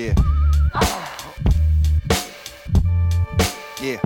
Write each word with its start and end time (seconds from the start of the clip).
Yeah. 0.00 0.14
Yeah. 3.82 4.00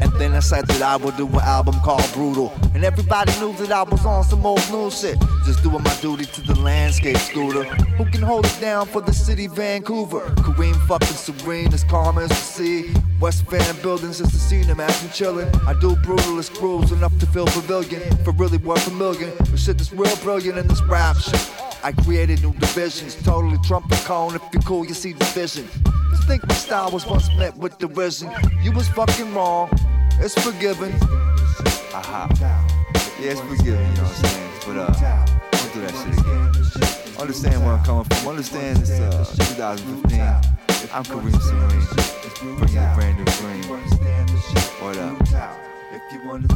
And 0.00 0.10
then 0.14 0.32
I 0.32 0.40
said 0.40 0.66
that 0.66 0.80
I 0.80 0.96
would 0.96 1.14
do 1.18 1.28
an 1.28 1.40
album 1.40 1.74
called 1.80 2.10
Brutal. 2.14 2.50
And 2.74 2.82
everybody 2.82 3.38
knew 3.38 3.52
that 3.58 3.70
I 3.70 3.82
was 3.82 4.06
on 4.06 4.24
some 4.24 4.46
old 4.46 4.66
new 4.70 4.90
shit. 4.90 5.18
Just 5.44 5.62
doing 5.62 5.82
my 5.82 5.94
duty 5.96 6.24
to 6.24 6.40
the 6.40 6.58
landscape 6.58 7.18
scooter. 7.18 7.64
Who 7.98 8.06
can 8.06 8.22
hold 8.22 8.46
it 8.46 8.58
down 8.62 8.86
for 8.86 9.02
the 9.02 9.12
city 9.12 9.46
Vancouver? 9.46 10.20
Kareem 10.36 10.74
fucking 10.86 11.06
serene, 11.08 11.72
as 11.74 11.84
calm 11.84 12.16
as 12.16 12.30
the 12.30 12.34
sea. 12.34 12.94
West 13.20 13.44
Van 13.50 13.76
buildings 13.82 14.18
just 14.18 14.30
to 14.30 14.38
see 14.38 14.62
them 14.62 14.80
acting 14.80 15.10
chillin'. 15.10 15.50
I 15.66 15.78
do 15.80 15.96
brutalist 15.96 16.54
crews 16.54 16.92
enough 16.92 17.16
to 17.18 17.26
fill 17.26 17.46
pavilion. 17.46 18.02
For 18.24 18.32
really 18.32 18.56
worth 18.56 18.88
a 18.88 18.92
million. 18.92 19.32
But 19.38 19.58
shit 19.58 19.78
is 19.82 19.92
real 19.92 20.16
brilliant 20.16 20.56
in 20.56 20.66
this 20.66 20.80
rap 20.84 21.16
shit. 21.18 21.61
I 21.84 21.90
created 21.90 22.42
new 22.42 22.52
divisions, 22.54 23.16
totally 23.16 23.58
Trump 23.64 23.90
and 23.90 24.00
cone. 24.02 24.36
If 24.36 24.42
you're 24.52 24.62
cool, 24.62 24.86
you 24.86 24.94
see 24.94 25.14
the 25.14 25.24
vision. 25.26 25.66
Just 26.10 26.28
think 26.28 26.46
my 26.46 26.54
style 26.54 26.92
was 26.92 27.04
once 27.06 27.28
met 27.36 27.56
with 27.56 27.76
derision. 27.78 28.30
You 28.62 28.70
was 28.70 28.88
fucking 28.88 29.34
wrong. 29.34 29.68
It's 30.20 30.40
forgiven. 30.40 30.92
Aha. 31.92 32.28
Yeah, 33.20 33.32
it's 33.32 33.40
forgiven, 33.40 33.80
you 33.90 33.96
know 33.96 34.02
what 34.02 34.24
I'm 34.24 34.24
saying? 34.24 34.50
But 34.64 34.76
uh, 34.76 35.26
don't 35.50 35.74
do 35.74 35.80
that 35.80 35.94
shit 35.98 36.18
again. 36.20 37.20
Understand 37.20 37.64
where 37.64 37.74
I'm 37.74 37.84
coming 37.84 38.04
from. 38.04 38.28
Understand 38.28 38.78
it's 38.78 38.90
uh 38.90 39.24
2015. 39.48 40.20
I'm 40.92 41.04
Kareem 41.04 41.40
Serene. 41.40 42.58
Bringing 42.58 42.78
a 42.78 42.94
brand 42.94 43.18
new 43.18 43.24
dream. 43.24 43.62
What 44.80 44.98
up? 44.98 45.71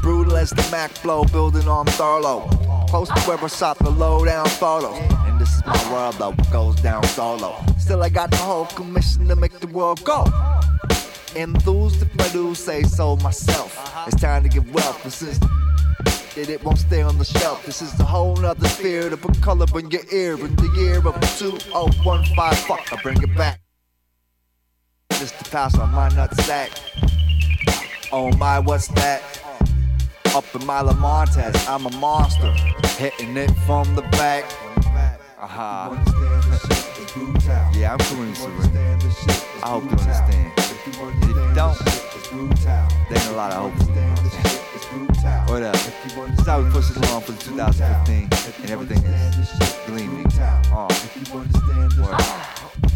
Brutal 0.00 0.36
as 0.36 0.50
the 0.50 0.66
Mac 0.70 0.90
flow, 0.92 1.24
building 1.24 1.68
on 1.68 1.86
Thurlow. 1.86 2.48
Close 2.88 3.08
to 3.08 3.20
where 3.22 3.38
I 3.38 3.46
shot 3.48 3.78
the 3.78 3.90
low 3.90 4.24
down 4.24 4.46
photos. 4.46 4.98
And 5.26 5.38
this 5.38 5.54
is 5.54 5.66
my 5.66 5.92
world 5.92 6.14
though, 6.14 6.32
goes 6.50 6.76
down 6.76 7.04
solo. 7.04 7.54
Still, 7.78 8.02
I 8.02 8.09
got 8.09 8.30
the 8.30 8.38
whole 8.38 8.66
commission 8.66 9.28
to 9.28 9.37
make 9.37 9.59
the 9.60 9.66
world 9.66 10.02
go. 10.04 10.24
Enthused 11.34 12.01
if 12.02 12.32
do 12.32 12.54
say 12.54 12.82
so 12.82 13.16
myself. 13.16 13.76
It's 14.06 14.20
time 14.20 14.43
to 14.45 14.48
get 14.48 14.66
wealth, 14.73 15.01
but 15.02 15.12
since 15.12 15.38
that 15.38 16.48
it 16.48 16.62
won't 16.65 16.78
stay 16.78 17.02
on 17.02 17.18
the 17.18 17.24
shelf. 17.24 17.66
This 17.66 17.82
is 17.82 17.98
a 18.00 18.04
whole 18.04 18.37
nother 18.37 18.68
sphere 18.68 19.10
to 19.10 19.16
put 19.16 19.40
color 19.43 19.66
in 19.78 19.90
your 19.90 20.02
ear 20.12 20.34
in 20.34 20.54
the 20.56 20.71
year 20.76 20.98
of 20.98 21.15
2015. 21.38 22.34
Fuck, 22.66 22.93
I 22.93 23.02
bring 23.02 23.23
it 23.23 23.37
back. 23.37 23.60
Just 25.10 25.38
to 25.38 25.50
pass 25.50 25.76
on 25.78 25.93
my 25.93 26.09
nutsack. 26.10 27.15
Oh 28.12 28.30
my, 28.37 28.60
what's 28.60 28.87
that? 28.88 29.23
Up 30.35 30.45
in 30.54 30.65
my 30.65 30.80
Lamontes, 30.80 31.68
I'm 31.68 31.87
a 31.87 31.90
monster. 31.99 32.52
Hitting 32.99 33.37
it 33.37 33.51
from 33.66 33.95
the 33.96 34.02
back. 34.02 34.45
Uh-huh. 35.38 35.40
Aha. 35.40 35.90
yeah, 37.74 37.93
I'm 37.93 37.99
Kareem 37.99 38.37
Serene. 38.37 39.62
I 39.62 39.68
hope 39.68 39.84
you 39.84 39.90
understand. 39.90 40.52
If 40.57 40.87
you 40.87 40.93
don't, 41.54 41.77
there 43.09 43.18
ain't 43.18 43.30
a 43.30 43.32
lot 43.32 43.52
of 43.52 43.73
hope. 43.73 43.88
What 45.49 45.62
up? 45.62 45.74
This 45.74 46.38
is 46.38 46.46
how 46.46 46.62
we 46.62 46.71
push 46.71 46.88
this 46.88 46.96
along 47.09 47.23
for 47.23 47.32
2015, 47.32 48.29
and 48.62 48.71
everything 48.71 49.02
is 49.04 49.51
gleaming. 49.87 50.27
Uh. 50.38 50.62
Oh, 50.71 50.88
word. 51.34 52.96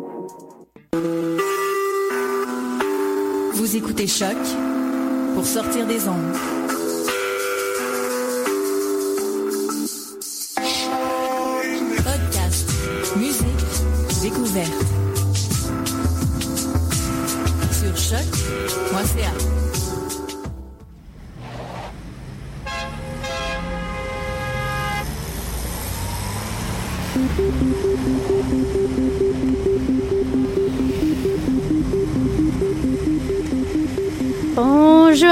Vous 3.71 3.77
écoutez 3.77 4.05
Choc 4.05 4.35
pour 5.33 5.45
sortir 5.45 5.87
des 5.87 6.05
ondes. 6.05 6.60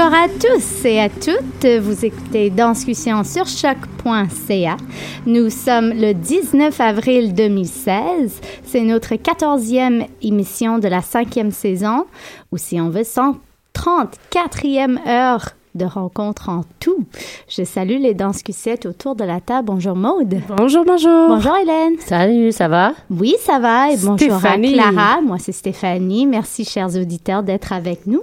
Bonjour 0.02 0.16
à 0.16 0.28
tous 0.28 0.86
et 0.86 0.98
à 0.98 1.10
toutes. 1.10 1.66
Vous 1.82 2.06
écoutez 2.06 2.48
Danscussion 2.48 3.22
sur 3.22 3.46
choc.ca. 3.46 4.78
Nous 5.26 5.50
sommes 5.50 5.90
le 5.90 6.14
19 6.14 6.80
avril 6.80 7.34
2016. 7.34 8.40
C'est 8.64 8.80
notre 8.80 9.16
14e 9.16 10.06
émission 10.22 10.78
de 10.78 10.88
la 10.88 11.02
cinquième 11.02 11.50
saison, 11.50 12.06
ou 12.50 12.56
si 12.56 12.80
on 12.80 12.88
veut, 12.88 13.02
134e 13.02 15.06
heure 15.06 15.50
de 15.80 15.86
rencontre 15.86 16.50
en 16.50 16.62
tout. 16.78 17.04
Je 17.48 17.64
salue 17.64 17.98
les 18.00 18.12
danscusettes 18.12 18.84
autour 18.84 19.14
de 19.16 19.24
la 19.24 19.40
table. 19.40 19.66
Bonjour 19.66 19.96
Maude. 19.96 20.40
Bonjour, 20.56 20.84
bonjour. 20.84 21.28
Bonjour 21.28 21.56
Hélène. 21.56 21.94
Salut, 22.00 22.52
ça 22.52 22.68
va? 22.68 22.92
Oui, 23.10 23.34
ça 23.40 23.58
va. 23.58 23.90
Et 23.90 23.96
bonjour 23.96 24.44
à 24.44 24.58
Clara. 24.58 25.20
Moi, 25.22 25.38
c'est 25.38 25.52
Stéphanie. 25.52 26.26
Merci, 26.26 26.66
chers 26.66 26.94
auditeurs, 26.96 27.42
d'être 27.42 27.72
avec 27.72 28.06
nous. 28.06 28.22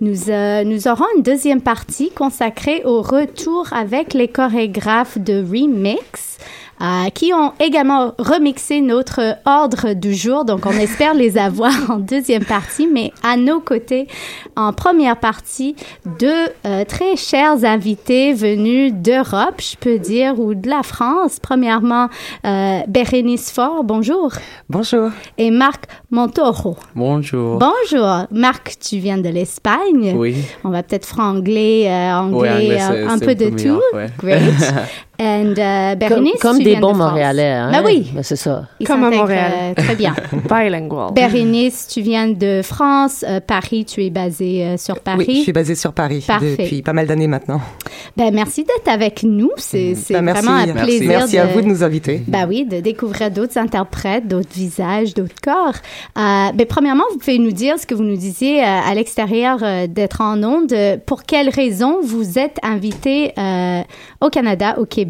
Nous, 0.00 0.30
euh, 0.30 0.64
nous 0.64 0.88
aurons 0.88 1.04
une 1.16 1.22
deuxième 1.22 1.60
partie 1.60 2.10
consacrée 2.10 2.82
au 2.84 3.02
retour 3.02 3.66
avec 3.74 4.14
les 4.14 4.28
chorégraphes 4.28 5.18
de 5.18 5.34
Remix. 5.34 6.38
Euh, 6.80 7.08
qui 7.14 7.32
ont 7.32 7.52
également 7.60 8.12
remixé 8.18 8.80
notre 8.80 9.36
ordre 9.44 9.94
du 9.94 10.14
jour. 10.14 10.44
Donc, 10.44 10.66
on 10.66 10.72
espère 10.72 11.14
les 11.14 11.38
avoir 11.38 11.72
en 11.90 11.98
deuxième 11.98 12.44
partie, 12.44 12.86
mais 12.86 13.12
à 13.22 13.36
nos 13.36 13.60
côtés, 13.60 14.08
en 14.56 14.72
première 14.72 15.18
partie, 15.18 15.76
deux 16.18 16.46
euh, 16.66 16.84
très 16.84 17.16
chers 17.16 17.64
invités 17.64 18.32
venus 18.32 18.92
d'Europe, 18.92 19.60
je 19.60 19.76
peux 19.76 19.98
dire, 19.98 20.38
ou 20.38 20.54
de 20.54 20.68
la 20.68 20.82
France. 20.82 21.38
Premièrement, 21.40 22.08
euh, 22.44 22.80
Bérénice 22.88 23.50
Faure, 23.50 23.84
bonjour. 23.84 24.32
Bonjour. 24.68 25.10
Et 25.38 25.50
Marc 25.50 25.84
Montoro. 26.10 26.76
Bonjour. 26.94 27.58
Bonjour. 27.58 28.26
Marc, 28.30 28.76
tu 28.80 28.98
viens 28.98 29.18
de 29.18 29.28
l'Espagne. 29.28 30.14
Oui. 30.16 30.36
On 30.64 30.70
va 30.70 30.82
peut-être 30.82 31.06
frangler 31.06 31.86
euh, 31.86 32.14
anglais, 32.14 32.50
anglais, 32.50 32.78
euh, 32.80 33.08
un 33.08 33.18
peu 33.18 33.34
de 33.34 33.50
tout. 33.50 33.80
ouais. 33.94 34.06
Great. 34.18 34.42
And 35.20 35.52
uh, 35.52 35.54
Comme, 35.56 35.98
Bérénice, 35.98 36.40
comme 36.42 36.58
tu 36.58 36.64
des 36.64 36.70
viens 36.72 36.80
bons 36.80 36.92
de 36.92 36.96
France. 36.96 37.08
Montréalais. 37.10 37.50
Hein? 37.52 37.70
Ben 37.72 37.82
oui. 37.84 38.10
Ben, 38.14 38.22
c'est 38.22 38.36
ça. 38.36 38.66
Ils 38.80 38.86
Comme 38.86 39.02
à 39.04 39.10
Montréal. 39.10 39.52
euh, 39.54 39.74
très 39.74 39.94
bien. 39.96 40.14
Bilingual. 40.50 41.12
Bérénice, 41.14 41.86
tu 41.88 42.02
viens 42.02 42.28
de 42.28 42.60
France. 42.62 43.24
Euh, 43.26 43.40
Paris, 43.40 43.84
tu 43.86 44.04
es 44.04 44.10
basée 44.10 44.64
euh, 44.64 44.76
sur 44.76 45.00
Paris. 45.00 45.24
Oui, 45.28 45.36
je 45.38 45.42
suis 45.42 45.52
basée 45.52 45.74
sur 45.74 45.92
Paris 45.92 46.22
Parfait. 46.26 46.56
depuis 46.58 46.82
pas 46.82 46.92
mal 46.92 47.06
d'années 47.06 47.28
maintenant. 47.28 47.60
Ben, 48.16 48.30
merci 48.34 48.64
d'être 48.64 48.88
avec 48.88 49.22
nous. 49.22 49.50
C'est 49.56 49.94
Ben, 50.10 50.22
merci. 50.22 50.42
vraiment 50.44 50.58
un 50.58 50.66
Merci. 50.66 50.82
plaisir. 50.84 51.08
Merci 51.08 51.38
à 51.38 51.46
vous 51.46 51.62
de 51.62 51.66
nous 51.66 51.82
inviter. 51.82 52.22
Ben 52.26 52.46
oui, 52.46 52.66
de 52.66 52.80
découvrir 52.80 53.30
d'autres 53.30 53.56
interprètes, 53.58 54.28
d'autres 54.28 54.52
visages, 54.54 55.14
d'autres 55.14 55.40
corps. 55.42 55.74
Euh, 56.18 56.52
ben, 56.54 56.66
premièrement, 56.68 57.04
vous 57.12 57.18
pouvez 57.18 57.38
nous 57.38 57.52
dire 57.52 57.78
ce 57.78 57.86
que 57.86 57.94
vous 57.94 58.04
nous 58.04 58.16
disiez 58.16 58.62
euh, 58.62 58.66
à 58.66 58.94
l'extérieur 58.94 59.58
euh, 59.62 59.86
d'être 59.86 60.20
en 60.20 60.42
onde. 60.42 60.72
Euh, 60.72 60.96
Pour 61.06 61.22
quelles 61.22 61.48
raisons 61.48 62.00
vous 62.02 62.38
êtes 62.38 62.58
invité 62.62 63.32
euh, 63.38 63.80
au 64.20 64.28
Canada, 64.28 64.74
au 64.78 64.84
Québec? 64.84 65.05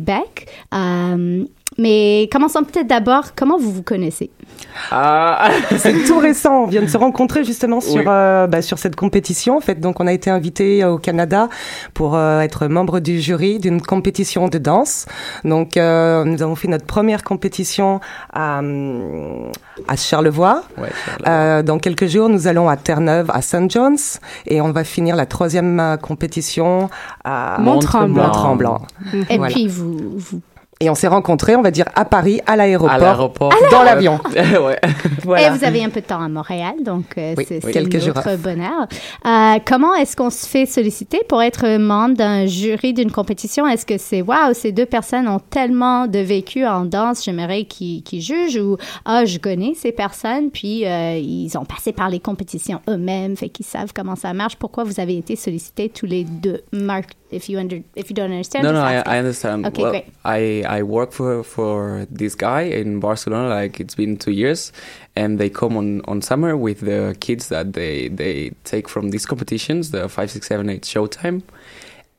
Euh, 0.74 1.44
mais 1.78 2.28
commençons 2.32 2.62
peut-être 2.64 2.86
d'abord, 2.86 3.34
comment 3.36 3.58
vous 3.58 3.70
vous 3.72 3.82
connaissez? 3.82 4.30
Ah, 4.90 5.48
c'est 5.76 6.04
tout 6.04 6.18
récent. 6.18 6.62
On 6.62 6.66
vient 6.66 6.80
de 6.80 6.86
se 6.86 6.96
rencontrer 6.96 7.44
justement 7.44 7.80
sur 7.80 7.96
Oui. 7.96 8.04
euh, 8.06 8.46
bah, 8.46 8.62
sur 8.62 8.78
cette 8.78 8.96
compétition. 8.96 9.56
En 9.58 9.60
fait, 9.60 9.78
donc 9.80 10.00
on 10.00 10.06
a 10.06 10.12
été 10.12 10.30
invité 10.30 10.84
au 10.84 10.96
Canada 10.98 11.48
pour 11.92 12.14
euh, 12.16 12.40
être 12.40 12.66
membre 12.66 13.00
du 13.00 13.20
jury 13.20 13.58
d'une 13.58 13.82
compétition 13.82 14.48
de 14.48 14.56
danse. 14.58 15.06
Donc 15.44 15.76
euh, 15.76 16.24
nous 16.24 16.42
avons 16.42 16.54
fait 16.54 16.68
notre 16.68 16.86
première 16.86 17.22
compétition 17.24 18.00
à 18.32 18.60
hum, 18.60 19.50
à 19.88 19.96
Charlevoix. 19.96 20.62
Ouais, 20.78 20.88
Euh, 21.26 21.62
dans 21.62 21.78
quelques 21.78 22.06
jours, 22.06 22.28
nous 22.30 22.46
allons 22.46 22.68
à 22.68 22.76
Terre-Neuve, 22.76 23.30
à 23.34 23.42
St. 23.42 23.70
John's, 23.70 24.20
et 24.46 24.60
on 24.62 24.72
va 24.72 24.84
finir 24.84 25.16
la 25.16 25.26
troisième 25.26 25.78
euh, 25.80 25.96
compétition 25.98 26.88
à 27.24 27.56
Mont-Tremblant. 27.60 28.24
Mont-Tremblant. 28.26 28.82
Et 29.28 29.36
Voilà. 29.36 29.52
puis, 29.52 29.66
vous, 29.68 29.96
vous 30.16 30.40
Et 30.78 30.90
on 30.90 30.94
s'est 30.94 31.08
rencontrés, 31.08 31.56
on 31.56 31.62
va 31.62 31.70
dire, 31.70 31.86
à 31.94 32.04
Paris, 32.04 32.40
à 32.44 32.54
l'aéroport, 32.54 32.92
À 32.92 32.98
l'aéroport. 32.98 33.52
dans 33.70 33.82
l'avion. 33.82 34.20
ouais. 34.34 34.78
Voilà. 35.24 35.48
Et 35.48 35.58
vous 35.58 35.64
avez 35.64 35.82
un 35.82 35.88
peu 35.88 36.02
de 36.02 36.06
temps 36.06 36.20
à 36.20 36.28
Montréal, 36.28 36.74
donc 36.84 37.16
euh, 37.16 37.34
Oui, 37.36 37.44
c'est 37.48 37.64
oui, 37.64 37.72
notre 37.72 38.36
bonheur. 38.36 38.86
Euh, 39.24 39.58
comment 39.66 39.94
est-ce 39.94 40.14
qu'on 40.14 40.28
se 40.30 40.46
fait 40.46 40.66
solliciter 40.66 41.22
pour 41.28 41.42
être 41.42 41.78
membre 41.78 42.14
d'un 42.16 42.46
jury 42.46 42.92
d'une 42.92 43.10
compétition? 43.10 43.66
Est-ce 43.66 43.86
que 43.86 43.96
c'est, 43.98 44.20
waouh, 44.22 44.52
ces 44.52 44.70
deux 44.70 44.84
personnes 44.86 45.26
ont 45.26 45.40
tellement 45.40 46.06
de 46.06 46.18
vécu 46.18 46.64
en 46.66 46.84
danse, 46.84 47.24
j'aimerais 47.24 47.64
qu'ils 47.64 48.20
jugent 48.20 48.58
ou, 48.60 48.76
ah, 49.04 49.24
je 49.24 49.38
connais 49.38 49.72
ces 49.74 49.92
personnes, 49.92 50.50
puis 50.50 50.86
euh, 50.86 51.16
ils 51.16 51.56
ont 51.56 51.64
passé 51.64 51.92
par 51.92 52.08
les 52.10 52.20
compétitions 52.20 52.80
eux-mêmes, 52.88 53.36
fait 53.36 53.48
qu'ils 53.48 53.66
savent 53.66 53.92
comment 53.94 54.14
ça 54.14 54.32
marche. 54.34 54.56
Pourquoi 54.56 54.84
vous 54.84 55.00
avez 55.00 55.16
été 55.16 55.34
sollicités 55.36 55.88
tous 55.88 56.06
les 56.06 56.24
deux? 56.24 56.60
Mark, 56.72 57.10
if 57.30 57.48
you, 57.48 57.58
under, 57.58 57.82
if 57.94 58.10
you 58.10 58.14
don't 58.14 58.30
understand, 58.30 58.64
No, 58.64 58.72
no, 58.72 58.80
I, 58.82 59.02
I 59.06 59.18
understand. 59.18 59.66
Okay, 59.66 59.82
well, 59.82 59.90
great. 59.92 60.06
I 60.24 60.64
I 60.66 60.82
work 60.82 61.12
for 61.12 61.42
for 61.42 62.06
this 62.10 62.34
guy 62.34 62.62
in 62.62 63.00
Barcelona. 63.00 63.48
Like 63.48 63.80
it's 63.80 63.94
been 63.94 64.16
two 64.16 64.32
years, 64.32 64.72
and 65.14 65.38
they 65.38 65.50
come 65.50 65.76
on 65.76 66.02
on 66.06 66.22
summer 66.22 66.56
with 66.56 66.80
the 66.80 67.16
kids 67.20 67.48
that 67.48 67.72
they 67.72 68.08
they 68.08 68.52
take 68.64 68.88
from 68.88 69.10
these 69.10 69.26
competitions, 69.26 69.90
the 69.90 70.08
five, 70.08 70.30
six, 70.30 70.46
seven, 70.46 70.68
eight 70.70 70.82
Showtime, 70.82 71.42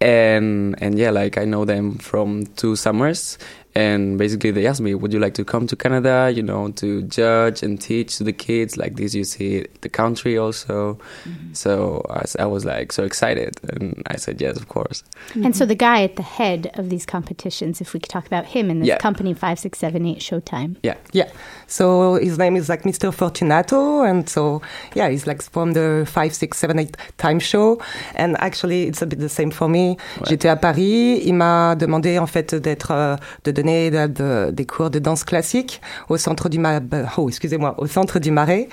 and 0.02 0.76
and 0.82 0.98
yeah, 1.00 1.12
like 1.12 1.38
I 1.38 1.46
know 1.46 1.66
them 1.66 1.98
from 1.98 2.46
two 2.56 2.76
summers. 2.76 3.38
And 3.78 4.18
basically, 4.18 4.52
they 4.52 4.66
asked 4.66 4.82
me, 4.88 4.96
"Would 5.02 5.14
you 5.14 5.20
like 5.26 5.36
to 5.36 5.46
come 5.54 5.68
to 5.68 5.76
Canada? 5.76 6.32
You 6.38 6.42
know, 6.50 6.62
to 6.82 7.04
judge 7.20 7.62
and 7.66 7.80
teach 7.80 8.18
to 8.18 8.24
the 8.24 8.34
kids 8.34 8.72
like 8.84 8.94
this? 9.00 9.14
You 9.20 9.24
see 9.24 9.52
the 9.86 9.90
country 10.02 10.34
also." 10.46 10.98
Mm-hmm. 11.30 11.54
So 11.54 12.02
I 12.40 12.46
was 12.56 12.64
like 12.66 12.88
so 12.92 13.04
excited, 13.04 13.52
and 13.72 13.86
I 14.14 14.16
said 14.24 14.36
yes, 14.42 14.56
of 14.62 14.66
course. 14.76 15.04
And 15.46 15.54
so 15.56 15.64
the 15.74 15.76
guy 15.88 16.00
at 16.10 16.16
the 16.16 16.24
head 16.40 16.62
of 16.80 16.90
these 16.90 17.06
competitions, 17.06 17.74
if 17.84 17.94
we 17.94 18.00
could 18.02 18.10
talk 18.18 18.26
about 18.34 18.46
him 18.56 18.66
in 18.72 18.80
this 18.80 18.88
Yeah. 18.90 18.98
company, 19.08 19.34
5678 19.36 20.20
Showtime. 20.30 20.72
Yeah. 20.90 20.96
Yeah. 21.20 21.30
So 21.68 22.16
his 22.28 22.38
name 22.44 22.56
is 22.62 22.66
like 22.70 22.84
Mr. 22.92 23.14
Fortunato, 23.14 24.02
and 24.10 24.28
so 24.36 24.62
yeah, 24.96 25.08
he's 25.12 25.28
like 25.28 25.42
from 25.56 25.74
the 25.74 25.88
five, 26.16 26.32
six, 26.34 26.58
seven, 26.58 26.80
eight 26.80 26.96
time 27.18 27.40
show. 27.52 27.68
And 28.16 28.32
actually, 28.40 28.80
it's 28.90 29.02
a 29.04 29.06
bit 29.12 29.20
the 29.20 29.30
same 29.40 29.52
for 29.52 29.68
me. 29.70 29.98
J'étais 30.28 30.50
à 30.50 30.56
Paris. 30.60 31.22
Il 31.30 31.36
m'a 31.36 31.76
demandé 31.76 32.18
en 32.18 32.28
fait 32.28 32.56
d'être, 32.56 32.92
euh, 32.92 33.16
de 33.44 33.52
donner 33.52 33.67
de- 33.68 34.08
de- 34.08 34.52
des 34.52 34.66
cours 34.66 34.90
de 34.90 35.00
danse 35.00 35.24
classique 35.24 35.82
au 36.10 36.18
centre 36.18 36.50
du 36.50 36.60
Ma- 36.60 36.80
oh 37.18 37.28
excusez-moi, 37.30 37.76
au 37.78 37.86
centre 37.88 38.20
du 38.20 38.32
Marais. 38.32 38.68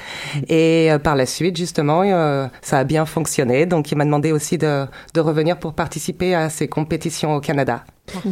Et 0.48 0.90
euh, 0.90 0.98
par 0.98 1.16
la 1.16 1.26
suite, 1.26 1.56
justement, 1.56 2.02
euh, 2.04 2.46
ça 2.62 2.78
a 2.78 2.84
bien 2.84 3.04
fonctionné. 3.06 3.66
Donc 3.66 3.90
il 3.92 3.96
m'a 3.98 4.04
demandé 4.04 4.32
aussi 4.32 4.58
de, 4.58 4.86
de 5.14 5.20
revenir 5.20 5.58
pour 5.58 5.72
participer 5.74 6.34
à 6.34 6.48
ces 6.50 6.68
compétitions 6.68 7.34
au 7.34 7.40
Canada. 7.40 7.84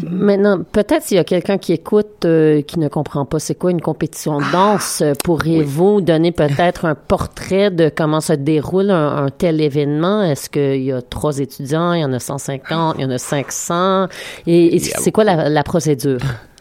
Maintenant, 0.02 0.62
peut-être 0.70 1.02
s'il 1.02 1.16
y 1.16 1.20
a 1.20 1.24
quelqu'un 1.24 1.56
qui 1.56 1.72
écoute 1.72 2.26
euh, 2.26 2.60
qui 2.60 2.78
ne 2.78 2.88
comprend 2.88 3.24
pas 3.24 3.38
c'est 3.38 3.54
quoi 3.54 3.70
une 3.70 3.80
compétition 3.80 4.38
de 4.38 4.52
danse, 4.52 5.00
euh, 5.00 5.14
pourriez-vous 5.24 6.02
donner 6.02 6.30
peut-être 6.30 6.84
un 6.84 6.94
portrait 6.94 7.70
de 7.70 7.90
comment 7.94 8.20
se 8.20 8.34
déroule 8.34 8.90
un, 8.90 9.24
un 9.24 9.30
tel 9.30 9.62
événement? 9.62 10.22
Est-ce 10.24 10.50
qu'il 10.50 10.82
y 10.82 10.92
a 10.92 11.00
trois 11.00 11.38
étudiants, 11.38 11.94
il 11.94 12.00
y 12.00 12.04
en 12.04 12.12
a 12.12 12.18
150, 12.18 12.96
il 12.98 13.02
y 13.02 13.04
en 13.06 13.10
a 13.10 13.16
500? 13.18 14.08
Et, 14.46 14.76
et 14.76 14.78
c'est 14.78 15.10
quoi 15.10 15.24
la, 15.24 15.48
la 15.48 15.62
procédure? 15.64 16.20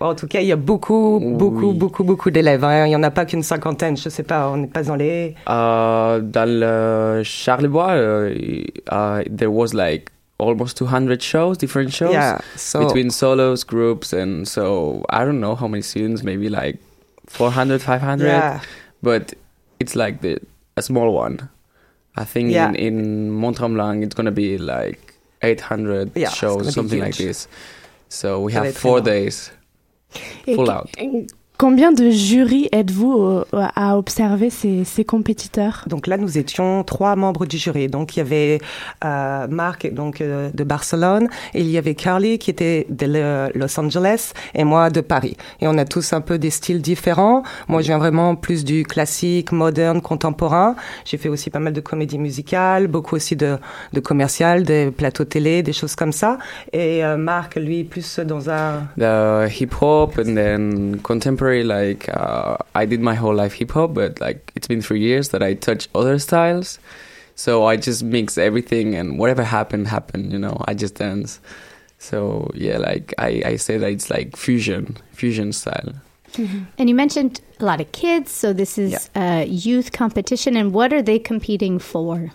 En 0.00 0.14
tout 0.14 0.26
cas, 0.26 0.40
il 0.40 0.46
y 0.48 0.52
a 0.52 0.56
beaucoup, 0.56 1.18
beaucoup, 1.20 1.70
Oui. 1.70 1.78
beaucoup, 1.78 2.04
beaucoup 2.04 2.30
d'élèves. 2.30 2.64
hein. 2.64 2.84
Il 2.86 2.90
n'y 2.90 2.96
en 2.96 3.02
a 3.04 3.10
pas 3.10 3.24
qu'une 3.24 3.42
cinquantaine. 3.42 3.96
Je 3.96 4.08
sais 4.08 4.24
pas, 4.24 4.48
on 4.50 4.56
n'est 4.58 4.66
pas 4.66 4.82
dans 4.82 4.96
les... 4.96 5.34
Uh, 5.48 6.20
dans 6.20 6.48
le 6.48 7.22
Charlevoix, 7.24 7.94
uh, 7.96 8.66
uh, 8.90 9.22
there 9.34 9.50
was 9.50 9.72
like 9.72 10.10
almost 10.38 10.76
200 10.78 11.22
shows, 11.22 11.54
different 11.56 11.90
shows 11.90 12.12
Yeah, 12.12 12.38
so- 12.56 12.80
between 12.80 13.10
solos, 13.10 13.64
groups, 13.64 14.12
and 14.12 14.44
so 14.46 15.04
I 15.10 15.24
don't 15.24 15.40
know 15.40 15.54
how 15.54 15.68
many 15.68 15.82
students, 15.82 16.22
maybe 16.24 16.48
like 16.50 16.78
400, 17.28 17.80
500. 17.80 18.26
Yeah. 18.26 18.60
But 19.02 19.32
it's 19.80 19.94
like 19.94 20.20
the 20.22 20.38
a 20.76 20.82
small 20.82 21.14
one. 21.14 21.48
I 22.16 22.24
think 22.24 22.50
Yeah. 22.50 22.70
in, 22.70 22.74
in 22.76 23.30
Mont-Tremblant 23.30 24.02
it's 24.02 24.14
gonna 24.14 24.32
be 24.32 24.58
like 24.58 25.14
800 25.42 26.10
Yeah, 26.16 26.30
shows, 26.30 26.74
something 26.74 27.00
like 27.00 27.16
this. 27.16 27.48
So 28.14 28.38
we 28.44 28.52
Ça 28.52 28.60
va 28.60 28.66
have 28.66 28.70
être 28.70 28.78
four 28.78 28.98
énorme. 28.98 29.04
days, 29.10 29.50
Et 30.46 30.54
full 30.54 30.66
qu- 30.66 30.72
out. 30.72 30.88
Combien 31.64 31.92
de 31.92 32.10
jurys 32.10 32.68
êtes-vous 32.72 33.12
au- 33.14 33.44
à 33.54 33.96
observer 33.96 34.50
ces, 34.50 34.84
ces 34.84 35.02
compétiteurs? 35.06 35.84
Donc 35.86 36.06
là, 36.06 36.18
nous 36.18 36.36
étions 36.36 36.84
trois 36.84 37.16
membres 37.16 37.46
du 37.46 37.56
jury. 37.56 37.88
Donc 37.88 38.16
il 38.16 38.18
y 38.18 38.20
avait 38.20 38.58
euh, 39.02 39.46
Marc 39.48 39.90
donc 39.90 40.20
euh, 40.20 40.50
de 40.52 40.62
Barcelone, 40.62 41.26
et 41.54 41.60
il 41.60 41.70
y 41.70 41.78
avait 41.78 41.94
Carly 41.94 42.38
qui 42.38 42.50
était 42.50 42.86
de 42.90 43.06
le- 43.06 43.48
Los 43.58 43.80
Angeles 43.80 44.34
et 44.54 44.62
moi 44.62 44.90
de 44.90 45.00
Paris. 45.00 45.38
Et 45.62 45.66
on 45.66 45.78
a 45.78 45.86
tous 45.86 46.12
un 46.12 46.20
peu 46.20 46.36
des 46.36 46.50
styles 46.50 46.82
différents. 46.82 47.42
Moi, 47.68 47.80
je 47.80 47.86
viens 47.86 47.96
vraiment 47.98 48.34
plus 48.36 48.62
du 48.62 48.82
classique, 48.84 49.50
moderne, 49.50 50.02
contemporain. 50.02 50.76
J'ai 51.06 51.16
fait 51.16 51.30
aussi 51.30 51.48
pas 51.48 51.60
mal 51.60 51.72
de 51.72 51.80
comédie 51.80 52.18
musicale, 52.18 52.88
beaucoup 52.88 53.16
aussi 53.16 53.36
de, 53.36 53.56
de 53.94 54.00
commercial, 54.00 54.64
des 54.64 54.90
plateaux 54.90 55.24
télé, 55.24 55.62
des 55.62 55.72
choses 55.72 55.94
comme 55.96 56.12
ça. 56.12 56.36
Et 56.74 57.02
euh, 57.02 57.16
Marc, 57.16 57.54
lui, 57.56 57.84
plus 57.84 58.18
dans 58.18 58.50
un 58.50 58.82
the 58.98 59.48
hip 59.58 59.70
hop 59.80 60.18
and 60.18 60.34
then 60.34 60.98
contemporary 61.02 61.53
like 61.62 62.08
uh, 62.08 62.56
i 62.74 62.84
did 62.84 63.00
my 63.00 63.14
whole 63.14 63.34
life 63.34 63.52
hip 63.54 63.70
hop 63.70 63.94
but 63.94 64.20
like 64.20 64.52
it's 64.54 64.66
been 64.66 64.82
three 64.82 65.00
years 65.00 65.28
that 65.30 65.42
i 65.42 65.54
touch 65.54 65.88
other 65.94 66.18
styles 66.18 66.78
so 67.34 67.66
i 67.66 67.76
just 67.76 68.02
mix 68.02 68.38
everything 68.38 68.94
and 68.94 69.18
whatever 69.18 69.44
happened 69.44 69.88
happened 69.88 70.32
you 70.32 70.38
know 70.38 70.62
i 70.66 70.74
just 70.74 70.96
dance 70.96 71.40
so 71.98 72.50
yeah 72.54 72.78
like 72.78 73.14
i, 73.18 73.42
I 73.44 73.56
say 73.56 73.78
that 73.78 73.90
it's 73.90 74.10
like 74.10 74.36
fusion 74.36 74.96
fusion 75.12 75.52
style 75.52 75.94
And 76.78 76.88
you 76.88 76.94
mentioned 76.94 77.40
a 77.60 77.64
lot 77.64 77.80
of 77.80 77.92
kids, 77.92 78.30
so 78.30 78.52
this 78.52 78.76
is 78.78 79.08
a 79.14 79.46
youth 79.46 79.92
competition. 79.92 80.56
And 80.56 80.72
what 80.72 80.92
are 80.92 81.02
they 81.02 81.18
competing 81.18 81.78
for? 81.78 82.32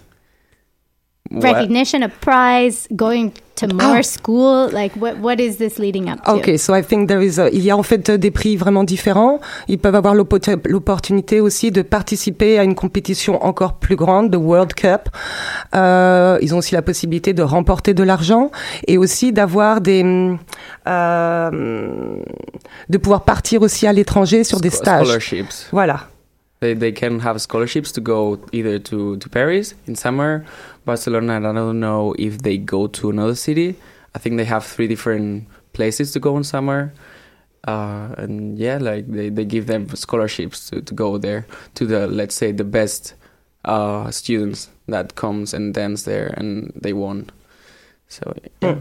Recognition, 1.31 2.01
a 2.01 2.09
prize, 2.09 2.87
going 2.91 3.29
to 3.55 3.67
more 3.67 4.01
school. 4.01 4.67
Like, 4.73 4.95
what 4.99 5.17
what 5.21 5.39
is 5.39 5.57
this 5.57 5.77
leading 5.77 6.09
up 6.09 6.23
to? 6.23 6.31
Okay, 6.37 6.57
so 6.57 6.73
I 6.73 6.81
think 6.81 7.07
there 7.07 7.21
is 7.21 7.39
a- 7.39 7.49
il 7.51 7.61
y 7.63 7.69
a 7.69 7.77
en 7.77 7.83
fait 7.83 8.09
des 8.09 8.31
prix 8.31 8.55
vraiment 8.57 8.83
différents. 8.83 9.39
Ils 9.67 9.77
peuvent 9.77 9.93
avoir 9.95 10.15
l'oppo- 10.15 10.39
l'opportunité 10.65 11.39
aussi 11.39 11.69
de 11.71 11.83
participer 11.83 12.57
à 12.57 12.63
une 12.63 12.73
compétition 12.73 13.43
encore 13.45 13.73
plus 13.75 13.95
grande, 13.95 14.31
the 14.31 14.37
World 14.37 14.73
Cup. 14.73 15.09
Euh, 15.75 16.39
ils 16.41 16.55
ont 16.55 16.59
aussi 16.59 16.73
la 16.73 16.81
possibilité 16.81 17.33
de 17.33 17.43
remporter 17.43 17.93
de 17.93 18.01
l'argent 18.03 18.49
et 18.87 18.97
aussi 18.97 19.31
d'avoir 19.31 19.81
des, 19.81 20.03
euh, 20.87 22.15
de 22.89 22.97
pouvoir 22.97 23.23
partir 23.23 23.61
aussi 23.61 23.87
à 23.87 23.93
l'étranger 23.93 24.43
sur 24.43 24.59
des 24.61 24.69
Scho- 24.69 24.75
stages. 24.77 25.05
scholarships 25.05 25.67
Voilà. 25.71 26.07
they, 26.61 26.75
they 26.75 26.93
can 26.93 27.19
have 27.23 27.37
scholarships 27.39 27.91
to 27.93 28.01
go 28.01 28.37
either 28.51 28.79
to, 28.81 29.15
to 29.17 29.29
paris 29.29 29.73
in 29.87 29.95
summer 29.95 30.41
barcelona 30.89 31.33
and 31.37 31.45
i 31.47 31.53
don't 31.53 31.79
know 31.79 32.15
if 32.17 32.33
they 32.45 32.57
go 32.57 32.81
to 32.87 33.09
another 33.09 33.35
city. 33.35 33.69
I 34.15 34.17
think 34.21 34.37
they 34.37 34.45
have 34.45 34.65
three 34.65 34.87
different 34.87 35.47
places 35.73 36.11
to 36.13 36.19
go 36.19 36.35
in 36.37 36.43
summer. 36.43 36.93
Uh, 37.67 38.15
and 38.17 38.57
yeah 38.57 38.77
like 38.89 39.05
they, 39.17 39.27
they 39.29 39.43
give 39.43 39.67
them 39.67 39.83
scholarships 39.95 40.69
to, 40.69 40.81
to 40.81 40.93
go 40.93 41.17
there 41.17 41.45
to 41.75 41.85
the 41.85 42.07
let's 42.07 42.33
say 42.33 42.53
the 42.53 42.63
best 42.63 43.13
uh, 43.65 44.09
students 44.09 44.69
that 44.87 45.15
comes 45.15 45.53
and 45.53 45.73
dance 45.73 46.03
there 46.03 46.27
and 46.37 46.71
they 46.83 46.93
won. 46.93 47.29
So 48.07 48.23
yeah. 48.61 48.79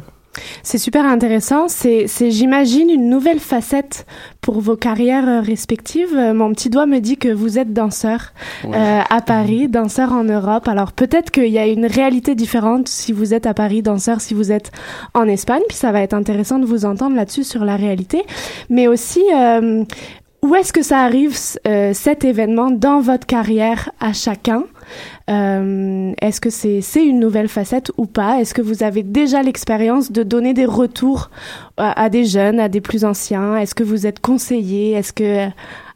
C'est 0.62 0.78
super 0.78 1.04
intéressant. 1.04 1.68
C'est, 1.68 2.07
j'imagine, 2.30 2.90
une 2.90 3.09
nouvelle 3.09 3.38
facette 3.40 4.07
pour 4.40 4.61
vos 4.61 4.76
carrières 4.76 5.45
respectives. 5.45 6.14
Euh, 6.16 6.35
Mon 6.35 6.52
petit 6.52 6.71
doigt 6.71 6.87
me 6.87 6.99
dit 7.00 7.16
que 7.16 7.28
vous 7.28 7.59
êtes 7.59 7.73
danseur 7.73 8.33
Ouais. 8.64 8.76
euh, 8.76 9.00
à 9.09 9.21
Paris, 9.21 9.68
danseur 9.68 10.12
en 10.12 10.25
Europe. 10.25 10.68
Alors 10.68 10.92
peut-être 10.92 11.30
qu'il 11.30 11.49
y 11.49 11.59
a 11.59 11.66
une 11.66 11.87
réalité 11.87 12.35
différente 12.35 12.88
si 12.88 13.12
vous 13.12 13.35
êtes 13.35 13.47
à 13.47 13.54
Paris, 13.54 13.83
danseur, 13.83 14.21
si 14.21 14.35
vous 14.35 14.52
êtes 14.52 14.71
en 15.14 15.25
Espagne. 15.28 15.62
Puis 15.68 15.76
ça 15.76 15.92
va 15.92 16.00
être 16.02 16.14
intéressant 16.14 16.59
de 16.59 16.66
vous 16.66 16.85
entendre 16.85 17.14
là-dessus 17.16 17.45
sur 17.45 17.64
la 17.64 17.76
réalité. 17.76 18.23
Mais 18.71 18.87
aussi, 18.88 19.23
euh, 19.35 19.85
où 20.42 20.54
est-ce 20.54 20.73
que 20.73 20.83
ça 20.83 20.99
arrive, 21.00 21.37
euh, 21.66 21.92
cet 21.95 22.25
événement, 22.25 22.71
dans 22.71 23.00
votre 23.00 23.26
carrière 23.26 23.90
à 24.00 24.12
chacun? 24.12 24.64
Euh, 25.28 26.12
Est-ce 26.20 26.40
que 26.40 26.50
c'est 26.50 27.04
une 27.04 27.20
nouvelle 27.20 27.49
facette 27.49 27.92
ou 27.97 28.06
pas? 28.06 28.40
Est-ce 28.40 28.54
que 28.54 28.62
vous 28.62 28.82
avez 28.82 29.02
déjà 29.02 29.42
l'expérience 29.42 30.11
de 30.11 30.23
donner 30.23 30.54
des 30.54 30.64
retours 30.64 31.30
à, 31.76 32.08
des 32.08 32.25
jeunes, 32.25 32.61
à 32.61 32.68
des 32.68 32.80
plus 32.80 33.04
anciens? 33.04 33.56
Est-ce 33.56 33.75
que 33.75 33.85
vous 33.85 34.06
êtes 34.06 34.20
conseillé? 34.20 34.92
Est-ce 34.92 35.12
que 35.12 35.49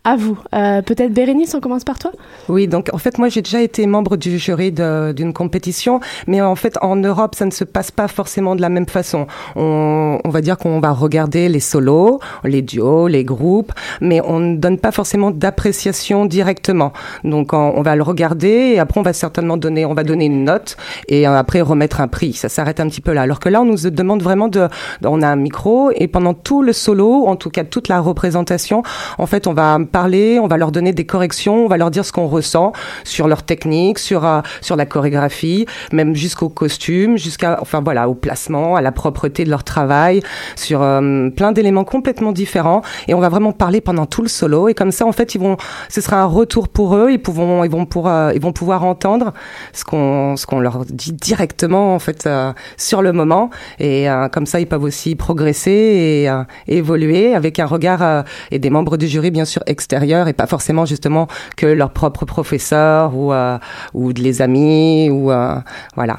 à 0.04 0.16
vous 0.16 0.38
Euh, 0.54 0.82
Peut-être 0.82 1.12
Bérénice, 1.12 1.54
on 1.54 1.60
commence 1.60 1.84
par 1.84 1.98
toi. 1.98 2.10
Oui, 2.48 2.66
donc 2.66 2.90
en 2.92 2.98
fait, 2.98 3.18
moi 3.18 3.28
j'ai 3.28 3.42
déjà 3.42 3.62
été 3.62 3.86
membre 3.86 4.16
du 4.16 4.38
jury 4.38 4.72
d'une 4.72 5.32
compétition, 5.32 6.00
mais 6.26 6.40
en 6.40 6.56
fait 6.56 6.76
en 6.82 6.96
Europe, 6.96 7.34
ça 7.34 7.44
ne 7.46 7.50
se 7.50 7.64
passe 7.64 7.90
pas 7.90 8.08
forcément 8.08 8.56
de 8.56 8.60
la 8.60 8.68
même 8.68 8.86
façon. 8.86 9.26
On, 9.56 10.18
on 10.24 10.28
va 10.28 10.40
dire 10.40 10.58
qu'on 10.58 10.80
va 10.80 10.90
regarder 10.90 11.48
les 11.48 11.60
solos, 11.60 12.20
les 12.44 12.62
duos, 12.62 13.06
les 13.08 13.24
groupes, 13.24 13.72
mais 14.00 14.20
on 14.24 14.40
ne 14.40 14.56
donne 14.56 14.78
pas 14.78 14.90
forcément 14.92 15.30
d'appréciation 15.30 16.26
directement. 16.26 16.92
Donc 17.24 17.52
on, 17.52 17.72
on 17.76 17.82
va 17.82 17.94
le 17.96 18.02
regarder 18.02 18.72
et 18.74 18.78
après 18.78 18.98
on 19.00 19.04
va 19.04 19.12
certainement 19.12 19.56
donner, 19.56 19.84
on 19.86 19.94
va 19.94 20.04
donner 20.04 20.26
une 20.26 20.44
note 20.44 20.76
et 21.08 21.26
après 21.26 21.60
remettre 21.60 22.00
un 22.00 22.08
prix. 22.08 22.32
Ça 22.32 22.48
s'arrête 22.48 22.80
un 22.80 22.88
petit 22.88 23.00
peu 23.00 23.12
là. 23.12 23.22
Alors 23.22 23.40
que 23.40 23.48
là, 23.48 23.62
on 23.62 23.64
nous 23.66 23.88
demande 23.90 24.22
vraiment 24.22 24.48
de, 24.48 24.68
on 25.04 25.22
a 25.22 25.28
un 25.28 25.36
micro 25.36 25.90
et 25.94 26.08
pendant 26.08 26.34
tout 26.34 26.62
le 26.62 26.72
solo, 26.72 27.26
en 27.26 27.36
tout 27.36 27.50
cas 27.50 27.64
toute 27.64 27.88
la 27.88 28.00
représentation, 28.00 28.82
en 29.18 29.26
fait, 29.26 29.46
on 29.46 29.52
va 29.52 29.78
parler, 29.92 30.38
on 30.40 30.46
va 30.46 30.56
leur 30.56 30.72
donner 30.72 30.92
des 30.92 31.06
corrections, 31.06 31.64
on 31.64 31.68
va 31.68 31.76
leur 31.76 31.90
dire 31.90 32.04
ce 32.04 32.12
qu'on 32.12 32.26
ressent 32.26 32.72
sur 33.04 33.28
leur 33.28 33.42
technique, 33.42 33.98
sur 33.98 34.24
euh, 34.24 34.40
la 34.76 34.86
chorégraphie, 34.86 35.66
même 35.92 36.14
jusqu'au 36.14 36.48
costume, 36.48 37.18
jusqu'à 37.18 37.58
enfin 37.60 37.80
voilà, 37.82 38.08
au 38.08 38.14
placement, 38.14 38.74
à 38.74 38.80
la 38.80 38.90
propreté 38.90 39.44
de 39.44 39.50
leur 39.50 39.64
travail, 39.64 40.22
sur 40.56 40.82
euh, 40.82 41.28
plein 41.30 41.52
d'éléments 41.52 41.84
complètement 41.84 42.32
différents. 42.32 42.82
Et 43.06 43.14
on 43.14 43.20
va 43.20 43.28
vraiment 43.28 43.52
parler 43.52 43.80
pendant 43.80 44.06
tout 44.06 44.22
le 44.22 44.28
solo. 44.28 44.68
Et 44.68 44.74
comme 44.74 44.92
ça 44.92 45.06
en 45.06 45.12
fait, 45.12 45.34
ils 45.34 45.40
vont 45.40 45.56
ce 45.88 46.00
sera 46.00 46.22
un 46.22 46.26
retour 46.26 46.68
pour 46.68 46.96
eux, 46.96 47.10
ils 47.12 47.20
pourront 47.20 47.64
ils 47.64 47.70
vont 47.70 47.84
pouvoir 47.84 48.32
ils 48.32 48.40
vont 48.40 48.52
pouvoir 48.52 48.84
entendre 48.84 49.32
ce 49.72 49.84
qu'on 49.84 50.60
leur 50.60 50.84
dit 50.86 51.12
directement 51.12 51.94
en 51.94 51.98
fait 51.98 52.26
euh, 52.26 52.52
sur 52.76 53.02
le 53.02 53.12
moment. 53.12 53.50
Et 53.78 54.08
euh, 54.08 54.28
comme 54.28 54.46
ça 54.46 54.60
ils 54.60 54.66
peuvent 54.66 54.82
aussi 54.82 55.14
progresser 55.14 55.70
et, 55.70 56.28
euh, 56.28 56.42
évoluer 56.66 57.34
avec 57.34 57.58
un 57.58 57.66
regard 57.66 58.02
euh, 58.02 58.22
et 58.50 58.58
des 58.58 58.70
membres 58.70 58.96
du 58.96 59.06
jury 59.08 59.30
bien 59.30 59.44
sûr 59.44 59.62
extérieurs 59.82 60.28
et 60.28 60.32
pas 60.32 60.46
forcément 60.46 60.84
justement 60.86 61.26
que 61.56 61.66
leur 61.66 61.90
propre 61.90 62.24
professeur 62.24 63.16
ou 63.16 63.32
euh, 63.32 63.58
ou 63.94 64.12
de 64.12 64.20
les 64.20 64.40
amis 64.40 65.10
ou 65.10 65.30
euh, 65.30 65.56
voilà 65.96 66.18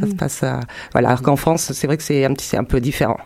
ça 0.00 0.06
se 0.06 0.14
passe 0.14 0.40
euh, 0.42 0.60
voilà 0.92 1.08
alors 1.08 1.22
qu'en 1.22 1.36
France 1.36 1.72
c'est 1.72 1.86
vrai 1.86 1.96
que 1.96 2.02
c'est 2.02 2.24
un 2.26 2.34
petit 2.34 2.46
c'est 2.46 2.58
un 2.58 2.64
peu 2.64 2.80
différent 2.80 3.16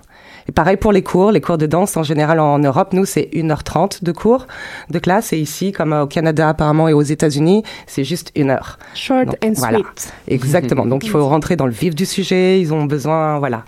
et 0.48 0.52
pareil 0.52 0.76
pour 0.76 0.92
les 0.92 1.02
cours, 1.02 1.30
les 1.30 1.40
cours 1.40 1.58
de 1.58 1.66
danse 1.66 1.96
en 1.96 2.02
général 2.02 2.40
en 2.40 2.58
Europe, 2.58 2.92
nous 2.92 3.04
c'est 3.04 3.28
1h30 3.32 4.02
de 4.02 4.12
cours 4.12 4.46
de 4.90 4.98
classe 4.98 5.32
et 5.32 5.38
ici 5.38 5.72
comme 5.72 5.92
euh, 5.92 6.02
au 6.02 6.06
Canada 6.06 6.48
apparemment 6.48 6.88
et 6.88 6.92
aux 6.92 7.02
États-Unis, 7.02 7.62
c'est 7.86 8.04
juste 8.04 8.32
une 8.34 8.50
heure. 8.50 8.78
Short 8.94 9.26
Donc, 9.26 9.36
and 9.44 9.52
voilà. 9.56 9.78
sweet. 9.78 10.12
Exactement. 10.28 10.86
Donc 10.86 11.04
il 11.04 11.10
faut 11.10 11.24
rentrer 11.34 11.56
dans 11.56 11.66
le 11.66 11.72
vif 11.72 11.94
du 11.94 12.06
sujet, 12.06 12.60
ils 12.60 12.72
ont 12.74 12.84
besoin 12.84 13.38
voilà. 13.38 13.64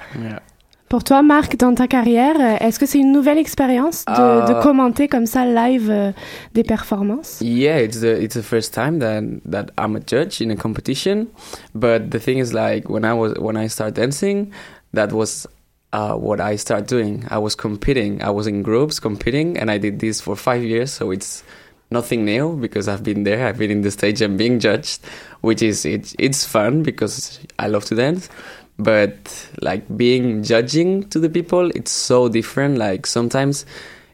Pour 0.88 1.02
toi, 1.02 1.22
Marc, 1.22 1.56
dans 1.56 1.74
ta 1.74 1.88
carrière, 1.88 2.36
euh, 2.38 2.56
est-ce 2.66 2.78
que 2.78 2.86
c'est 2.86 2.98
une 2.98 3.10
nouvelle 3.10 3.38
expérience 3.38 4.04
de, 4.04 4.12
de 4.46 4.52
Euh, 4.54 4.62
commenter 4.62 5.08
comme 5.08 5.26
ça 5.26 5.44
live 5.44 5.90
euh, 5.90 6.12
des 6.54 6.62
performances? 6.62 7.40
Yeah, 7.40 7.80
it's 7.80 8.00
the 8.00 8.20
it's 8.22 8.34
the 8.36 8.42
first 8.42 8.72
time 8.74 8.98
that 9.00 9.22
that 9.50 9.66
I'm 9.78 9.96
a 9.96 10.00
judge 10.00 10.40
in 10.40 10.50
a 10.50 10.56
competition. 10.56 11.26
But 11.74 12.10
the 12.10 12.18
thing 12.20 12.38
is, 12.38 12.52
like 12.52 12.88
when 12.88 13.04
I 13.04 13.12
was 13.14 13.32
when 13.38 13.56
I 13.56 13.68
started 13.68 13.94
dancing, 13.96 14.50
that 14.92 15.10
was 15.12 15.48
uh, 15.92 16.14
what 16.14 16.38
I 16.40 16.56
started 16.56 16.86
doing. 16.86 17.24
I 17.30 17.38
was 17.38 17.56
competing. 17.56 18.22
I 18.22 18.30
was 18.30 18.46
in 18.46 18.62
groups 18.62 19.00
competing, 19.00 19.56
and 19.58 19.70
I 19.70 19.78
did 19.78 19.98
this 19.98 20.20
for 20.20 20.36
five 20.36 20.62
years. 20.62 20.92
So 20.92 21.10
it's 21.10 21.42
nothing 21.90 22.24
new 22.24 22.56
because 22.60 22.88
I've 22.88 23.02
been 23.02 23.24
there. 23.24 23.46
I've 23.48 23.58
been 23.58 23.70
in 23.70 23.82
the 23.82 23.90
stage 23.90 24.20
and 24.22 24.36
being 24.36 24.60
judged, 24.60 25.00
which 25.40 25.62
is 25.62 25.84
it, 25.84 26.14
it's 26.18 26.44
fun 26.44 26.82
because 26.82 27.40
I 27.58 27.68
love 27.68 27.84
to 27.86 27.94
dance. 27.96 28.28
But 28.78 29.50
like 29.60 29.84
being 29.96 30.42
judging 30.42 31.08
to 31.10 31.18
the 31.20 31.28
people, 31.28 31.70
it's 31.70 31.92
so 31.92 32.28
different. 32.28 32.78
Like 32.78 33.06
sometimes 33.06 33.66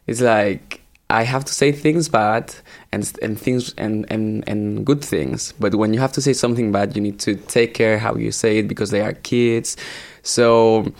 it's 0.07 0.21
like 0.21 0.81
I 1.09 1.23
have 1.23 1.43
to 1.45 1.53
say 1.53 1.71
things 1.71 2.07
bad 2.07 2.55
and 2.91 3.11
and 3.21 3.39
things 3.39 3.73
and, 3.77 4.05
and 4.09 4.47
and 4.47 4.85
good 4.85 5.03
things. 5.03 5.53
But 5.59 5.75
when 5.75 5.93
you 5.93 5.99
have 5.99 6.13
to 6.13 6.21
say 6.21 6.33
something 6.33 6.71
bad, 6.71 6.95
you 6.95 7.01
need 7.01 7.19
to 7.21 7.35
take 7.35 7.73
care 7.73 7.99
how 7.99 8.15
you 8.15 8.31
say 8.31 8.59
it 8.59 8.67
because 8.67 8.91
they 8.91 9.01
are 9.01 9.13
kids. 9.13 9.77
So 10.23 10.91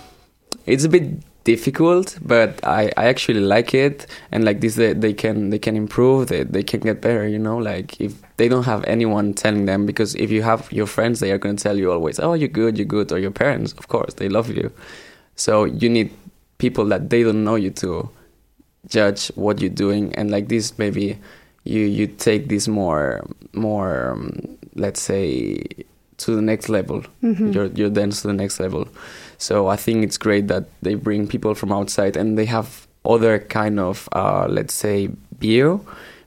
it's 0.65 0.83
a 0.83 0.89
bit 0.89 1.21
difficult, 1.43 2.17
but 2.21 2.59
I, 2.65 2.91
I 2.97 3.05
actually 3.05 3.39
like 3.39 3.73
it. 3.73 4.07
And 4.31 4.43
like 4.43 4.61
this, 4.61 4.75
they, 4.75 4.93
they 4.93 5.13
can 5.13 5.49
they 5.49 5.59
can 5.59 5.75
improve. 5.75 6.27
They 6.27 6.43
they 6.43 6.63
can 6.63 6.81
get 6.81 7.01
better. 7.01 7.27
You 7.27 7.39
know, 7.39 7.57
like 7.57 7.99
if 8.01 8.13
they 8.41 8.49
don't 8.49 8.65
have 8.73 8.81
anyone 8.95 9.33
telling 9.43 9.65
them, 9.69 9.85
because 9.85 10.15
if 10.25 10.31
you 10.35 10.41
have 10.41 10.61
your 10.73 10.87
friends, 10.87 11.19
they 11.19 11.31
are 11.31 11.37
going 11.37 11.55
to 11.57 11.63
tell 11.63 11.77
you 11.77 11.91
always, 11.93 12.17
"Oh, 12.19 12.33
you're 12.33 12.49
good, 12.61 12.73
you're 12.77 12.89
good," 12.97 13.11
or 13.13 13.19
your 13.21 13.31
parents, 13.43 13.73
of 13.77 13.85
course, 13.93 14.13
they 14.17 14.29
love 14.29 14.49
you. 14.49 14.71
So 15.35 15.65
you 15.81 15.89
need 15.89 16.09
people 16.57 16.85
that 16.93 17.09
they 17.11 17.21
don't 17.23 17.43
know 17.43 17.57
you 17.65 17.69
to 17.83 18.09
judge 18.89 19.31
what 19.35 19.61
you're 19.61 19.69
doing 19.85 20.13
and 20.17 20.31
like 20.31 20.47
this 20.47 20.77
maybe 20.77 21.17
you 21.73 21.81
you 21.97 22.07
take 22.07 22.43
this 22.49 22.67
more 22.67 23.21
more 23.53 24.11
um, 24.11 24.57
let's 24.75 25.01
say 25.01 25.61
to 26.17 26.35
the 26.35 26.41
next 26.41 26.67
level 26.69 26.99
Mhm. 27.21 27.53
your 27.53 27.65
your 27.77 27.89
dance 27.89 28.21
to 28.21 28.27
the 28.27 28.33
next 28.43 28.59
level 28.59 28.83
so 29.37 29.67
i 29.75 29.77
think 29.77 30.03
it's 30.05 30.17
great 30.17 30.47
that 30.53 30.63
they 30.81 30.95
bring 30.95 31.27
people 31.27 31.53
from 31.53 31.71
outside 31.71 32.17
and 32.17 32.37
they 32.37 32.45
have 32.57 32.67
other 33.05 33.37
kind 33.57 33.77
of 33.79 34.09
uh, 34.21 34.45
let's 34.57 34.73
say 34.73 35.09
beer 35.39 35.79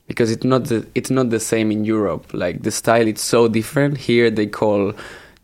because 0.07 0.31
it's 0.31 0.45
not 0.45 0.65
the 0.65 0.87
it's 0.95 1.11
not 1.11 1.31
the 1.31 1.41
same 1.41 1.71
in 1.71 1.85
europe. 1.85 2.33
Like 2.33 2.63
the 2.63 2.71
style 2.71 3.07
it's 3.07 3.23
so 3.23 3.49
different. 3.49 3.99
Here 3.99 4.31
they 4.31 4.47
call 4.47 4.93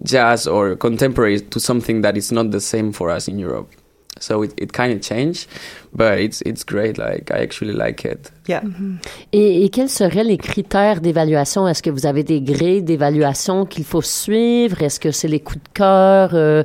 jazz 0.02 0.46
or 0.46 0.76
contemporary 0.76 1.40
to 1.40 1.60
something 1.60 2.00
that 2.02 2.16
is 2.16 2.32
not 2.32 2.50
the 2.50 2.60
same 2.60 2.92
for 2.92 3.10
us 3.10 3.28
in 3.28 3.38
europe. 3.38 3.70
So 4.18 4.42
it, 4.42 4.52
it 4.56 4.72
kind 4.72 4.92
of 4.92 5.02
changed 5.02 5.48
but 5.92 6.18
it's 6.18 6.42
it's 6.46 6.64
great 6.64 6.98
like 6.98 7.30
i 7.30 7.42
actually 7.42 7.74
like 7.74 8.04
it 8.04 8.30
Yeah. 8.50 8.62
Et, 9.32 9.64
et 9.64 9.68
quels 9.68 9.88
seraient 9.88 10.24
les 10.24 10.36
critères 10.36 11.00
d'évaluation? 11.00 11.68
Est-ce 11.68 11.82
que 11.82 11.90
vous 11.90 12.06
avez 12.06 12.24
des 12.24 12.40
grilles 12.40 12.82
d'évaluation 12.82 13.64
qu'il 13.64 13.84
faut 13.84 14.02
suivre? 14.02 14.82
Est-ce 14.82 14.98
que 14.98 15.12
c'est 15.12 15.28
les 15.28 15.38
coups 15.38 15.62
de 15.62 15.68
cœur, 15.72 16.30
euh, 16.34 16.64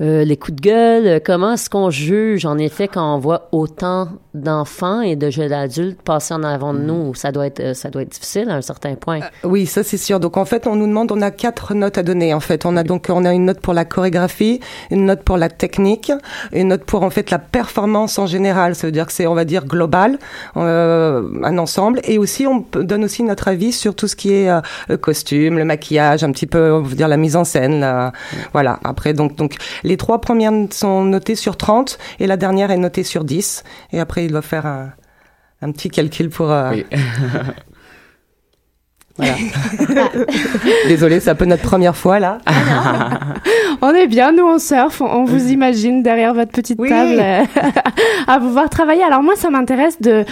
euh, 0.00 0.24
les 0.24 0.36
coups 0.36 0.54
de 0.56 0.60
gueule? 0.60 1.06
Euh, 1.08 1.20
Comment 1.24 1.54
est-ce 1.54 1.68
qu'on 1.68 1.90
juge, 1.90 2.46
en 2.46 2.56
effet, 2.56 2.86
quand 2.86 3.16
on 3.16 3.18
voit 3.18 3.48
autant 3.50 4.10
d'enfants 4.34 5.00
et 5.00 5.16
de 5.16 5.28
jeunes 5.28 5.52
adultes 5.52 6.00
passer 6.02 6.34
en 6.34 6.44
avant 6.44 6.72
de 6.72 6.78
nous? 6.80 7.14
Ça 7.16 7.32
doit 7.32 7.46
être, 7.46 7.60
euh, 7.60 7.74
ça 7.74 7.90
doit 7.90 8.02
être 8.02 8.12
difficile 8.12 8.48
à 8.48 8.54
un 8.54 8.62
certain 8.62 8.94
point. 8.94 9.18
Oui, 9.42 9.66
ça 9.66 9.82
c'est 9.82 9.96
sûr. 9.96 10.20
Donc 10.20 10.36
en 10.36 10.44
fait, 10.44 10.68
on 10.68 10.76
nous 10.76 10.86
demande, 10.86 11.10
on 11.10 11.20
a 11.20 11.32
quatre 11.32 11.74
notes 11.74 11.98
à 11.98 12.04
donner. 12.04 12.32
En 12.32 12.40
fait, 12.40 12.64
on 12.64 12.76
a 12.76 12.84
donc 12.84 13.06
on 13.08 13.24
a 13.24 13.32
une 13.32 13.46
note 13.46 13.60
pour 13.60 13.74
la 13.74 13.84
chorégraphie, 13.84 14.60
une 14.92 15.06
note 15.06 15.22
pour 15.22 15.36
la 15.36 15.48
technique, 15.48 16.12
une 16.52 16.68
note 16.68 16.84
pour 16.84 17.02
en 17.02 17.10
fait 17.10 17.32
la 17.32 17.40
performance 17.40 18.20
en 18.20 18.26
général. 18.26 18.63
Ça 18.72 18.86
veut 18.86 18.92
dire 18.92 19.06
que 19.06 19.12
c'est 19.12 19.26
on 19.26 19.34
va 19.34 19.44
dire 19.44 19.66
global, 19.66 20.18
euh, 20.56 21.28
un 21.42 21.58
ensemble, 21.58 22.00
et 22.04 22.16
aussi 22.16 22.46
on 22.46 22.64
donne 22.80 23.04
aussi 23.04 23.22
notre 23.22 23.48
avis 23.48 23.72
sur 23.72 23.94
tout 23.94 24.08
ce 24.08 24.16
qui 24.16 24.32
est 24.32 24.48
euh, 24.48 24.60
le 24.88 24.96
costume, 24.96 25.58
le 25.58 25.64
maquillage, 25.66 26.24
un 26.24 26.32
petit 26.32 26.46
peu 26.46 26.72
on 26.72 26.80
va 26.80 26.94
dire 26.94 27.08
la 27.08 27.16
mise 27.18 27.36
en 27.36 27.44
scène. 27.44 27.84
Voilà. 28.52 28.78
Après 28.84 29.12
donc 29.12 29.36
donc 29.36 29.56
les 29.82 29.96
trois 29.96 30.20
premières 30.20 30.52
sont 30.70 31.04
notées 31.04 31.34
sur 31.34 31.56
30 31.56 31.98
et 32.20 32.26
la 32.26 32.36
dernière 32.36 32.70
est 32.70 32.78
notée 32.78 33.02
sur 33.02 33.24
10. 33.24 33.64
Et 33.92 34.00
après 34.00 34.24
il 34.24 34.30
doit 34.30 34.40
faire 34.42 34.64
un 34.66 34.92
un 35.62 35.72
petit 35.72 35.88
calcul 35.88 36.28
pour. 36.30 36.50
euh, 36.52 36.70
Oui. 36.72 36.86
Voilà. 39.16 39.34
Désolé, 40.88 41.20
c'est 41.20 41.30
un 41.30 41.34
peu 41.34 41.44
notre 41.44 41.62
première 41.62 41.96
fois 41.96 42.18
là. 42.18 42.38
On 43.82 43.90
est 43.94 44.06
bien, 44.06 44.32
nous 44.32 44.44
on 44.44 44.58
surfe, 44.58 45.00
on, 45.02 45.04
on 45.06 45.24
vous 45.24 45.50
imagine 45.52 46.02
derrière 46.02 46.32
votre 46.32 46.52
petite 46.52 46.78
Oui. 46.80 46.88
table 46.88 47.18
euh, 47.20 47.42
à 48.26 48.38
vous 48.38 48.50
voir 48.50 48.70
travailler. 48.70 49.02
Alors 49.02 49.22
moi, 49.22 49.34
ça 49.36 49.50
m'intéresse 49.50 50.00
de 50.00 50.24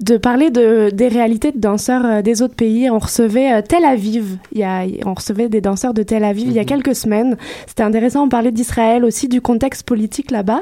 de 0.00 0.16
parler 0.16 0.50
de 0.50 0.90
des 0.92 1.08
réalités 1.08 1.50
de 1.50 1.58
danseurs 1.58 2.04
euh, 2.04 2.22
des 2.22 2.40
autres 2.42 2.54
pays. 2.54 2.88
On 2.88 2.98
recevait 2.98 3.52
euh, 3.52 3.62
Tel 3.66 3.84
Aviv, 3.84 4.36
il 4.52 4.60
y 4.60 4.64
a, 4.64 4.82
on 5.04 5.14
recevait 5.14 5.48
des 5.48 5.60
danseurs 5.60 5.92
de 5.92 6.02
Tel 6.02 6.22
Aviv 6.24 6.46
il 6.48 6.52
y 6.52 6.58
a 6.60 6.64
quelques 6.64 6.94
semaines. 6.94 7.36
C'était 7.66 7.82
intéressant. 7.82 8.24
On 8.24 8.28
parlait 8.28 8.52
d'Israël 8.52 9.04
aussi, 9.04 9.26
du 9.28 9.40
contexte 9.40 9.82
politique 9.82 10.30
là-bas. 10.30 10.60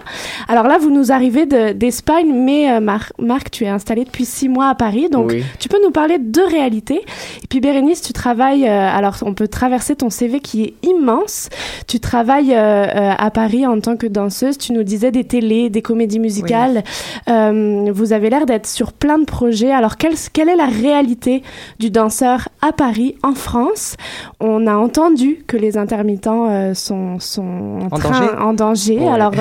Alors 0.48 0.66
là, 0.66 0.78
vous 0.80 0.90
nous 0.90 1.12
arrivez 1.12 1.44
de- 1.44 1.72
d'Espagne, 1.72 2.32
mais 2.32 2.80
Mar- 2.80 3.12
Marc, 3.18 3.50
tu 3.50 3.64
es 3.64 3.68
installé 3.68 4.04
depuis 4.04 4.24
six 4.24 4.48
mois 4.48 4.68
à 4.68 4.74
Paris, 4.74 5.08
donc 5.10 5.28
Oui. 5.30 5.44
tu 5.58 5.68
peux 5.68 5.78
nous 5.84 5.90
parler 5.90 6.18
de 6.18 6.24
deux 6.24 6.46
réalités. 6.46 7.02
Et 7.42 7.46
puis 7.48 7.60
Bérénice, 7.68 8.00
tu 8.00 8.14
travailles, 8.14 8.66
euh, 8.66 8.88
alors 8.96 9.16
on 9.26 9.34
peut 9.34 9.46
traverser 9.46 9.94
ton 9.94 10.08
CV 10.08 10.40
qui 10.40 10.62
est 10.64 10.74
immense. 10.82 11.50
Tu 11.86 12.00
travailles 12.00 12.54
euh, 12.54 12.86
euh, 12.86 13.12
à 13.18 13.30
Paris 13.30 13.66
en 13.66 13.78
tant 13.78 13.94
que 13.98 14.06
danseuse. 14.06 14.56
Tu 14.56 14.72
nous 14.72 14.84
disais 14.84 15.10
des 15.10 15.24
télés, 15.24 15.68
des 15.68 15.82
comédies 15.82 16.18
musicales. 16.18 16.82
Euh, 17.28 17.90
vous 17.92 18.14
avez 18.14 18.30
l'air 18.30 18.46
d'être 18.46 18.66
sur 18.66 18.94
plein 18.94 19.18
de 19.18 19.26
projets. 19.26 19.70
Alors, 19.70 19.98
quelle, 19.98 20.14
quelle 20.32 20.48
est 20.48 20.56
la 20.56 20.64
réalité 20.64 21.42
du 21.78 21.90
danseur 21.90 22.48
à 22.62 22.72
Paris, 22.72 23.16
en 23.22 23.34
France? 23.34 23.96
On 24.40 24.66
a 24.66 24.74
entendu 24.74 25.44
que 25.46 25.58
les 25.58 25.76
intermittents 25.76 26.48
euh, 26.48 26.72
sont, 26.72 27.18
sont 27.20 27.80
en, 27.82 27.86
En 27.94 27.98
train, 27.98 28.08
danger. 28.20 28.38
en 28.40 28.52
danger. 28.54 28.98
Ouais. 29.00 29.08
Alors, 29.08 29.32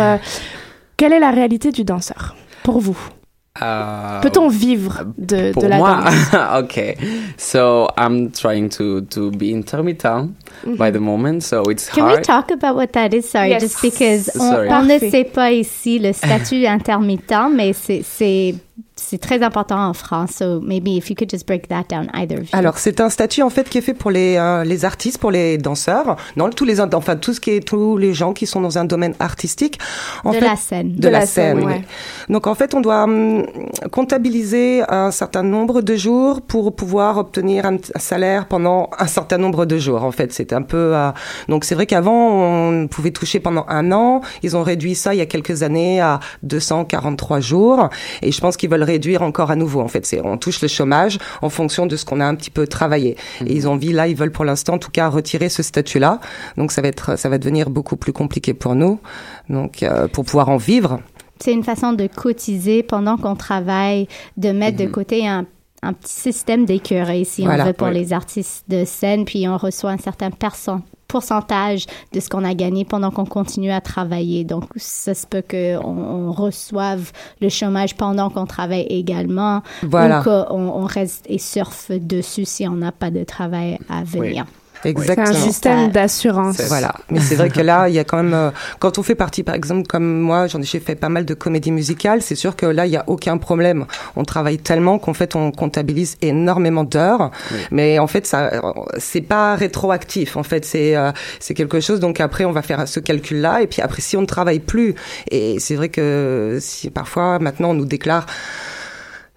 quelle 0.98 1.14
est 1.14 1.20
la 1.22 1.32
réalité 1.32 1.72
du 1.72 1.86
danseur 1.86 2.36
pour 2.64 2.82
vous? 2.82 2.98
Uh, 3.60 4.22
Peut-on 4.22 4.50
vivre 4.50 5.06
de, 5.18 5.52
pour 5.52 5.64
de 5.64 5.68
la 5.68 5.78
moi, 5.78 6.02
danse? 6.04 6.64
okay. 6.64 6.96
So 7.38 7.88
I'm 7.98 8.32
trying 8.32 8.70
to 8.78 9.02
to 9.10 9.32
be 9.32 9.52
intermittent 9.52 10.36
by 10.78 10.92
the 10.92 11.00
moment, 11.00 11.42
so 11.44 11.64
it's 11.70 11.90
Can 11.90 12.06
we 12.06 12.12
hard. 12.14 12.24
talk 12.24 12.52
about 12.52 12.76
what 12.76 12.94
that 12.94 13.14
is? 13.14 13.30
Sorry, 13.30 13.50
Yes. 13.50 13.62
just 13.64 13.82
because 13.82 14.30
on, 14.40 14.68
on 14.72 14.84
ne 14.88 15.00
sait 15.00 15.24
pas 15.26 15.52
ici 15.52 16.00
le 16.00 16.14
statut 16.14 16.66
intermittent, 16.68 17.50
mais 17.52 17.74
c'est 17.74 18.56
c'est 19.10 19.18
très 19.20 19.42
important 19.42 19.80
en 19.88 19.94
France. 19.94 20.32
So 20.40 20.60
maybe 20.60 20.90
if 20.90 21.10
you 21.10 21.16
could 21.16 21.30
just 21.30 21.48
break 21.48 21.70
that 21.70 21.86
down, 21.90 22.10
either 22.14 22.40
of 22.40 22.52
you. 22.52 22.58
Alors 22.58 22.78
c'est 22.78 23.00
un 23.00 23.10
statut 23.10 23.42
en 23.42 23.50
fait 23.50 23.70
qui 23.70 23.78
est 23.78 23.82
fait 23.82 23.94
pour 23.94 24.12
les 24.12 24.36
euh, 24.38 24.64
les 24.66 24.84
artistes, 24.84 25.18
pour 25.18 25.32
les 25.32 25.58
danseurs, 25.58 26.18
non 26.36 26.50
tous 26.50 26.66
les 26.66 26.82
enfin 26.82 27.16
tout 27.16 27.34
ce 27.34 27.40
qui 27.40 27.52
est 27.52 27.66
tous 27.66 27.98
les 27.98 28.14
gens 28.14 28.34
qui 28.34 28.46
sont 28.46 28.60
dans 28.60 28.78
un 28.78 28.86
domaine 28.86 29.14
artistique. 29.20 29.80
En 30.24 30.32
de 30.32 30.36
fait, 30.36 30.46
la 30.46 30.56
scène. 30.56 30.96
de, 30.96 31.08
la, 31.08 31.26
scène. 31.26 31.64
ouais. 31.64 31.84
Donc 32.28 32.48
en 32.48 32.56
fait, 32.56 32.74
on 32.74 32.82
doit 32.82 33.04
hum, 33.04 33.46
comptabiliser 33.92 34.84
un 34.90 35.12
certain 35.12 35.44
nombre 35.44 35.82
de 35.82 35.96
jours 35.96 36.42
pour 36.42 36.76
pouvoir 36.76 37.18
obtenir 37.18 37.66
un, 37.66 37.76
un 37.76 38.00
salaire 38.00 38.48
pendant 38.48 38.90
un 39.00 39.08
certain 39.08 39.38
nombre 39.38 39.66
de 39.66 39.78
jours. 39.78 40.04
En 40.04 40.12
fait, 40.12 40.34
c'est 40.34 40.52
un 40.52 40.64
peu. 40.64 40.92
euh, 40.96 41.12
donc 41.48 41.64
c'est 41.64 41.76
vrai 41.76 41.86
qu'avant, 41.86 42.72
on 42.72 42.88
pouvait 42.88 43.12
toucher 43.12 43.40
pendant 43.40 43.66
un 43.70 43.92
an. 43.92 44.22
Ils 44.44 44.58
ont 44.58 44.64
réduit 44.64 44.96
ça 44.96 45.14
il 45.14 45.20
y 45.20 45.22
a 45.22 45.26
quelques 45.26 45.64
années 45.64 46.02
à 46.02 46.20
243 46.44 47.40
jours, 47.40 47.90
et 48.22 48.32
je 48.32 48.42
pense 48.42 48.58
qu'ils 48.58 48.70
veulent 48.70 48.84
réduire 48.98 49.22
encore 49.22 49.52
à 49.52 49.56
nouveau. 49.56 49.82
En 49.82 49.88
fait, 49.88 50.06
c'est 50.06 50.20
on 50.26 50.38
touche 50.38 50.62
le 50.62 50.68
chômage 50.68 51.20
en 51.42 51.50
fonction 51.50 51.86
de 51.86 51.96
ce 51.96 52.04
qu'on 52.06 52.20
a 52.20 52.26
un 52.26 52.36
petit 52.36 52.50
peu 52.50 52.66
travaillé. 52.68 53.16
Et 53.46 53.54
ils 53.56 53.68
ont 53.68 53.74
envie 53.74 53.94
là, 53.94 54.08
ils 54.08 54.16
veulent 54.16 54.32
pour 54.32 54.46
l'instant, 54.46 54.74
en 54.74 54.80
tout 54.80 54.92
cas, 54.92 55.08
retirer 55.10 55.50
ce 55.50 55.62
statut-là. 55.62 56.20
Donc 56.58 56.72
ça 56.72 56.82
va 56.82 56.88
être, 56.88 57.18
ça 57.18 57.30
va 57.30 57.38
devenir 57.38 57.70
beaucoup 57.70 57.96
plus 57.96 58.14
compliqué 58.14 58.54
pour 58.54 58.74
nous. 58.76 59.00
Donc 59.50 59.84
euh, 59.84 60.08
pour 60.08 60.26
pouvoir 60.26 60.50
en 60.50 60.58
vivre. 60.58 61.00
C'est 61.40 61.54
une 61.54 61.64
façon 61.64 61.94
de 61.94 62.08
cotiser 62.08 62.82
pendant 62.84 63.16
qu'on 63.18 63.36
travaille, 63.36 64.08
de 64.38 64.50
mettre 64.52 64.78
de 64.78 64.88
côté 64.88 65.28
un, 65.28 65.46
un 65.84 65.94
petit 65.94 66.14
système 66.14 66.66
d'écureuil, 66.66 67.26
si 67.26 67.44
Voilà. 67.44 67.64
on 67.64 67.68
veut, 67.68 67.74
pour 67.74 67.90
les 67.90 68.12
artistes 68.12 68.64
de 68.68 68.84
scène, 68.86 69.24
puis 69.26 69.48
on 69.48 69.58
reçoit 69.58 69.92
un 69.92 70.00
certain 70.00 70.32
percent- 70.32 70.82
pourcentage 71.08 71.86
de 72.14 72.20
ce 72.20 72.30
qu'on 72.30 72.44
a 72.44 72.54
gagné 72.54 72.86
pendant 72.86 73.12
qu'on 73.12 73.26
continue 73.26 73.72
à 73.72 73.82
travailler. 73.82 74.44
Donc, 74.44 74.66
ça 74.76 75.14
se 75.14 75.26
peut 75.26 75.44
qu'on 75.50 75.78
on 75.88 76.32
reçoive 76.32 77.12
le 77.42 77.50
chômage 77.50 77.96
pendant 77.96 78.30
qu'on 78.30 78.46
travaille 78.46 78.86
également, 78.90 79.62
Voilà. 79.84 80.22
ou 80.22 80.24
qu'on 80.24 80.58
on 80.58 80.86
reste 80.86 81.26
et 81.30 81.38
surfe 81.40 81.92
dessus 81.92 82.46
si 82.46 82.68
on 82.68 82.76
n'a 82.76 82.92
pas 82.92 83.12
de 83.12 83.24
travail 83.24 83.78
à 83.90 84.04
venir. 84.04 84.46
Exactement. 84.86 85.28
un 85.30 85.34
système 85.34 85.92
d'assurance. 85.92 86.62
Voilà, 86.68 86.94
mais 87.10 87.20
c'est 87.20 87.36
vrai 87.36 87.50
que 87.50 87.62
là, 87.62 87.90
il 87.90 87.96
y 87.96 88.00
a 88.00 88.04
quand 88.04 88.18
même, 88.18 88.34
euh, 88.34 88.52
quand 88.80 88.98
on 88.98 89.04
fait 89.04 89.16
partie, 89.16 89.44
par 89.44 89.56
exemple, 89.56 89.88
comme 89.88 90.20
moi, 90.20 90.48
j'en 90.48 90.62
ai 90.62 90.66
fait 90.66 90.96
pas 90.96 91.10
mal 91.10 91.26
de 91.26 91.34
comédies 91.34 91.72
musicales, 91.72 92.22
c'est 92.22 92.36
sûr 92.36 92.56
que 92.56 92.66
là, 92.66 92.86
il 92.86 92.92
y 92.92 92.98
a 92.98 93.04
aucun 93.08 93.38
problème. 93.38 93.86
On 94.16 94.24
travaille 94.24 94.58
tellement 94.58 95.00
qu'en 95.00 95.14
fait, 95.14 95.36
on 95.36 95.52
comptabilise 95.52 96.18
énormément 96.22 96.84
d'heures, 96.84 97.32
mais 97.72 98.00
en 98.00 98.08
fait, 98.08 98.26
ça, 98.26 98.52
euh, 98.54 98.62
c'est 98.98 99.22
pas 99.22 99.56
rétroactif. 99.56 100.38
En 100.38 100.44
fait, 100.44 100.66
c'est 100.66 100.96
euh, 100.96 101.12
c'est 101.40 101.54
quelque 101.54 101.80
chose. 101.80 102.00
Donc 102.00 102.20
après, 102.20 102.46
on 102.46 102.52
va 102.52 102.62
faire 102.62 102.88
ce 102.88 103.00
calcul-là, 103.00 103.62
et 103.62 103.68
puis 103.68 103.82
après, 103.82 104.02
si 104.02 104.18
on 104.18 104.22
ne 104.22 104.28
travaille 104.28 104.60
plus, 104.60 104.96
et 105.32 105.60
c'est 105.60 105.76
vrai 105.76 105.90
que 105.90 106.58
si 106.62 106.90
parfois, 106.90 107.40
maintenant, 107.40 107.72
on 107.72 107.74
nous 107.74 107.86
déclare 107.86 108.26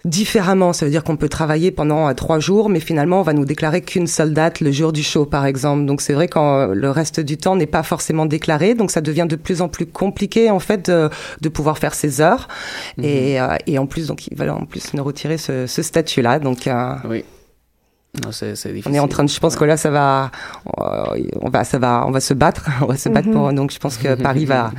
différemment. 0.04 0.72
Ça 0.72 0.84
veut 0.84 0.90
dire 0.90 1.04
qu'on 1.04 1.16
peut 1.16 1.28
travailler 1.28 1.70
pendant 1.70 2.08
euh, 2.08 2.14
trois 2.14 2.38
jours, 2.40 2.68
mais 2.68 2.80
finalement, 2.80 3.20
on 3.20 3.22
va 3.22 3.32
nous 3.32 3.44
déclarer 3.44 3.82
qu'une 3.82 4.06
seule 4.06 4.32
date, 4.32 4.60
le 4.60 4.72
jour 4.72 4.92
du 4.92 5.02
show, 5.02 5.26
par 5.26 5.46
exemple. 5.46 5.84
Donc, 5.84 6.00
c'est 6.00 6.12
vrai 6.14 6.28
quand 6.28 6.66
le 6.66 6.90
reste 6.90 7.20
du 7.20 7.36
temps 7.36 7.56
n'est 7.56 7.66
pas 7.66 7.82
forcément 7.82 8.26
déclaré, 8.26 8.74
donc 8.74 8.90
ça 8.90 9.00
devient 9.00 9.26
de 9.28 9.36
plus 9.36 9.62
en 9.62 9.68
plus 9.68 9.86
compliqué, 9.86 10.50
en 10.50 10.60
fait, 10.60 10.90
de, 10.90 11.10
de 11.40 11.48
pouvoir 11.48 11.78
faire 11.78 11.94
ces 11.94 12.20
heures. 12.20 12.48
Et, 13.02 13.40
euh, 13.40 13.56
et 13.66 13.78
en 13.78 13.86
plus, 13.86 14.06
donc, 14.06 14.26
ils 14.26 14.36
veulent 14.36 14.50
en 14.50 14.64
plus 14.64 14.94
nous 14.94 15.04
retirer 15.04 15.38
ce, 15.38 15.66
ce 15.66 15.82
statut-là. 15.82 16.38
Donc, 16.38 16.66
euh, 16.66 16.94
Oui. 17.08 17.24
Non, 18.24 18.32
c'est 18.32 18.56
c'est 18.56 18.72
difficile. 18.72 18.90
on 18.90 18.94
est 18.96 18.98
en 18.98 19.06
train 19.06 19.22
de, 19.22 19.28
je 19.30 19.38
pense 19.38 19.54
que 19.54 19.64
là, 19.64 19.76
ça 19.76 19.90
va, 19.90 20.32
euh, 20.80 21.22
on 21.40 21.48
va, 21.48 21.62
ça 21.62 21.78
va, 21.78 22.04
on 22.08 22.10
va 22.10 22.18
se 22.18 22.34
battre, 22.34 22.68
on 22.82 22.86
va 22.86 22.96
se 22.96 23.08
battre 23.08 23.30
pour. 23.30 23.52
Donc, 23.52 23.70
je 23.70 23.78
pense 23.78 23.96
que 23.98 24.14
Paris 24.20 24.46
va, 24.46 24.72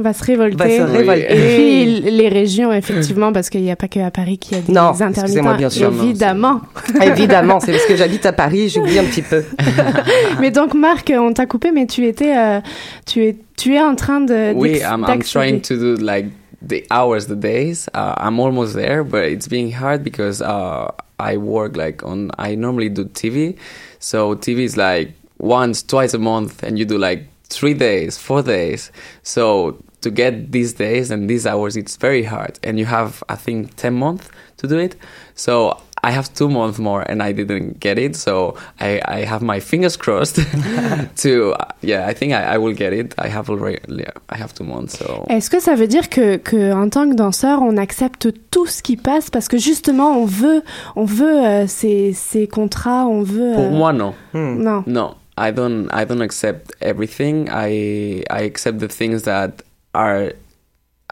va 0.00 0.12
se 0.12 0.24
révolter. 0.24 0.56
va 0.56 0.86
se 0.86 0.90
Oui. 0.92 0.96
révolter. 0.98 1.26
Et 1.30 1.56
puis 1.56 2.10
les 2.10 2.28
régions, 2.28 2.72
effectivement, 2.72 3.32
parce 3.32 3.50
qu'il 3.50 3.62
n'y 3.62 3.70
a 3.70 3.76
pas 3.76 3.88
que 3.88 4.00
à 4.00 4.10
Paris 4.10 4.38
qu'il 4.38 4.56
y 4.56 4.60
a 4.60 4.62
des 4.62 4.72
Non, 4.72 4.88
intermittents. 5.00 5.56
bien 5.56 5.70
sûr, 5.70 5.90
non, 5.92 6.02
Évidemment. 6.02 6.60
Évidemment, 7.02 7.60
c'est 7.60 7.72
parce 7.72 7.86
que 7.86 7.96
j'habite 7.96 8.24
à 8.26 8.32
Paris, 8.32 8.68
j'oublie 8.68 8.98
un 8.98 9.04
petit 9.04 9.22
peu. 9.22 9.42
mais 10.40 10.50
donc, 10.50 10.74
Marc, 10.74 11.12
on 11.16 11.32
t'a 11.32 11.46
coupé, 11.46 11.70
mais 11.72 11.86
tu 11.86 12.06
étais, 12.06 12.36
euh, 12.36 12.60
tu 13.06 13.24
es, 13.24 13.36
tu 13.56 13.74
es 13.74 13.80
en 13.80 13.94
train 13.94 14.20
de. 14.20 14.52
Oui, 14.54 14.80
I'm, 14.80 15.04
I'm 15.08 15.22
trying 15.22 15.60
to 15.62 15.76
do 15.76 15.96
like 16.02 16.26
the 16.66 16.82
hours, 16.90 17.26
the 17.26 17.34
days. 17.38 17.88
Uh, 17.94 18.14
I'm 18.18 18.38
almost 18.40 18.74
there, 18.74 19.02
but 19.04 19.24
it's 19.24 19.48
being 19.48 19.72
hard 19.72 20.02
because 20.02 20.40
uh, 20.42 20.88
I 21.18 21.36
work 21.36 21.76
like 21.76 22.02
on. 22.04 22.30
I 22.38 22.54
normally 22.56 22.88
do 22.90 23.04
TV, 23.04 23.56
so 23.98 24.34
TV 24.34 24.60
is 24.64 24.76
like 24.76 25.12
once, 25.38 25.82
twice 25.82 26.14
a 26.14 26.18
month, 26.18 26.62
and 26.62 26.78
you 26.78 26.84
do 26.84 26.98
like 26.98 27.24
three 27.48 27.74
days, 27.74 28.16
four 28.18 28.42
days. 28.42 28.90
So 29.22 29.76
to 30.02 30.10
get 30.10 30.52
these 30.52 30.72
days 30.74 31.10
and 31.10 31.28
these 31.28 31.46
hours, 31.46 31.76
it's 31.76 31.96
very 31.96 32.24
hard, 32.24 32.58
and 32.62 32.78
you 32.78 32.86
have 32.86 33.22
I 33.28 33.36
think 33.36 33.76
ten 33.76 33.94
months 33.94 34.28
to 34.58 34.66
do 34.66 34.78
it. 34.78 34.96
So. 35.34 35.80
I 36.02 36.12
have 36.12 36.32
two 36.32 36.48
months 36.48 36.78
more 36.78 37.02
and 37.02 37.22
I 37.22 37.32
didn't 37.32 37.78
get 37.78 37.98
it, 37.98 38.16
so 38.16 38.56
I, 38.80 39.00
I 39.04 39.24
have 39.24 39.42
my 39.42 39.60
fingers 39.60 39.96
crossed 39.96 40.36
to 41.16 41.54
yeah. 41.82 42.06
I 42.06 42.14
think 42.14 42.32
I, 42.32 42.54
I 42.54 42.58
will 42.58 42.72
get 42.72 42.92
it. 42.92 43.14
I 43.18 43.28
have 43.28 43.50
already 43.50 43.80
yeah, 43.88 44.10
I 44.30 44.36
have 44.38 44.54
two 44.54 44.64
months, 44.64 44.98
so 44.98 45.26
Est-ce 45.28 45.50
que 45.50 45.60
ça 45.60 45.74
veut 45.74 45.86
dire 45.86 46.08
que, 46.08 46.38
que 46.38 46.72
en 46.72 46.88
tant 46.88 47.08
que 47.08 47.14
danseur, 47.14 47.60
on 47.62 47.76
accepte 47.76 48.28
tout 48.50 48.66
ce 48.66 48.82
qui 48.82 48.96
passe 48.96 49.30
parce 49.30 49.48
que 49.48 49.58
justement, 49.58 50.16
on 50.16 50.24
veut, 50.24 50.62
on 50.96 51.04
veut 51.04 51.44
euh, 51.44 51.66
ces, 51.66 52.12
ces 52.14 52.46
contrats, 52.46 53.06
on 53.06 53.22
veut. 53.22 53.52
Euh, 53.52 53.54
pour 53.56 53.64
euh, 53.64 53.70
moi 53.70 53.92
non. 53.92 54.14
Hmm. 54.32 54.62
Non. 54.62 54.84
No, 54.86 55.14
I 55.36 55.52
don't. 55.52 55.88
I 55.92 56.06
don't 56.06 56.22
accept 56.22 56.72
everything. 56.80 57.48
I 57.50 58.24
I 58.30 58.44
accept 58.44 58.78
the 58.78 58.88
things 58.88 59.22
that 59.24 59.62
are 59.94 60.32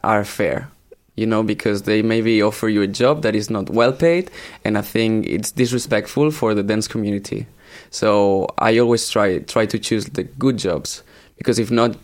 are 0.02 0.24
fair. 0.24 0.70
You 1.16 1.26
know, 1.26 1.42
because 1.42 1.82
they 1.82 2.00
maybe 2.00 2.40
offer 2.40 2.68
you 2.68 2.82
a 2.82 2.86
job 2.86 3.22
that 3.22 3.34
is 3.34 3.50
not 3.50 3.70
well 3.70 3.92
paid, 3.92 4.30
and 4.64 4.78
I 4.78 4.82
think 4.82 5.26
it's 5.26 5.50
disrespectful 5.50 6.30
for 6.30 6.54
the 6.54 6.62
dance 6.62 6.86
community. 6.86 7.46
So 7.90 8.46
I 8.58 8.78
always 8.78 9.08
try 9.08 9.38
try 9.40 9.66
to 9.66 9.78
choose 9.78 10.06
the 10.06 10.24
good 10.24 10.58
jobs 10.58 11.02
because 11.36 11.58
if 11.58 11.70
not, 11.70 11.96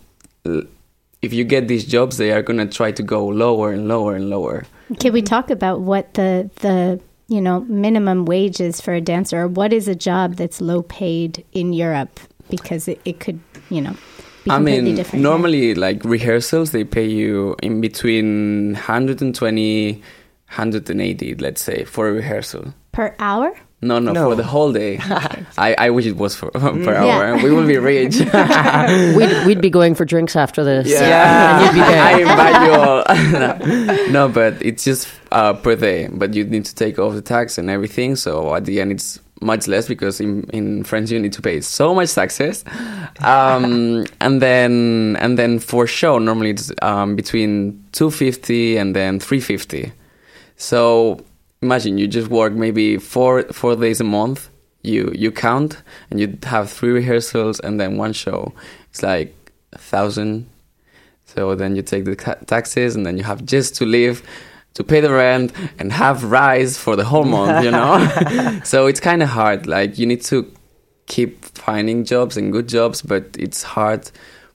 if 1.22 1.32
you 1.32 1.44
get 1.44 1.68
these 1.68 1.84
jobs, 1.84 2.16
they 2.16 2.32
are 2.32 2.42
gonna 2.42 2.66
try 2.66 2.92
to 2.92 3.02
go 3.02 3.26
lower 3.26 3.72
and 3.72 3.88
lower 3.88 4.16
and 4.16 4.30
lower. 4.30 4.64
Can 4.98 5.12
we 5.12 5.22
talk 5.22 5.50
about 5.50 5.80
what 5.80 6.14
the 6.14 6.50
the 6.56 7.00
you 7.28 7.40
know 7.40 7.60
minimum 7.60 8.24
wage 8.24 8.60
is 8.60 8.80
for 8.80 8.94
a 8.94 9.00
dancer, 9.00 9.42
or 9.42 9.48
what 9.48 9.72
is 9.72 9.88
a 9.88 9.94
job 9.94 10.36
that's 10.36 10.60
low 10.60 10.82
paid 10.82 11.44
in 11.52 11.72
Europe? 11.72 12.20
Because 12.50 12.88
it, 12.88 13.00
it 13.04 13.20
could 13.20 13.40
you 13.70 13.80
know 13.80 13.96
be 14.44 14.50
I 14.50 14.58
mean, 14.58 14.94
different. 14.94 15.22
here. 15.22 15.30
normally, 15.30 15.74
like 15.74 16.04
rehearsals, 16.04 16.70
they 16.70 16.84
pay 16.84 17.06
you 17.06 17.56
in 17.62 17.80
between 17.80 18.74
120, 18.74 19.92
180, 20.48 21.34
let's 21.36 21.62
say, 21.62 21.84
for 21.84 22.08
a 22.08 22.12
rehearsal. 22.12 22.74
per 22.92 23.14
hour. 23.18 23.52
No, 23.82 23.98
no, 23.98 24.12
No. 24.12 24.30
for 24.30 24.34
the 24.36 24.44
whole 24.44 24.72
day. 24.72 24.98
I, 25.58 25.74
I 25.76 25.90
wish 25.90 26.06
it 26.06 26.16
was 26.16 26.34
for, 26.34 26.50
per 26.52 26.92
Yeah. 26.92 27.04
hour. 27.04 27.36
We 27.36 27.50
would 27.52 27.66
be 27.68 27.76
rich. 27.76 28.16
we'd, 29.16 29.46
we'd 29.46 29.60
be 29.60 29.68
going 29.68 29.94
for 29.94 30.04
drinks 30.06 30.36
after 30.36 30.64
this. 30.64 30.88
Yeah. 30.88 31.58
And 31.58 31.76
you'd 31.76 31.82
be 31.82 31.86
I 31.86 32.12
invite 32.20 32.58
you 32.66 32.72
all. 34.00 34.10
no, 34.10 34.28
but 34.28 34.54
it's 34.62 34.84
just 34.84 35.08
uh, 35.32 35.52
per 35.54 35.76
day. 35.76 36.08
But 36.10 36.32
you 36.34 36.44
need 36.44 36.64
to 36.64 36.74
take 36.74 36.98
off 36.98 37.12
the 37.14 37.20
tax 37.20 37.58
and 37.58 37.68
everything. 37.68 38.16
So 38.16 38.54
at 38.54 38.64
the 38.64 38.80
end, 38.80 38.92
it's 38.92 39.20
much 39.44 39.68
less 39.68 39.86
because 39.86 40.20
in, 40.20 40.44
in 40.50 40.84
France 40.84 41.10
you 41.10 41.20
need 41.20 41.32
to 41.34 41.42
pay 41.42 41.60
so 41.60 41.94
much 41.94 42.14
taxes. 42.14 42.64
Um, 43.20 44.06
and 44.20 44.40
then 44.42 45.16
and 45.20 45.38
then 45.38 45.58
for 45.58 45.86
show 45.86 46.18
normally 46.18 46.50
it's 46.50 46.72
um, 46.82 47.14
between 47.14 47.84
two 47.92 48.10
fifty 48.10 48.76
and 48.76 48.96
then 48.96 49.20
three 49.20 49.40
fifty. 49.40 49.92
So 50.56 51.20
imagine 51.62 51.98
you 51.98 52.08
just 52.08 52.28
work 52.28 52.52
maybe 52.52 52.96
four 52.98 53.44
four 53.52 53.76
days 53.76 54.00
a 54.00 54.04
month. 54.04 54.48
You 54.82 55.12
you 55.14 55.30
count 55.30 55.82
and 56.10 56.18
you 56.20 56.38
have 56.44 56.70
three 56.70 56.90
rehearsals 56.90 57.60
and 57.60 57.80
then 57.80 57.96
one 57.96 58.12
show. 58.12 58.52
It's 58.90 59.02
like 59.02 59.34
a 59.72 59.78
thousand. 59.78 60.48
So 61.26 61.54
then 61.54 61.74
you 61.74 61.82
take 61.82 62.04
the 62.04 62.14
ta- 62.16 62.38
taxes 62.46 62.94
and 62.94 63.04
then 63.04 63.18
you 63.18 63.24
have 63.24 63.44
just 63.44 63.74
to 63.76 63.86
live. 63.86 64.22
To 64.74 64.84
pay 64.84 65.00
the 65.00 65.12
rent 65.12 65.52
and 65.78 65.92
have 65.92 66.24
rice 66.24 66.76
for 66.76 66.96
the 66.96 67.04
whole 67.04 67.24
month, 67.24 67.64
you 67.64 67.70
know? 67.70 68.60
so 68.64 68.86
it's 68.86 69.00
kind 69.00 69.22
of 69.22 69.28
hard. 69.28 69.66
Like 69.66 69.98
you 69.98 70.06
need 70.06 70.22
to 70.22 70.52
keep 71.06 71.44
finding 71.44 72.04
jobs 72.04 72.36
and 72.36 72.52
good 72.52 72.68
jobs, 72.68 73.02
but 73.02 73.24
it's 73.38 73.62
hard 73.62 74.10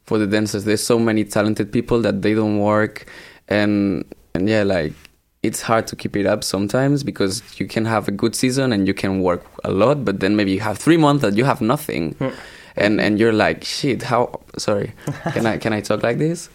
for 0.05 0.17
the 0.17 0.27
dancers. 0.27 0.65
There's 0.65 0.83
so 0.83 0.99
many 0.99 1.23
talented 1.23 1.71
people 1.71 2.01
that 2.01 2.21
they 2.21 2.33
don't 2.33 2.59
work 2.59 3.05
and 3.47 4.05
and 4.33 4.47
yeah, 4.47 4.63
like 4.63 4.93
it's 5.41 5.61
hard 5.61 5.87
to 5.87 5.95
keep 5.95 6.17
it 6.17 6.25
up 6.25 6.43
sometimes 6.43 7.01
because 7.03 7.41
you 7.59 7.65
can 7.65 7.85
have 7.85 8.07
a 8.09 8.11
good 8.11 8.35
season 8.35 8.73
and 8.73 8.87
you 8.87 8.93
can 8.93 9.21
work 9.21 9.45
a 9.63 9.71
lot, 9.71 10.03
but 10.03 10.19
then 10.19 10.35
maybe 10.35 10.51
you 10.51 10.59
have 10.59 10.77
3 10.77 10.97
months 10.97 11.21
that 11.21 11.35
you 11.35 11.45
have 11.45 11.61
nothing. 11.61 12.13
Hmm. 12.15 12.29
and 12.75 13.01
and 13.01 13.19
you're 13.19 13.33
like, 13.33 13.63
"Shit, 13.63 14.03
how 14.03 14.39
sorry. 14.57 14.93
Can 15.33 15.45
I 15.45 15.57
can 15.57 15.73
I 15.73 15.81
talk 15.81 16.03
like 16.03 16.17
this?" 16.17 16.49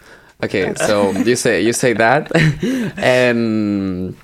Okay, 0.45 0.75
so 0.75 1.11
you 1.11 1.37
say 1.37 1.63
you 1.63 1.73
say 1.73 1.93
that, 1.95 2.31
and 2.97 4.17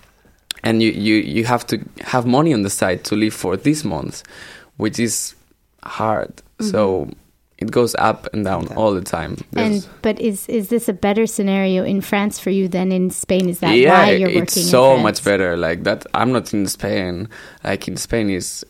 and 0.62 0.82
you, 0.82 0.90
you 0.90 1.14
you 1.16 1.44
have 1.44 1.66
to 1.68 1.80
have 2.02 2.26
money 2.26 2.52
on 2.52 2.62
the 2.62 2.70
side 2.70 3.04
to 3.04 3.16
live 3.16 3.34
for 3.34 3.56
this 3.56 3.84
month, 3.84 4.22
which 4.76 4.98
is 4.98 5.34
hard. 5.82 6.42
So 6.60 7.08
it 7.60 7.70
goes 7.70 7.94
up 7.96 8.26
and 8.32 8.44
down 8.44 8.68
all 8.74 8.94
the 8.94 9.02
time. 9.02 9.36
And 9.54 9.86
but 10.02 10.18
is 10.18 10.48
is 10.48 10.68
this 10.68 10.88
a 10.88 10.92
better 10.94 11.26
scenario 11.26 11.84
in 11.84 12.00
France 12.00 12.38
for 12.38 12.50
you 12.50 12.68
than 12.68 12.90
in 12.90 13.10
Spain? 13.10 13.48
Is 13.48 13.60
that 13.60 13.76
yeah, 13.76 14.04
why 14.04 14.10
you're 14.12 14.28
working? 14.28 14.42
it's 14.44 14.70
so 14.70 14.92
France? 14.92 15.02
much 15.02 15.24
better. 15.24 15.56
Like 15.56 15.82
that, 15.84 16.06
I'm 16.14 16.32
not 16.32 16.54
in 16.54 16.66
Spain. 16.66 17.28
Like 17.62 17.86
in 17.86 17.98
Spain 17.98 18.30
is, 18.30 18.64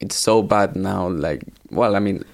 it's 0.00 0.16
so 0.16 0.42
bad 0.42 0.74
now. 0.74 1.08
Like, 1.08 1.44
well, 1.70 1.94
I 1.96 1.98
mean, 1.98 2.24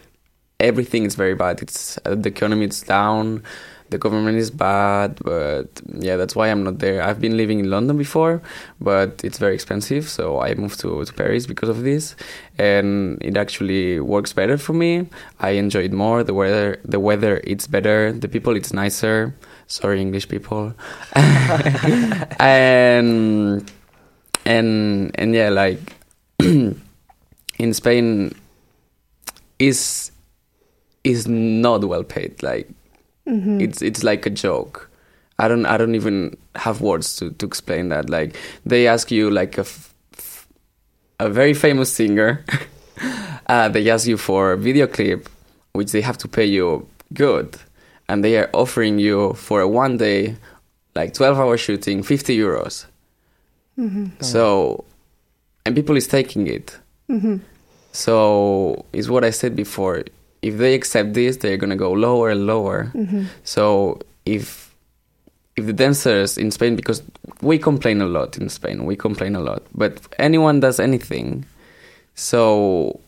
everything 0.61 1.05
is 1.05 1.17
very 1.17 1.35
bad. 1.35 1.61
It's 1.61 1.99
uh, 2.05 2.15
the 2.15 2.29
economy 2.29 2.67
is 2.67 2.83
down, 2.83 3.43
the 3.91 3.99
government 3.99 4.39
is 4.39 4.51
bad. 4.51 5.19
But 5.23 5.69
yeah, 5.99 6.17
that's 6.17 6.35
why 6.35 6.49
I'm 6.49 6.65
not 6.65 6.79
there. 6.79 7.03
I've 7.03 7.21
been 7.21 7.37
living 7.37 7.61
in 7.61 7.71
London 7.71 7.97
before, 7.99 8.41
but 8.81 9.23
it's 9.25 9.39
very 9.39 9.55
expensive. 9.55 10.09
So 10.09 10.41
I 10.41 10.55
moved 10.55 10.81
to 10.81 11.05
to 11.05 11.13
Paris 11.13 11.47
because 11.47 11.69
of 11.69 11.83
this, 11.83 12.17
and 12.59 13.19
it 13.23 13.37
actually 13.37 14.01
works 14.01 14.33
better 14.33 14.57
for 14.57 14.73
me. 14.73 15.07
I 15.39 15.51
enjoy 15.51 15.85
it 15.85 15.93
more. 15.93 16.25
The 16.25 16.35
weather, 16.35 16.81
the 16.85 17.01
weather, 17.01 17.41
it's 17.45 17.67
better. 17.67 18.13
The 18.13 18.29
people, 18.29 18.57
it's 18.57 18.73
nicer. 18.73 19.35
Sorry, 19.67 20.01
English 20.01 20.29
people. 20.29 20.75
and 22.41 23.71
and 24.45 25.11
and 25.15 25.35
yeah, 25.35 25.49
like 25.51 25.81
in 27.59 27.75
Spain 27.75 28.35
is 29.59 30.11
is 31.05 31.29
not 31.29 31.85
well 31.85 32.03
paid. 32.05 32.43
Like 32.43 32.69
Mhm. 33.31 33.61
it's 33.63 33.81
it's 33.83 34.03
like 34.03 34.27
a 34.27 34.31
joke. 34.31 34.91
I 35.39 35.49
don't 35.49 35.65
I 35.67 35.77
don't 35.79 35.95
even 35.95 36.37
have 36.55 36.81
words 36.81 37.17
to 37.17 37.31
to 37.31 37.47
explain 37.47 37.89
that. 37.91 38.11
Like 38.11 38.37
they 38.67 38.87
ask 38.89 39.11
you 39.11 39.31
like 39.31 39.57
a 39.59 39.63
f- 39.63 39.95
f- 40.19 40.47
a 41.19 41.29
very 41.29 41.55
famous 41.55 41.93
singer. 41.93 42.45
uh, 43.47 43.69
they 43.69 43.89
ask 43.91 44.07
you 44.07 44.17
for 44.19 44.53
a 44.53 44.57
video 44.57 44.87
clip, 44.87 45.29
which 45.73 45.93
they 45.93 46.03
have 46.03 46.19
to 46.19 46.29
pay 46.29 46.45
you 46.47 46.87
good, 47.15 47.57
and 48.09 48.23
they 48.25 48.37
are 48.37 48.51
offering 48.53 48.99
you 48.99 49.33
for 49.35 49.61
a 49.61 49.69
one 49.69 49.97
day, 49.97 50.37
like 50.95 51.15
twelve 51.15 51.39
hour 51.39 51.57
shooting, 51.57 52.03
fifty 52.03 52.37
euros. 52.37 52.87
Mhm. 53.79 54.11
So, 54.23 54.85
and 55.65 55.75
people 55.75 55.97
is 55.97 56.07
taking 56.09 56.47
it. 56.49 56.79
Mhm. 57.09 57.41
So 57.93 58.85
it's 58.93 59.09
what 59.09 59.25
I 59.25 59.31
said 59.31 59.55
before. 59.57 60.05
If 60.43 60.57
they 60.59 60.75
accept 60.75 61.13
this, 61.15 61.37
they're 61.39 61.57
gonna 61.59 61.77
go 61.77 61.93
lower 61.93 62.31
and 62.31 62.47
lower. 62.47 62.91
Mhm. 62.95 63.27
So 63.45 63.99
if 64.25 64.69
if 65.57 65.67
the 65.67 65.73
dancers 65.73 66.39
in 66.39 66.51
Spain, 66.51 66.77
because 66.77 67.03
we 67.43 67.59
complain 67.59 68.01
a 68.01 68.07
lot 68.07 68.39
in 68.39 68.49
Spain, 68.49 68.87
we 68.87 68.97
complain 68.97 69.37
a 69.37 69.41
lot, 69.41 69.63
but 69.75 69.99
anyone 70.19 70.61
does 70.61 70.81
anything, 70.81 71.45
so 72.15 73.01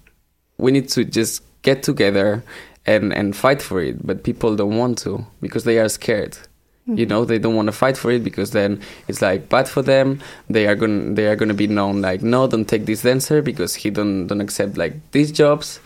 we 0.59 0.71
need 0.73 0.89
to 0.91 1.05
just 1.05 1.43
get 1.63 1.83
together 1.83 2.43
and 2.87 3.13
and 3.13 3.35
fight 3.37 3.63
for 3.63 3.81
it. 3.81 4.05
But 4.07 4.23
people 4.25 4.57
don't 4.57 4.77
want 4.77 4.99
to 4.99 5.25
because 5.41 5.65
they 5.65 5.79
are 5.79 5.89
scared. 5.89 6.37
You 6.87 7.07
Mhm. 7.07 7.11
know, 7.11 7.25
they 7.25 7.39
don't 7.39 7.55
want 7.55 7.67
to 7.69 7.73
fight 7.73 7.97
for 7.97 8.11
it 8.11 8.25
because 8.25 8.51
then 8.51 8.81
it's 9.07 9.23
like 9.23 9.49
bad 9.49 9.69
for 9.69 9.83
them. 9.83 10.19
They 10.51 10.67
are 10.67 10.75
gonna 10.75 11.15
they 11.15 11.27
are 11.29 11.37
going 11.37 11.49
to 11.49 11.55
be 11.55 11.69
known 11.69 12.03
like 12.03 12.23
no, 12.23 12.47
don't 12.49 12.67
take 12.67 12.87
this 12.87 13.03
dancer 13.03 13.41
because 13.41 13.77
he 13.77 13.91
don't 13.91 14.27
don't 14.27 14.41
accept 14.41 14.77
like 14.77 14.95
these 15.13 15.31
jobs. 15.31 15.79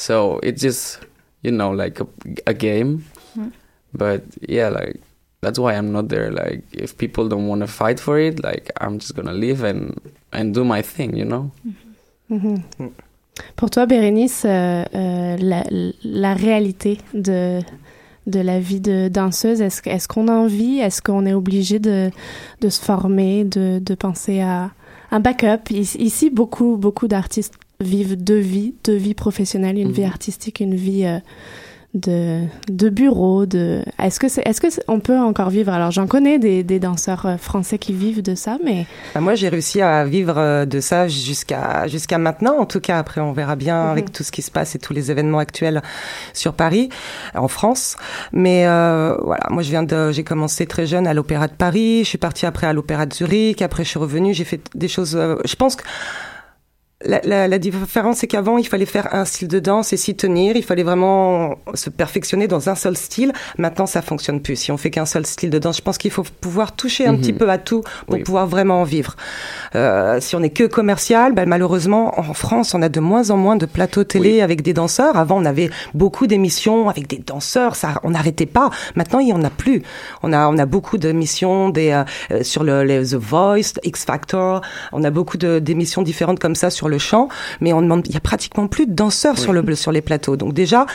So 0.00 0.40
it's 0.42 0.62
just 0.62 0.98
you 1.42 1.52
know 1.52 1.72
like 1.72 2.00
a, 2.00 2.06
a 2.46 2.54
game. 2.54 3.04
Mm. 3.36 3.52
But 3.92 4.22
yeah, 4.48 4.70
like 4.70 4.96
that's 5.42 5.58
why 5.58 5.74
I'm 5.74 5.92
not 5.92 6.08
there. 6.08 6.30
Like 6.32 6.64
if 6.72 6.96
people 6.96 7.28
don't 7.28 7.46
want 7.48 7.60
to 7.60 7.66
fight 7.66 8.00
for 8.00 8.18
it, 8.18 8.42
like 8.42 8.70
I'm 8.80 8.98
just 8.98 9.14
gonna 9.14 9.34
leave 9.34 9.62
and 9.62 10.00
and 10.32 10.54
do 10.54 10.64
my 10.64 10.80
thing. 10.80 11.16
You 11.16 11.26
know? 11.26 11.50
Mhm. 12.30 12.62
Pour 13.56 13.70
toi, 13.70 13.86
Bérénice, 13.86 14.44
euh, 14.44 14.84
euh, 14.94 15.36
la, 15.38 15.64
la 16.04 16.34
réalité 16.34 16.98
de, 17.14 17.60
de 18.26 18.40
la 18.40 18.60
vie 18.60 18.80
de 18.80 19.08
danseuse, 19.08 19.62
est-ce, 19.62 20.08
qu'on 20.08 20.28
a 20.28 20.32
envie, 20.32 20.78
est-ce 20.78 21.00
qu'on 21.00 21.24
est 21.24 21.32
obligé 21.32 21.78
de, 21.78 22.10
de 22.60 22.68
se 22.68 22.80
former, 22.80 23.44
de, 23.44 23.78
de 23.78 23.94
penser 23.94 24.40
à 24.40 24.72
un 25.10 25.20
backup? 25.20 25.70
Ici, 25.70 25.96
ici, 25.98 26.28
beaucoup, 26.28 26.76
beaucoup 26.76 27.08
d'artistes 27.08 27.54
vivent 27.80 28.16
deux 28.22 28.38
vies, 28.38 28.74
deux 28.84 28.96
vies 28.96 29.14
professionnelles, 29.14 29.78
une 29.78 29.92
vie 29.92 30.02
Mhm. 30.02 30.08
artistique, 30.08 30.60
une 30.60 30.74
vie 30.74 31.04
euh, 31.06 31.18
de, 31.92 32.42
de 32.70 32.88
bureau. 32.88 33.46
De... 33.46 33.82
Est-ce 34.00 34.20
que 34.20 34.28
c'est, 34.28 34.42
est-ce 34.46 34.60
que 34.60 34.68
on 34.86 35.00
peut 35.00 35.18
encore 35.18 35.50
vivre? 35.50 35.72
Alors, 35.72 35.90
j'en 35.90 36.06
connais 36.06 36.38
des, 36.38 36.62
des 36.62 36.78
danseurs 36.78 37.26
euh, 37.26 37.36
français 37.36 37.78
qui 37.78 37.92
vivent 37.92 38.22
de 38.22 38.36
ça, 38.36 38.58
mais 38.64 38.86
Bah, 39.12 39.20
moi, 39.20 39.34
j'ai 39.34 39.48
réussi 39.48 39.80
à 39.80 40.04
vivre 40.04 40.38
euh, 40.38 40.66
de 40.66 40.78
ça 40.78 41.08
jusqu'à 41.08 41.88
jusqu'à 41.88 42.18
maintenant. 42.18 42.58
En 42.60 42.64
tout 42.66 42.78
cas, 42.78 42.98
après, 42.98 43.20
on 43.20 43.32
verra 43.32 43.56
bien 43.56 43.82
Mhm. 43.86 43.90
avec 43.90 44.12
tout 44.12 44.22
ce 44.22 44.30
qui 44.30 44.42
se 44.42 44.52
passe 44.52 44.76
et 44.76 44.78
tous 44.78 44.92
les 44.92 45.10
événements 45.10 45.38
actuels 45.40 45.82
sur 46.32 46.52
Paris, 46.52 46.90
en 47.34 47.48
France. 47.48 47.96
Mais 48.32 48.66
euh, 48.68 49.16
voilà, 49.24 49.46
moi, 49.50 49.62
je 49.64 49.70
viens 49.70 49.82
de, 49.82 50.12
j'ai 50.12 50.22
commencé 50.22 50.66
très 50.66 50.86
jeune 50.86 51.08
à 51.08 51.14
l'Opéra 51.14 51.48
de 51.48 51.54
Paris. 51.54 52.00
Je 52.04 52.08
suis 52.08 52.18
partie 52.18 52.46
après 52.46 52.68
à 52.68 52.72
l'Opéra 52.72 53.06
de 53.06 53.14
Zurich. 53.14 53.62
Après, 53.62 53.82
je 53.82 53.88
suis 53.88 53.98
revenue. 53.98 54.32
J'ai 54.32 54.44
fait 54.44 54.60
des 54.76 54.86
choses. 54.88 55.16
euh, 55.16 55.36
je 55.44 55.56
pense 55.56 55.74
que 55.74 55.82
la, 57.04 57.20
la, 57.24 57.48
la 57.48 57.58
différence, 57.58 58.18
c'est 58.18 58.26
qu'avant, 58.26 58.58
il 58.58 58.66
fallait 58.68 58.84
faire 58.86 59.14
un 59.14 59.24
style 59.24 59.48
de 59.48 59.58
danse 59.58 59.92
et 59.92 59.96
s'y 59.96 60.14
tenir. 60.14 60.56
Il 60.56 60.62
fallait 60.62 60.82
vraiment 60.82 61.56
se 61.74 61.88
perfectionner 61.88 62.46
dans 62.46 62.68
un 62.68 62.74
seul 62.74 62.96
style. 62.96 63.32
Maintenant, 63.56 63.86
ça 63.86 64.02
fonctionne 64.02 64.40
plus. 64.42 64.56
Si 64.56 64.70
on 64.70 64.76
fait 64.76 64.90
qu'un 64.90 65.06
seul 65.06 65.24
style 65.24 65.48
de 65.48 65.58
danse, 65.58 65.78
je 65.78 65.82
pense 65.82 65.96
qu'il 65.96 66.10
faut 66.10 66.24
pouvoir 66.40 66.76
toucher 66.76 67.06
un 67.06 67.12
Mhm. 67.12 67.20
petit 67.20 67.32
peu 67.32 67.48
à 67.48 67.56
tout 67.56 67.82
pour 68.06 68.16
Oui. 68.16 68.22
pouvoir 68.22 68.46
vraiment 68.46 68.82
en 68.82 68.84
vivre. 68.84 69.16
Euh, 69.74 70.20
si 70.20 70.36
on 70.36 70.42
est 70.42 70.50
que 70.50 70.64
commercial, 70.64 71.32
ben, 71.32 71.48
malheureusement, 71.48 72.18
en 72.20 72.34
France, 72.34 72.74
on 72.74 72.82
a 72.82 72.90
de 72.90 73.00
moins 73.00 73.30
en 73.30 73.38
moins 73.38 73.56
de 73.56 73.64
plateaux 73.66 74.04
télé 74.04 74.42
avec 74.42 74.60
des 74.60 74.74
danseurs. 74.74 75.16
Avant, 75.16 75.38
on 75.40 75.44
avait 75.46 75.70
beaucoup 75.94 76.26
d'émissions 76.26 76.88
avec 76.90 77.06
des 77.06 77.18
danseurs. 77.18 77.76
Ça, 77.76 77.94
on 78.02 78.10
n'arrêtait 78.10 78.44
pas. 78.46 78.68
Maintenant, 78.94 79.20
il 79.20 79.28
y 79.28 79.32
en 79.32 79.42
a 79.42 79.50
plus. 79.50 79.82
On 80.22 80.32
a, 80.34 80.48
on 80.48 80.58
a 80.58 80.66
beaucoup 80.66 80.98
d'émissions 80.98 81.70
des, 81.70 81.92
euh, 81.92 82.04
euh, 82.32 82.42
sur 82.42 82.62
le, 82.62 82.82
les 82.84 83.06
The 83.06 83.14
Voice, 83.14 83.72
X 83.84 84.04
Factor. 84.04 84.60
On 84.92 85.02
a 85.04 85.10
beaucoup 85.10 85.38
d'émissions 85.38 86.02
différentes 86.02 86.38
comme 86.40 86.54
ça 86.54 86.68
sur 86.68 86.89
le 86.90 86.98
chant. 86.98 87.28
Mais 87.60 87.72
on 87.72 87.80
demande, 87.82 88.06
il 88.08 88.14
y 88.14 88.16
a 88.16 88.20
pratiquement 88.20 88.66
plus 88.66 88.86
de 88.86 88.92
danseurs 88.92 89.38
sur 89.38 89.52
le, 89.52 89.74
sur 89.74 89.92
les 89.92 90.02
plateaux. 90.02 90.36
Donc 90.36 90.52
déjà, 90.52 90.86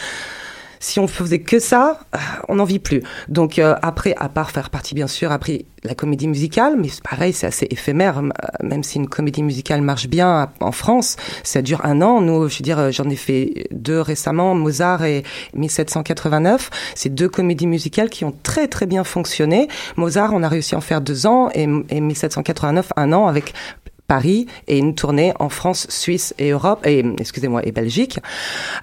si 0.80 1.00
on 1.00 1.08
faisait 1.08 1.40
que 1.40 1.58
ça, 1.58 2.00
euh, 2.14 2.18
on 2.48 2.56
n'en 2.56 2.64
vit 2.64 2.80
plus. 2.80 3.02
Donc 3.28 3.58
euh, 3.58 3.76
après, 3.82 4.14
à 4.18 4.30
part 4.30 4.52
faire 4.52 4.70
partie 4.70 4.94
bien 4.94 5.08
sûr, 5.08 5.32
après 5.32 5.66
la 5.84 5.96
comédie 5.96 6.28
musicale, 6.28 6.76
mais 6.78 6.90
c'est 6.90 7.02
pareil, 7.04 7.34
c'est 7.34 7.48
assez 7.48 7.68
éphémère. 7.72 8.20
euh, 8.20 8.30
Même 8.62 8.84
si 8.84 8.98
une 8.98 9.08
comédie 9.08 9.42
musicale 9.42 9.82
marche 9.82 10.08
bien 10.08 10.52
en 10.60 10.72
France, 10.72 11.16
ça 11.44 11.62
dure 11.64 11.84
un 11.86 12.02
an. 12.02 12.22
Nous, 12.22 12.50
je 12.50 12.58
veux 12.60 12.64
dire, 12.64 12.92
j'en 12.92 13.10
ai 13.10 13.16
fait 13.16 13.68
deux 13.72 14.00
récemment, 14.02 14.54
Mozart 14.54 15.06
et 15.06 15.24
1789. 15.56 16.70
C'est 16.94 17.10
deux 17.14 17.30
comédies 17.30 17.68
musicales 17.68 18.10
qui 18.10 18.26
ont 18.26 18.34
très 18.44 18.68
très 18.68 18.86
bien 18.86 19.04
fonctionné. 19.04 19.68
Mozart, 19.96 20.34
on 20.34 20.44
a 20.44 20.48
réussi 20.50 20.76
à 20.76 20.78
en 20.78 20.82
faire 20.82 21.02
deux 21.02 21.26
ans 21.26 21.50
et, 21.56 21.68
et 21.90 22.02
1789 22.02 22.92
un 22.96 23.14
an 23.14 23.28
avec 23.28 23.54
Paris 24.08 24.48
et 24.68 24.78
une 24.78 24.96
tournée 24.96 25.34
en 25.40 25.50
France, 25.50 25.88
Suisse 25.90 26.34
et 26.38 26.52
Europe 26.52 26.86
et 26.86 27.04
excusez-moi 27.20 27.66
et 27.66 27.72
Belgique. 27.72 28.20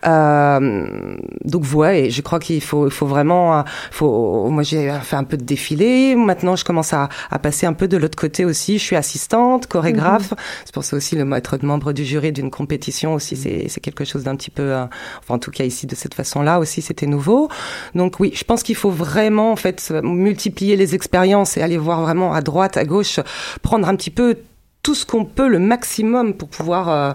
Euh, 0.06 1.16
donc 1.44 1.64
ouais, 1.74 2.06
et 2.06 2.10
je 2.10 2.22
crois 2.22 2.38
qu'il 2.38 2.60
faut, 2.60 2.86
il 2.86 2.92
faut 2.92 3.06
vraiment, 3.06 3.58
euh, 3.58 3.62
faut. 3.90 4.48
Moi 4.50 4.62
j'ai 4.62 4.92
fait 5.02 5.16
un 5.16 5.24
peu 5.24 5.36
de 5.36 5.44
défilé. 5.44 6.14
Maintenant 6.16 6.56
je 6.56 6.64
commence 6.64 6.92
à, 6.92 7.08
à 7.30 7.38
passer 7.38 7.66
un 7.66 7.72
peu 7.72 7.88
de 7.88 7.96
l'autre 7.96 8.18
côté 8.18 8.44
aussi. 8.44 8.78
Je 8.78 8.82
suis 8.84 8.96
assistante, 8.96 9.66
chorégraphe. 9.66 10.34
C'est 10.64 10.74
pour 10.74 10.84
ça 10.84 10.96
aussi 10.96 11.16
le 11.16 11.24
être 11.36 11.58
membre 11.62 11.92
du 11.92 12.04
jury 12.04 12.32
d'une 12.32 12.50
compétition 12.50 13.14
aussi, 13.14 13.36
c'est 13.36 13.68
c'est 13.68 13.80
quelque 13.80 14.04
chose 14.04 14.24
d'un 14.24 14.36
petit 14.36 14.50
peu, 14.50 14.62
euh, 14.62 14.84
enfin 15.20 15.34
en 15.34 15.38
tout 15.38 15.50
cas 15.50 15.64
ici 15.64 15.86
de 15.86 15.94
cette 15.94 16.14
façon-là 16.14 16.58
aussi 16.58 16.82
c'était 16.82 17.06
nouveau. 17.06 17.48
Donc 17.94 18.20
oui, 18.20 18.32
je 18.34 18.44
pense 18.44 18.62
qu'il 18.62 18.76
faut 18.76 18.90
vraiment 18.90 19.52
en 19.52 19.56
fait 19.56 19.92
multiplier 20.02 20.76
les 20.76 20.94
expériences 20.94 21.56
et 21.56 21.62
aller 21.62 21.78
voir 21.78 22.02
vraiment 22.02 22.32
à 22.32 22.40
droite, 22.40 22.76
à 22.76 22.84
gauche, 22.84 23.20
prendre 23.62 23.88
un 23.88 23.96
petit 23.96 24.10
peu 24.10 24.36
tout 24.82 24.94
ce 24.94 25.06
qu'on 25.06 25.24
peut, 25.24 25.48
le 25.48 25.58
maximum 25.58 26.34
pour 26.34 26.48
pouvoir 26.48 26.88
euh, 26.88 27.12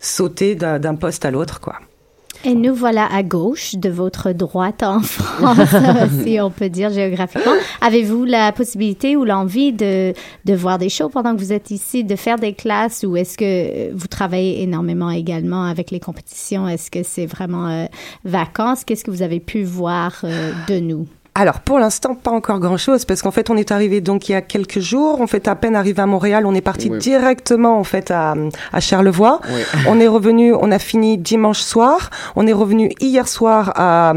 sauter 0.00 0.54
d'un 0.54 0.94
poste 0.94 1.24
à 1.24 1.30
l'autre, 1.30 1.60
quoi. 1.60 1.76
Et 2.46 2.54
nous 2.54 2.74
voilà 2.74 3.06
à 3.10 3.22
gauche 3.22 3.74
de 3.74 3.88
votre 3.88 4.32
droite 4.32 4.82
en 4.82 5.00
France, 5.02 5.58
si 6.24 6.38
on 6.40 6.50
peut 6.50 6.68
dire 6.68 6.90
géographiquement. 6.90 7.52
Avez-vous 7.80 8.24
la 8.24 8.52
possibilité 8.52 9.16
ou 9.16 9.24
l'envie 9.24 9.72
de, 9.72 10.12
de 10.44 10.54
voir 10.54 10.76
des 10.76 10.90
shows 10.90 11.08
pendant 11.08 11.34
que 11.34 11.40
vous 11.40 11.54
êtes 11.54 11.70
ici, 11.70 12.04
de 12.04 12.16
faire 12.16 12.38
des 12.38 12.52
classes 12.52 13.02
ou 13.08 13.16
est-ce 13.16 13.38
que 13.38 13.92
vous 13.94 14.08
travaillez 14.08 14.62
énormément 14.62 15.10
également 15.10 15.64
avec 15.64 15.90
les 15.90 16.00
compétitions? 16.00 16.68
Est-ce 16.68 16.90
que 16.90 17.02
c'est 17.02 17.26
vraiment 17.26 17.68
euh, 17.68 17.86
vacances? 18.24 18.84
Qu'est-ce 18.84 19.04
que 19.04 19.10
vous 19.10 19.22
avez 19.22 19.40
pu 19.40 19.62
voir 19.62 20.20
euh, 20.24 20.52
de 20.68 20.80
nous? 20.80 21.06
Alors 21.36 21.58
pour 21.60 21.80
l'instant 21.80 22.14
pas 22.14 22.30
encore 22.30 22.60
grand 22.60 22.76
chose 22.76 23.04
parce 23.04 23.20
qu'en 23.20 23.32
fait 23.32 23.50
on 23.50 23.56
est 23.56 23.72
arrivé 23.72 24.00
donc 24.00 24.28
il 24.28 24.32
y 24.32 24.34
a 24.36 24.40
quelques 24.40 24.78
jours, 24.78 25.20
on 25.20 25.26
fait 25.26 25.48
à 25.48 25.56
peine 25.56 25.74
arrivé 25.74 26.00
à 26.00 26.06
Montréal, 26.06 26.46
on 26.46 26.54
est 26.54 26.60
parti 26.60 26.88
Oui. 26.90 26.98
directement 26.98 27.76
en 27.78 27.82
fait 27.84 28.12
à, 28.12 28.34
à 28.72 28.78
Charlevoix. 28.80 29.40
Oui. 29.48 29.62
On 29.88 29.98
est 30.00 30.06
revenu, 30.08 30.54
on 30.54 30.70
a 30.70 30.78
fini 30.78 31.18
dimanche 31.18 31.58
soir, 31.60 32.10
on 32.36 32.46
est 32.46 32.52
revenu 32.52 32.90
hier 33.00 33.26
soir 33.28 33.72
à, 33.74 34.10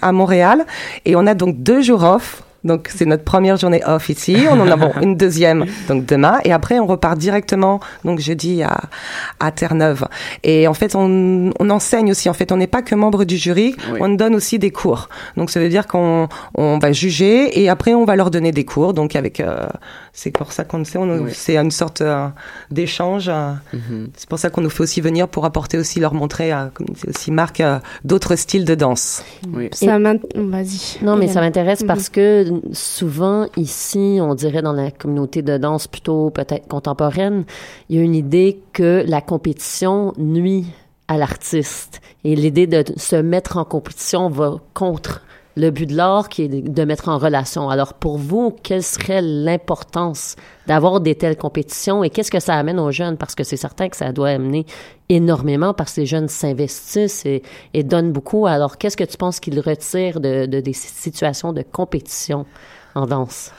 à 0.00 0.12
Montréal 0.12 0.64
et 1.04 1.14
on 1.14 1.26
a 1.26 1.34
donc 1.34 1.56
deux 1.62 1.82
jours 1.82 2.02
off. 2.04 2.42
Donc 2.64 2.88
c'est 2.94 3.06
notre 3.06 3.24
première 3.24 3.56
journée 3.56 3.82
off 3.86 4.08
ici. 4.08 4.36
On 4.50 4.60
en 4.60 4.70
a 4.70 5.00
une 5.02 5.16
deuxième 5.16 5.64
donc 5.88 6.06
demain 6.06 6.38
et 6.44 6.52
après 6.52 6.78
on 6.78 6.86
repart 6.86 7.18
directement 7.18 7.80
donc 8.04 8.20
jeudi 8.20 8.62
à, 8.62 8.80
à 9.40 9.50
Terre-Neuve. 9.50 10.06
Et 10.44 10.68
en 10.68 10.74
fait 10.74 10.94
on, 10.94 11.50
on 11.58 11.70
enseigne 11.70 12.10
aussi. 12.10 12.28
En 12.30 12.34
fait 12.34 12.52
on 12.52 12.56
n'est 12.56 12.66
pas 12.68 12.82
que 12.82 12.94
membre 12.94 13.24
du 13.24 13.36
jury, 13.36 13.74
Oui. 13.92 13.98
on 14.00 14.10
donne 14.10 14.34
aussi 14.34 14.58
des 14.58 14.70
cours. 14.70 15.08
Donc 15.36 15.50
ça 15.50 15.58
veut 15.60 15.68
dire 15.68 15.86
qu'on 15.86 16.28
on 16.54 16.78
va 16.78 16.92
juger 16.92 17.60
et 17.60 17.68
après 17.68 17.94
on 17.94 18.04
va 18.04 18.14
leur 18.16 18.30
donner 18.30 18.52
des 18.52 18.64
cours. 18.64 18.94
Donc 18.94 19.16
avec 19.16 19.40
euh, 19.40 19.66
c'est 20.12 20.30
pour 20.30 20.52
ça 20.52 20.64
qu'on 20.64 20.78
le 20.78 20.84
sait, 20.84 20.98
on, 20.98 21.08
Oui. 21.24 21.30
c'est 21.34 21.56
une 21.56 21.70
sorte 21.70 22.00
euh, 22.00 22.28
d'échange. 22.70 23.28
euh, 23.28 23.52
Mhm. 23.72 24.08
c'est 24.16 24.28
pour 24.28 24.38
ça 24.38 24.50
qu'on 24.50 24.60
nous 24.60 24.70
fait 24.70 24.82
aussi 24.82 25.00
venir 25.00 25.26
pour 25.28 25.44
apporter 25.46 25.78
aussi 25.78 25.98
leur 26.00 26.14
montrer, 26.14 26.52
euh, 26.52 26.66
comme 26.74 26.86
c'est 26.96 27.08
aussi 27.08 27.30
Marc, 27.32 27.60
euh, 27.60 27.78
d'autres 28.04 28.36
styles 28.36 28.64
de 28.64 28.74
danse. 28.74 29.24
Oui. 29.52 29.68
Ça 29.72 29.98
m'int- 29.98 30.18
Vas-y. 30.34 31.02
Non, 31.04 31.16
mais 31.16 31.28
ça 31.28 31.40
m'intéresse 31.40 31.82
parce 31.86 32.08
que 32.08 32.51
souvent, 32.72 33.46
ici, 33.56 34.18
on 34.20 34.34
dirait 34.34 34.62
dans 34.62 34.72
la 34.72 34.90
communauté 34.90 35.42
de 35.42 35.56
danse 35.56 35.86
plutôt 35.86 36.30
peut-être 36.30 36.68
contemporaine, 36.68 37.44
il 37.88 37.96
y 37.96 37.98
a 38.00 38.02
une 38.02 38.14
idée 38.14 38.60
que 38.72 39.04
la 39.06 39.20
compétition 39.20 40.12
nuit 40.18 40.66
à 41.08 41.16
l'artiste. 41.16 42.00
Et 42.24 42.34
l'idée 42.36 42.66
de 42.66 42.84
se 42.96 43.16
mettre 43.16 43.56
en 43.56 43.64
compétition 43.64 44.28
va 44.28 44.56
contre 44.74 45.22
le 45.56 45.70
but 45.70 45.86
de 45.86 45.96
l'art 45.96 46.28
qui 46.28 46.42
est 46.42 46.48
de 46.48 46.84
mettre 46.84 47.08
en 47.08 47.18
relation. 47.18 47.68
Alors 47.68 47.94
pour 47.94 48.18
vous, 48.18 48.54
quelle 48.62 48.82
serait 48.82 49.22
l'importance 49.22 50.36
d'avoir 50.66 51.00
des 51.00 51.14
telles 51.14 51.36
compétitions 51.36 52.04
et 52.04 52.10
qu'est-ce 52.10 52.30
que 52.30 52.40
ça 52.40 52.54
amène 52.54 52.80
aux 52.80 52.92
jeunes? 52.92 53.16
Parce 53.16 53.34
que 53.34 53.44
c'est 53.44 53.56
certain 53.56 53.88
que 53.88 53.96
ça 53.96 54.12
doit 54.12 54.30
amener 54.30 54.66
énormément 55.08 55.74
parce 55.74 55.94
que 55.94 56.00
les 56.00 56.06
jeunes 56.06 56.28
s'investissent 56.28 57.26
et, 57.26 57.82
donnent 57.82 58.12
beaucoup. 58.12 58.46
Alors 58.46 58.78
qu'est-ce 58.78 58.96
que 58.96 59.04
tu 59.04 59.16
penses 59.16 59.40
qu'ils 59.40 59.60
retirent 59.60 60.20
de 60.20 60.46
des 60.46 60.72
situations 60.72 61.52
de 61.52 61.62
compétition 61.62 62.46
en 62.94 63.06
danse? 63.06 63.52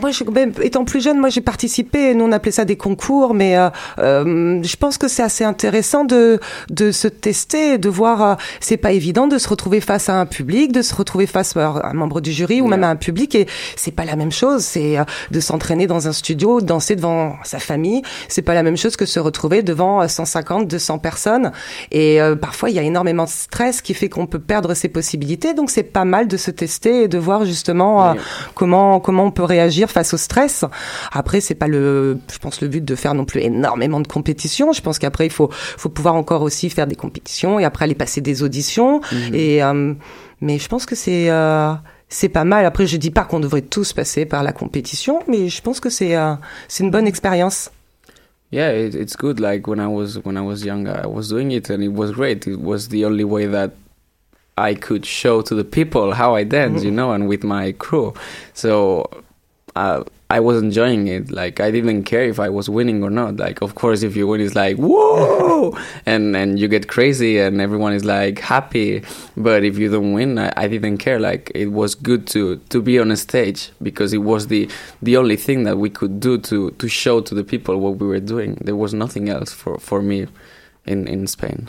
Moi, 0.00 0.10
je, 0.10 0.24
même 0.24 0.52
étant 0.62 0.84
plus 0.84 1.02
jeune, 1.02 1.18
moi 1.18 1.28
j'ai 1.28 1.40
participé. 1.40 2.14
Nous 2.14 2.24
on 2.24 2.32
appelait 2.32 2.52
ça 2.52 2.64
des 2.64 2.76
concours, 2.76 3.34
mais 3.34 3.56
euh, 3.56 3.68
euh, 3.98 4.60
je 4.62 4.76
pense 4.76 4.98
que 4.98 5.08
c'est 5.08 5.22
assez 5.22 5.44
intéressant 5.44 6.04
de 6.04 6.38
de 6.70 6.90
se 6.92 7.08
tester, 7.08 7.78
de 7.78 7.88
voir. 7.88 8.22
euh, 8.22 8.34
c'est 8.60 8.76
pas 8.76 8.92
évident 8.92 9.26
de 9.26 9.38
se 9.38 9.48
retrouver 9.48 9.80
face 9.80 10.08
à 10.08 10.20
un 10.20 10.26
public, 10.26 10.72
de 10.72 10.82
se 10.82 10.94
retrouver 10.94 11.26
face 11.26 11.56
à 11.56 11.80
un 11.84 11.92
membre 11.94 12.20
du 12.20 12.32
jury 12.32 12.60
ou 12.60 12.66
même 12.66 12.84
à 12.84 12.88
un 12.88 12.96
public, 12.96 13.34
et 13.34 13.46
c'est 13.76 13.90
pas 13.94 14.04
la 14.04 14.16
même 14.16 14.32
chose. 14.32 14.62
C'est 14.62 14.98
euh, 14.98 15.04
de 15.30 15.40
s'entraîner 15.40 15.86
dans 15.86 16.08
un 16.08 16.12
studio, 16.12 16.60
danser 16.60 16.96
devant 16.96 17.36
sa 17.44 17.58
famille. 17.58 18.02
C'est 18.28 18.42
pas 18.42 18.54
la 18.54 18.62
même 18.62 18.76
chose 18.76 18.96
que 18.96 19.06
se 19.06 19.20
retrouver 19.20 19.62
devant 19.62 20.02
euh, 20.02 20.08
150, 20.08 20.66
200 20.68 20.98
personnes. 20.98 21.52
Et 21.92 22.20
euh, 22.20 22.34
parfois 22.36 22.70
il 22.70 22.76
y 22.76 22.78
a 22.78 22.82
énormément 22.82 23.24
de 23.24 23.28
stress 23.28 23.80
qui 23.82 23.94
fait 23.94 24.08
qu'on 24.08 24.26
peut 24.26 24.38
perdre 24.38 24.74
ses 24.74 24.88
possibilités. 24.88 25.54
Donc 25.54 25.70
c'est 25.70 25.82
pas 25.82 26.04
mal 26.04 26.28
de 26.28 26.36
se 26.36 26.50
tester 26.50 27.02
et 27.04 27.08
de 27.08 27.18
voir 27.18 27.44
justement 27.44 28.08
euh, 28.08 28.12
Oui. 28.14 28.18
comment 28.54 29.00
comment 29.00 29.24
on 29.24 29.30
peut 29.30 29.44
réagir 29.44 29.75
face 29.84 30.14
au 30.14 30.16
stress. 30.16 30.64
Après, 31.12 31.42
c'est 31.42 31.54
pas 31.54 31.68
le, 31.68 32.18
je 32.32 32.38
pense 32.38 32.62
le 32.62 32.68
but 32.68 32.82
de 32.84 32.94
faire 32.94 33.12
non 33.12 33.26
plus 33.26 33.40
énormément 33.40 34.00
de 34.00 34.08
compétitions. 34.08 34.72
Je 34.72 34.80
pense 34.80 34.98
qu'après 34.98 35.26
il 35.26 35.32
faut 35.32 35.50
faut 35.52 35.90
pouvoir 35.90 36.14
encore 36.14 36.40
aussi 36.40 36.70
faire 36.70 36.86
des 36.86 36.96
compétitions 36.96 37.60
et 37.60 37.64
après 37.64 37.84
aller 37.84 37.94
passer 37.94 38.22
des 38.22 38.42
auditions. 38.42 39.02
Et 39.34 39.62
euh, 39.62 39.92
mais 40.40 40.58
je 40.58 40.68
pense 40.68 40.86
que 40.86 40.94
c'est 40.94 41.30
euh, 41.30 41.74
c'est 42.08 42.28
pas 42.28 42.44
mal. 42.44 42.64
Après, 42.64 42.86
je 42.86 42.96
dis 42.96 43.10
pas 43.10 43.24
qu'on 43.24 43.40
devrait 43.40 43.62
tous 43.62 43.92
passer 43.92 44.24
par 44.24 44.42
la 44.42 44.52
compétition, 44.52 45.20
mais 45.28 45.48
je 45.48 45.60
pense 45.60 45.80
que 45.80 45.90
c'est 45.90 46.16
euh, 46.16 46.34
c'est 46.68 46.84
une 46.84 46.90
bonne 46.90 47.06
expérience. 47.06 47.70
Yeah, 48.52 48.72
it, 48.72 48.94
it's 48.94 49.16
good. 49.16 49.40
Like 49.40 49.66
when 49.66 49.80
I 49.80 49.88
was 49.88 50.20
when 50.24 50.36
I 50.36 50.40
was 50.40 50.64
young, 50.64 50.86
I 50.86 51.06
was 51.06 51.28
doing 51.28 51.50
it, 51.50 51.68
and 51.68 51.82
it 51.82 51.92
was 51.92 52.12
great. 52.12 52.46
It 52.46 52.60
was 52.60 52.88
the 52.88 53.04
only 53.04 53.24
way 53.24 53.46
that 53.46 53.72
I 54.56 54.74
could 54.74 55.04
show 55.04 55.42
to 55.42 55.54
the 55.54 55.64
people 55.64 56.14
how 56.14 56.36
I 56.36 56.44
dance, 56.44 56.84
you 56.84 56.92
know, 56.92 57.10
and 57.10 57.28
with 57.28 57.42
my 57.42 57.72
crew. 57.72 58.14
So 58.54 59.10
uh, 59.76 60.04
I 60.28 60.40
was 60.40 60.60
enjoying 60.60 61.06
it. 61.06 61.30
Like 61.30 61.60
I 61.60 61.70
didn't 61.70 62.02
care 62.04 62.24
if 62.24 62.40
I 62.40 62.48
was 62.48 62.68
winning 62.68 63.04
or 63.04 63.10
not. 63.10 63.36
Like 63.36 63.62
of 63.62 63.76
course, 63.76 64.02
if 64.02 64.16
you 64.16 64.26
win, 64.26 64.40
it's 64.40 64.56
like 64.56 64.76
whoa, 64.76 65.78
and 66.06 66.34
and 66.36 66.58
you 66.58 66.66
get 66.66 66.88
crazy, 66.88 67.38
and 67.38 67.60
everyone 67.60 67.92
is 67.92 68.04
like 68.04 68.40
happy. 68.40 69.04
But 69.36 69.62
if 69.62 69.78
you 69.78 69.88
don't 69.88 70.14
win, 70.14 70.38
I, 70.38 70.52
I 70.56 70.66
didn't 70.66 70.98
care. 70.98 71.20
Like 71.20 71.52
it 71.54 71.68
was 71.68 71.94
good 71.94 72.26
to 72.28 72.56
to 72.56 72.82
be 72.82 72.98
on 72.98 73.12
a 73.12 73.16
stage 73.16 73.70
because 73.80 74.12
it 74.12 74.22
was 74.22 74.48
the 74.48 74.68
the 75.00 75.16
only 75.16 75.36
thing 75.36 75.62
that 75.64 75.78
we 75.78 75.90
could 75.90 76.18
do 76.18 76.38
to 76.38 76.72
to 76.72 76.88
show 76.88 77.20
to 77.20 77.34
the 77.34 77.44
people 77.44 77.78
what 77.78 77.98
we 77.98 78.06
were 78.08 78.20
doing. 78.20 78.58
There 78.60 78.76
was 78.76 78.92
nothing 78.92 79.28
else 79.28 79.52
for 79.52 79.78
for 79.78 80.02
me 80.02 80.26
in 80.86 81.06
in 81.06 81.28
Spain. 81.28 81.68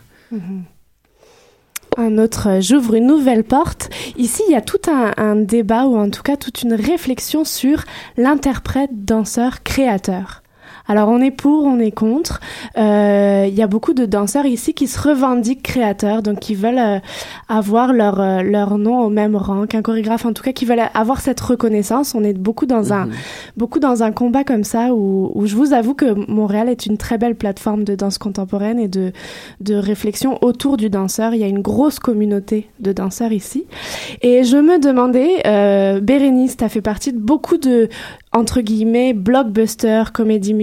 Un 1.99 2.19
autre, 2.19 2.47
euh, 2.47 2.61
j'ouvre 2.61 2.93
une 2.93 3.07
nouvelle 3.07 3.43
porte. 3.43 3.89
Ici, 4.17 4.43
il 4.47 4.51
y 4.51 4.55
a 4.55 4.61
tout 4.61 4.79
un, 4.87 5.13
un 5.17 5.35
débat 5.35 5.85
ou 5.85 5.97
en 5.97 6.11
tout 6.11 6.21
cas 6.21 6.37
toute 6.37 6.61
une 6.61 6.75
réflexion 6.75 7.43
sur 7.43 7.83
l'interprète, 8.17 8.91
danseur, 9.03 9.63
créateur. 9.63 10.43
Alors 10.87 11.09
on 11.09 11.21
est 11.21 11.31
pour, 11.31 11.65
on 11.65 11.79
est 11.79 11.91
contre. 11.91 12.39
Euh, 12.77 13.45
Il 13.47 13.55
y 13.55 13.61
a 13.61 13.67
beaucoup 13.67 13.93
de 13.93 14.05
danseurs 14.05 14.45
ici 14.45 14.73
qui 14.73 14.87
se 14.87 14.99
revendiquent 14.99 15.63
créateurs, 15.63 16.21
donc 16.21 16.39
qui 16.39 16.55
veulent 16.55 16.77
euh, 16.79 16.99
avoir 17.49 17.93
leur 17.93 18.19
euh, 18.19 18.41
leur 18.41 18.77
nom 18.77 19.01
au 19.01 19.09
même 19.09 19.35
rang 19.35 19.65
qu'un 19.67 19.81
chorégraphe, 19.81 20.25
en 20.25 20.33
tout 20.33 20.43
cas 20.43 20.53
qui 20.53 20.65
veulent 20.65 20.89
avoir 20.93 21.21
cette 21.21 21.39
reconnaissance. 21.39 22.15
On 22.15 22.23
est 22.23 22.33
beaucoup 22.33 22.65
dans 22.65 22.93
un 22.93 23.09
beaucoup 23.57 23.79
dans 23.79 24.03
un 24.03 24.11
combat 24.11 24.43
comme 24.43 24.63
ça 24.63 24.93
où, 24.93 25.31
où 25.35 25.45
je 25.45 25.55
vous 25.55 25.73
avoue 25.73 25.93
que 25.93 26.13
Montréal 26.31 26.69
est 26.69 26.85
une 26.85 26.97
très 26.97 27.17
belle 27.17 27.35
plateforme 27.35 27.83
de 27.83 27.95
danse 27.95 28.17
contemporaine 28.17 28.79
et 28.79 28.87
de 28.87 29.11
de 29.61 29.75
réflexion 29.75 30.37
autour 30.41 30.77
du 30.77 30.89
danseur. 30.89 31.33
Il 31.33 31.41
y 31.41 31.43
a 31.43 31.47
une 31.47 31.61
grosse 31.61 31.99
communauté 31.99 32.69
de 32.79 32.93
danseurs 32.93 33.31
ici. 33.31 33.65
Et 34.21 34.43
je 34.43 34.57
me 34.57 34.79
demandais, 34.79 35.41
euh, 35.45 35.99
Bérénice, 35.99 36.57
tu 36.57 36.63
as 36.63 36.69
fait 36.69 36.81
partie 36.81 37.13
de 37.13 37.19
beaucoup 37.19 37.57
de 37.57 37.89
entre 38.33 38.61
guillemets 38.61 39.13
blockbuster, 39.13 40.03
comédie 40.13 40.53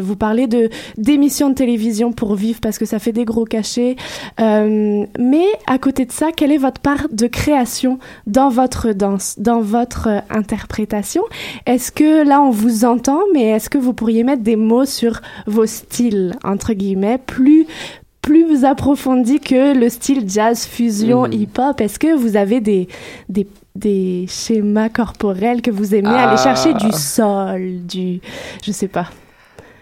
Vous 0.00 0.16
parlez 0.16 0.46
de 0.46 0.70
d'émissions 0.96 1.50
de 1.50 1.54
télévision 1.54 2.12
pour 2.12 2.34
vivre 2.34 2.60
parce 2.60 2.78
que 2.78 2.84
ça 2.86 2.98
fait 2.98 3.12
des 3.12 3.24
gros 3.24 3.44
cachets. 3.44 3.96
Euh, 4.40 5.04
mais 5.18 5.44
à 5.66 5.78
côté 5.78 6.04
de 6.04 6.12
ça, 6.12 6.28
quelle 6.34 6.52
est 6.52 6.58
votre 6.58 6.80
part 6.80 7.06
de 7.10 7.26
création 7.26 7.98
dans 8.26 8.48
votre 8.50 8.92
danse, 8.92 9.34
dans 9.38 9.60
votre 9.60 10.08
euh, 10.08 10.20
interprétation? 10.30 11.22
Est-ce 11.66 11.92
que 11.92 12.26
là 12.26 12.40
on 12.40 12.50
vous 12.50 12.84
entend, 12.84 13.20
mais 13.34 13.44
est-ce 13.44 13.70
que 13.70 13.78
vous 13.78 13.92
pourriez 13.92 14.24
mettre 14.24 14.42
des 14.42 14.56
mots 14.56 14.84
sur 14.86 15.20
vos 15.46 15.66
styles 15.66 16.34
entre 16.44 16.72
guillemets 16.72 17.18
plus 17.18 17.66
plus 18.22 18.64
approfondis 18.66 19.40
que 19.40 19.74
le 19.78 19.88
style 19.88 20.24
jazz 20.28 20.66
fusion 20.66 21.22
Mhm. 21.26 21.32
hip-hop? 21.32 21.80
Est-ce 21.80 21.98
que 21.98 22.14
vous 22.14 22.36
avez 22.36 22.60
des 22.60 22.88
des 23.28 23.46
des 23.74 24.26
schémas 24.28 24.88
corporels 24.88 25.62
que 25.62 25.70
vous 25.70 25.94
aimez 25.94 26.08
Ah. 26.12 26.28
aller 26.30 26.36
chercher 26.42 26.74
du 26.74 26.90
sol, 26.92 27.86
du 27.86 28.20
je 28.64 28.72
sais 28.72 28.88
pas. 28.88 29.06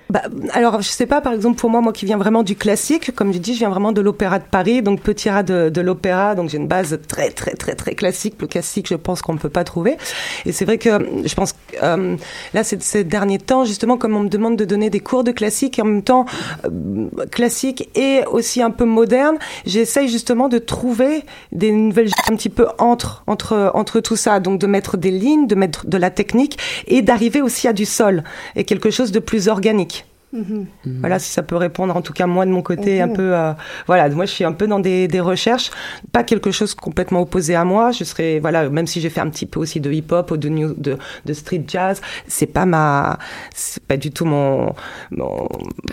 Bah, 0.08 0.22
alors, 0.52 0.82
je 0.82 0.88
sais 0.88 1.06
pas, 1.06 1.20
par 1.20 1.32
exemple, 1.32 1.58
pour 1.58 1.68
moi, 1.68 1.80
moi 1.80 1.92
qui 1.92 2.06
viens 2.06 2.16
vraiment 2.16 2.44
du 2.44 2.54
classique, 2.54 3.12
comme 3.14 3.32
je 3.32 3.38
dis, 3.38 3.54
je 3.54 3.58
viens 3.58 3.70
vraiment 3.70 3.90
de 3.90 4.00
l'opéra 4.00 4.38
de 4.38 4.44
Paris, 4.44 4.80
donc 4.80 5.00
petit 5.00 5.28
rat 5.28 5.42
de, 5.42 5.68
de 5.68 5.80
l'opéra, 5.80 6.36
donc 6.36 6.48
j'ai 6.48 6.58
une 6.58 6.68
base 6.68 6.98
très, 7.08 7.30
très, 7.30 7.54
très, 7.54 7.74
très 7.74 7.94
classique. 7.94 8.36
Le 8.40 8.46
classique, 8.46 8.86
je 8.88 8.94
pense 8.94 9.20
qu'on 9.20 9.34
ne 9.34 9.38
peut 9.38 9.48
pas 9.48 9.64
trouver. 9.64 9.96
Et 10.44 10.52
c'est 10.52 10.64
vrai 10.64 10.78
que 10.78 10.90
je 11.24 11.34
pense 11.34 11.54
euh, 11.82 12.16
là, 12.54 12.62
ces, 12.62 12.78
ces 12.80 13.02
derniers 13.02 13.38
temps, 13.38 13.64
justement, 13.64 13.96
comme 13.96 14.14
on 14.14 14.20
me 14.20 14.28
demande 14.28 14.56
de 14.56 14.64
donner 14.64 14.90
des 14.90 15.00
cours 15.00 15.24
de 15.24 15.32
classique, 15.32 15.78
et 15.78 15.82
en 15.82 15.86
même 15.86 16.02
temps 16.02 16.24
euh, 16.64 17.08
classique 17.32 17.88
et 17.96 18.20
aussi 18.30 18.62
un 18.62 18.70
peu 18.70 18.84
moderne, 18.84 19.38
j'essaye 19.66 20.08
justement 20.08 20.48
de 20.48 20.58
trouver 20.58 21.24
des 21.50 21.72
nouvelles 21.72 22.10
un 22.30 22.36
petit 22.36 22.48
peu 22.48 22.68
entre, 22.78 23.24
entre, 23.26 23.72
entre 23.74 24.00
tout 24.00 24.16
ça, 24.16 24.38
donc 24.38 24.60
de 24.60 24.66
mettre 24.68 24.96
des 24.96 25.10
lignes, 25.10 25.48
de 25.48 25.56
mettre 25.56 25.86
de 25.86 25.96
la 25.96 26.10
technique 26.10 26.58
et 26.86 27.02
d'arriver 27.02 27.42
aussi 27.42 27.66
à 27.66 27.72
du 27.72 27.84
sol 27.84 28.22
et 28.54 28.64
quelque 28.64 28.90
chose 28.90 29.10
de 29.10 29.18
plus 29.18 29.48
organique. 29.48 30.05
Mhm. 30.32 30.66
Voilà, 31.00 31.18
si 31.18 31.30
ça 31.30 31.42
peut 31.42 31.56
répondre, 31.56 31.96
en 31.96 32.02
tout 32.02 32.12
cas 32.12 32.26
moi 32.26 32.44
de 32.44 32.50
mon 32.50 32.60
côté, 32.60 33.00
un 33.00 33.06
Mhm. 33.06 33.12
peu, 33.14 33.34
euh, 33.34 33.52
voilà, 33.86 34.08
moi 34.10 34.26
je 34.26 34.32
suis 34.32 34.44
un 34.44 34.52
peu 34.52 34.66
dans 34.66 34.80
des, 34.80 35.06
des 35.08 35.20
recherches, 35.20 35.70
pas 36.12 36.24
quelque 36.24 36.50
chose 36.50 36.74
complètement 36.74 37.20
opposé 37.20 37.54
à 37.54 37.64
moi. 37.64 37.92
Je 37.92 38.04
serais, 38.04 38.40
voilà, 38.40 38.68
même 38.68 38.86
si 38.88 39.00
j'ai 39.00 39.08
fait 39.08 39.20
un 39.20 39.30
petit 39.30 39.46
peu 39.46 39.60
aussi 39.60 39.80
de 39.80 39.90
hip-hop 39.90 40.30
ou 40.32 40.36
de, 40.36 40.48
new, 40.48 40.74
de, 40.76 40.98
de 41.24 41.32
street 41.32 41.64
jazz, 41.68 42.02
c'est 42.26 42.46
pas 42.46 42.66
ma, 42.66 43.18
c'est 43.54 43.82
pas 43.84 43.96
du 43.96 44.10
tout 44.10 44.24
mon, 44.24 44.74
mon 45.12 45.48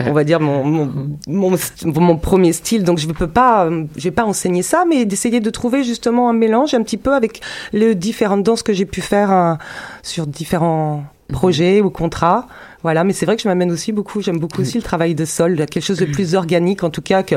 on 0.06 0.12
va 0.14 0.24
dire 0.24 0.40
mon, 0.42 0.64
mon, 0.66 0.92
mon, 1.28 1.52
st- 1.56 1.86
mon 2.00 2.18
premier 2.18 2.54
style. 2.54 2.84
Donc 2.84 2.98
je 2.98 3.08
ne 3.08 3.14
peux 3.14 3.28
pas, 3.30 3.70
je 3.96 4.04
vais 4.04 4.12
pas 4.12 4.26
enseigner 4.26 4.64
ça, 4.64 4.84
mais 4.90 5.06
d'essayer 5.06 5.40
de 5.42 5.50
trouver 5.52 5.84
justement 5.84 6.30
un 6.30 6.34
mélange 6.34 6.74
un 6.74 6.82
petit 6.84 6.98
peu 6.98 7.14
avec 7.14 7.40
les 7.72 7.94
différentes 7.96 8.44
danses 8.44 8.64
que 8.64 8.74
j'ai 8.74 8.86
pu 8.88 9.00
faire 9.00 9.32
euh, 9.32 9.54
sur 10.02 10.26
différents 10.28 11.04
projets 11.30 11.82
ou 11.82 11.90
contrats. 11.92 12.48
Voilà, 12.84 13.04
mais 13.06 13.14
c'est 13.14 13.26
vrai 13.26 13.36
que 13.38 13.42
je 13.42 13.48
m'amène 13.48 13.72
aussi 13.72 13.92
beaucoup, 13.94 14.22
j'aime 14.22 14.40
beaucoup 14.40 14.62
aussi 14.62 14.78
le 14.78 14.84
travail 14.84 15.16
de 15.16 15.24
sol, 15.26 15.56
quelque 15.56 15.80
chose 15.82 15.98
de 16.00 16.06
plus 16.06 16.36
organique 16.36 16.84
en 16.84 16.90
tout 16.90 17.02
cas 17.02 17.24
que 17.24 17.36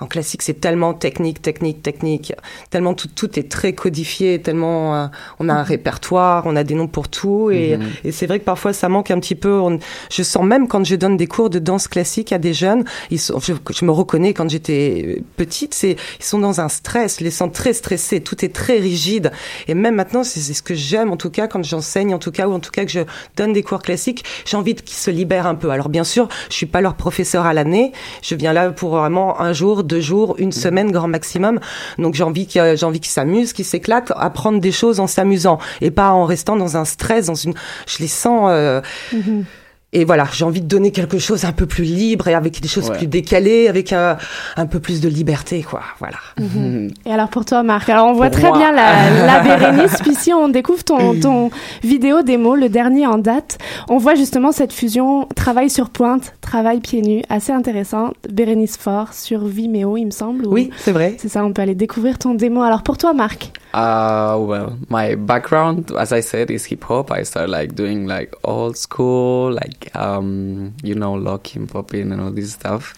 en 0.00 0.06
classique 0.06 0.42
c'est 0.42 0.60
tellement 0.60 0.92
technique, 0.92 1.40
technique, 1.40 1.82
technique, 1.82 2.32
tellement 2.70 2.92
tout, 2.94 3.06
tout 3.08 3.38
est 3.38 3.48
très 3.48 3.72
codifié, 3.74 4.40
tellement 4.42 4.96
euh, 4.96 5.06
on 5.38 5.48
a 5.48 5.54
un 5.54 5.62
répertoire, 5.62 6.42
on 6.46 6.56
a 6.56 6.64
des 6.64 6.74
noms 6.74 6.88
pour 6.88 7.08
tout 7.08 7.50
et, 7.52 7.76
Mhm. 7.76 7.88
et 8.04 8.12
c'est 8.12 8.26
vrai 8.26 8.40
que 8.40 8.44
parfois 8.44 8.72
ça 8.72 8.88
manque 8.88 9.10
un 9.12 9.20
petit 9.20 9.36
peu. 9.36 9.52
on- 9.60 9.78
je 10.10 10.22
sens 10.24 10.44
même 10.44 10.66
quand 10.66 10.84
je 10.84 10.96
donne 10.96 11.16
des 11.16 11.26
cours 11.28 11.48
de 11.48 11.60
danse 11.60 11.86
classique 11.86 12.32
à 12.32 12.38
des 12.38 12.52
jeunes, 12.52 12.84
ils 13.10 13.20
sont, 13.20 13.38
je, 13.38 13.52
je 13.72 13.84
me 13.84 13.92
reconnais 13.92 14.34
quand 14.34 14.50
j'étais 14.50 15.22
petite, 15.36 15.74
c'est 15.74 15.96
ils 16.18 16.24
sont 16.24 16.38
dans 16.40 16.60
un 16.60 16.68
stress, 16.68 17.20
les 17.20 17.30
sens 17.30 17.50
très 17.52 17.72
stressés, 17.72 18.20
tout 18.20 18.44
est 18.44 18.52
très 18.52 18.78
rigide 18.78 19.30
et 19.68 19.74
même 19.74 19.94
maintenant 19.94 20.24
c'est 20.24 20.40
ce 20.40 20.62
que 20.62 20.74
j'aime 20.74 21.12
en 21.12 21.16
tout 21.16 21.30
cas 21.30 21.46
quand 21.46 21.62
j'enseigne 21.62 22.12
en 22.14 22.18
tout 22.18 22.32
cas 22.32 22.48
ou 22.48 22.52
en 22.52 22.58
tout 22.60 22.72
cas 22.72 22.84
que 22.84 22.90
je 22.90 23.00
donne 23.36 23.52
des 23.52 23.62
cours 23.62 23.82
classiques, 23.82 24.24
j'ai 24.44 24.56
envie 24.56 24.71
qu'ils 24.80 24.96
se 24.96 25.10
libèrent 25.10 25.46
un 25.46 25.54
peu. 25.54 25.70
Alors 25.70 25.88
bien 25.88 26.04
sûr, 26.04 26.28
je 26.48 26.54
suis 26.54 26.66
pas 26.66 26.80
leur 26.80 26.94
professeur 26.94 27.44
à 27.44 27.52
l'année, 27.52 27.92
je 28.22 28.34
viens 28.34 28.52
là 28.52 28.70
pour 28.70 28.96
vraiment 28.96 29.40
un 29.40 29.52
jour, 29.52 29.84
deux 29.84 30.00
jours, 30.00 30.34
une 30.38 30.52
semaine 30.52 30.90
grand 30.90 31.08
maximum. 31.08 31.60
Donc 31.98 32.14
j'ai 32.14 32.24
envie 32.24 32.46
qu'ils 32.46 32.76
j'ai 32.76 32.86
envie 32.86 33.00
qu'ils 33.00 33.10
s'amusent, 33.10 33.52
qu'ils 33.52 33.64
s'éclatent, 33.64 34.12
apprendre 34.16 34.60
des 34.60 34.72
choses 34.72 35.00
en 35.00 35.06
s'amusant 35.06 35.58
et 35.80 35.90
pas 35.90 36.10
en 36.10 36.24
restant 36.24 36.56
dans 36.56 36.76
un 36.76 36.84
stress, 36.84 37.26
dans 37.26 37.34
une. 37.34 37.54
Je 37.86 37.98
les 37.98 38.08
sens. 38.08 38.48
euh, 38.50 38.80
Et 39.94 40.04
voilà, 40.06 40.26
j'ai 40.32 40.44
envie 40.46 40.62
de 40.62 40.66
donner 40.66 40.90
quelque 40.90 41.18
chose 41.18 41.44
un 41.44 41.52
peu 41.52 41.66
plus 41.66 41.84
libre 41.84 42.26
et 42.28 42.34
avec 42.34 42.60
des 42.62 42.68
choses 42.68 42.88
Ouais. 42.88 42.96
plus 42.96 43.06
décalées, 43.06 43.68
avec 43.68 43.92
un, 43.92 44.16
un 44.56 44.64
peu 44.66 44.80
plus 44.80 45.02
de 45.02 45.08
liberté, 45.08 45.62
quoi. 45.62 45.82
Voilà. 45.98 46.16
Et 47.04 47.12
alors 47.12 47.28
pour 47.28 47.44
toi, 47.44 47.62
Marc, 47.62 47.88
alors 47.90 48.06
on 48.06 48.14
voit 48.14 48.30
Pour 48.30 48.40
très 48.40 48.48
moi. 48.48 48.56
bien 48.58 48.72
la, 48.72 49.26
la 49.26 49.40
Bérénice, 49.58 49.96
puis 50.00 50.12
ici 50.12 50.32
on 50.32 50.48
découvre 50.48 50.82
ton, 50.82 51.20
ton 51.20 51.50
vidéo 51.82 52.22
démo, 52.22 52.56
le 52.56 52.70
dernier 52.70 53.06
en 53.06 53.18
date. 53.18 53.58
On 53.90 53.98
voit 53.98 54.14
justement 54.14 54.50
cette 54.50 54.72
fusion 54.72 55.26
travail 55.36 55.68
sur 55.68 55.90
pointe, 55.90 56.32
travail 56.40 56.80
pieds 56.80 57.02
nus, 57.02 57.22
assez 57.28 57.52
intéressant. 57.52 58.12
Bérénice 58.30 58.78
Fort 58.78 59.12
sur 59.12 59.44
Vimeo, 59.44 59.96
il 59.98 60.06
me 60.06 60.10
semble. 60.10 60.46
ou- 60.46 60.52
Oui, 60.54 60.70
c'est 60.78 60.92
vrai. 60.92 61.16
C'est 61.18 61.28
ça, 61.28 61.44
on 61.44 61.52
peut 61.52 61.60
aller 61.62 61.74
découvrir 61.74 62.16
ton 62.18 62.32
démo. 62.34 62.62
Alors 62.62 62.82
pour 62.82 62.96
toi, 62.96 63.12
Marc, 63.12 63.52
Uh, 63.72 64.36
well, 64.40 64.78
my 64.88 65.14
background, 65.14 65.90
as 65.92 66.12
I 66.12 66.20
said, 66.20 66.50
is 66.50 66.66
hip 66.66 66.84
hop. 66.84 67.10
I 67.10 67.22
started 67.22 67.50
like 67.50 67.74
doing 67.74 68.06
like 68.06 68.34
old 68.44 68.76
school, 68.76 69.52
like 69.52 69.94
um, 69.96 70.74
you 70.82 70.94
know, 70.94 71.14
locking, 71.14 71.66
popping, 71.66 72.12
and 72.12 72.20
all 72.20 72.30
this 72.30 72.52
stuff. 72.52 72.94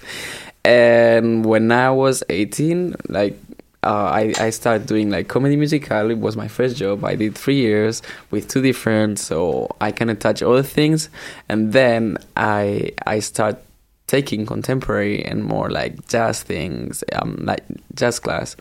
And 0.64 1.44
when 1.44 1.70
I 1.70 1.90
was 1.90 2.24
18, 2.28 2.96
like 3.08 3.38
uh, 3.84 4.10
I 4.12 4.32
I 4.38 4.50
started 4.50 4.87
doing 4.87 5.10
like 5.10 5.28
comedy 5.28 5.56
musical. 5.56 6.10
It 6.10 6.18
was 6.18 6.37
my 6.37 6.48
first 6.48 6.76
job. 6.76 7.04
I 7.04 7.14
did 7.14 7.37
three 7.37 7.56
years 7.56 8.02
with 8.30 8.48
two 8.48 8.62
different, 8.62 9.18
so 9.18 9.76
I 9.80 9.92
kind 9.92 10.10
of 10.10 10.18
touch 10.18 10.42
other 10.42 10.62
things. 10.62 11.10
And 11.48 11.72
then 11.72 12.18
I 12.37 12.92
I 13.06 13.20
start 13.20 13.62
taking 14.06 14.46
contemporary 14.46 15.24
and 15.24 15.44
more 15.44 15.70
like 15.70 16.08
jazz 16.08 16.42
things, 16.42 17.04
um, 17.12 17.38
like 17.42 17.64
jazz 17.94 18.18
class. 18.18 18.56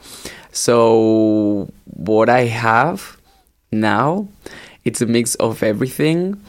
So 0.54 1.68
what 1.86 2.30
I 2.30 2.46
have 2.46 3.18
now, 3.72 4.28
it's 4.86 5.02
a 5.02 5.08
mix 5.08 5.36
of 5.36 5.64
everything. 5.64 6.40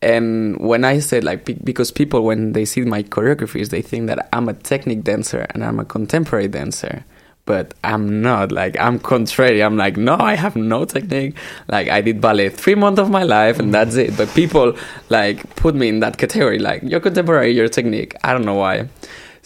And 0.00 0.56
when 0.60 0.84
I 0.84 1.00
said 1.00 1.24
like 1.24 1.44
because 1.64 1.90
people 1.90 2.22
when 2.22 2.52
they 2.52 2.64
see 2.64 2.82
my 2.82 3.02
choreographies, 3.02 3.70
they 3.70 3.82
think 3.82 4.06
that 4.06 4.28
I'm 4.32 4.48
a 4.48 4.54
technique 4.54 5.02
dancer 5.02 5.44
and 5.50 5.64
I'm 5.64 5.80
a 5.80 5.84
contemporary 5.84 6.46
dancer. 6.48 7.04
But 7.46 7.74
I'm 7.82 8.22
not 8.22 8.52
like 8.52 8.78
I'm 8.78 9.00
contrary. 9.00 9.60
I'm 9.60 9.76
like 9.76 9.96
no, 9.96 10.16
I 10.16 10.36
have 10.36 10.54
no 10.54 10.84
technique. 10.84 11.34
Like 11.66 11.88
I 11.88 12.00
did 12.00 12.20
ballet 12.20 12.50
three 12.50 12.76
months 12.76 13.00
of 13.00 13.10
my 13.10 13.24
life 13.24 13.58
and 13.58 13.74
that's 13.74 13.96
it. 13.96 14.16
But 14.16 14.28
people 14.34 14.76
like 15.08 15.56
put 15.56 15.74
me 15.74 15.88
in 15.88 15.98
that 15.98 16.16
category. 16.16 16.60
Like 16.60 16.82
you're 16.84 17.00
contemporary, 17.00 17.50
you're 17.50 17.68
technique. 17.68 18.14
I 18.22 18.32
don't 18.32 18.44
know 18.44 18.54
why. 18.54 18.88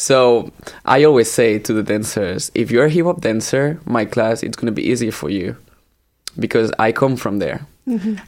So 0.03 0.51
I 0.85 1.05
always 1.05 1.31
say 1.31 1.61
to 1.61 1.73
the 1.73 1.85
dancers, 1.85 2.51
if 2.57 2.73
you're 2.73 2.87
a 2.87 2.91
hip 2.91 3.07
hop 3.07 3.21
dancer, 3.21 3.79
my 3.85 4.05
class 4.05 4.43
it's 4.43 4.57
gonna 4.57 4.73
be 4.73 4.83
easier 4.83 5.13
for 5.13 5.31
you 5.31 5.57
because 6.37 6.73
I 6.77 6.91
come 6.91 7.15
from 7.15 7.39
there. 7.39 7.69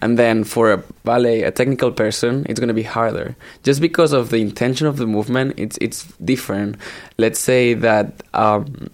And 0.00 0.16
then 0.16 0.44
for 0.44 0.70
a 0.70 0.84
ballet, 1.02 1.42
a 1.42 1.50
technical 1.50 1.90
person, 1.90 2.46
it's 2.48 2.60
gonna 2.60 2.74
be 2.74 2.84
harder 2.84 3.34
just 3.64 3.80
because 3.80 4.12
of 4.12 4.30
the 4.30 4.36
intention 4.36 4.86
of 4.86 4.98
the 4.98 5.06
movement. 5.08 5.54
It's 5.56 5.76
it's 5.80 6.04
different. 6.24 6.76
Let's 7.18 7.40
say 7.40 7.74
that 7.74 8.22
um, 8.34 8.86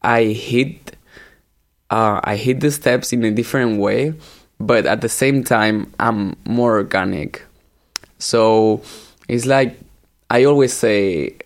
I 0.00 0.24
hit 0.24 0.96
uh, 1.90 2.20
I 2.24 2.36
hit 2.36 2.60
the 2.60 2.70
steps 2.70 3.12
in 3.12 3.22
a 3.22 3.32
different 3.32 3.78
way, 3.78 4.14
but 4.58 4.86
at 4.86 5.02
the 5.02 5.10
same 5.10 5.44
time 5.44 5.92
I'm 6.00 6.36
more 6.46 6.76
organic. 6.76 7.42
So 8.18 8.80
it's 9.28 9.44
like 9.44 9.78
I 10.30 10.44
always 10.44 10.72
say, 10.72 11.36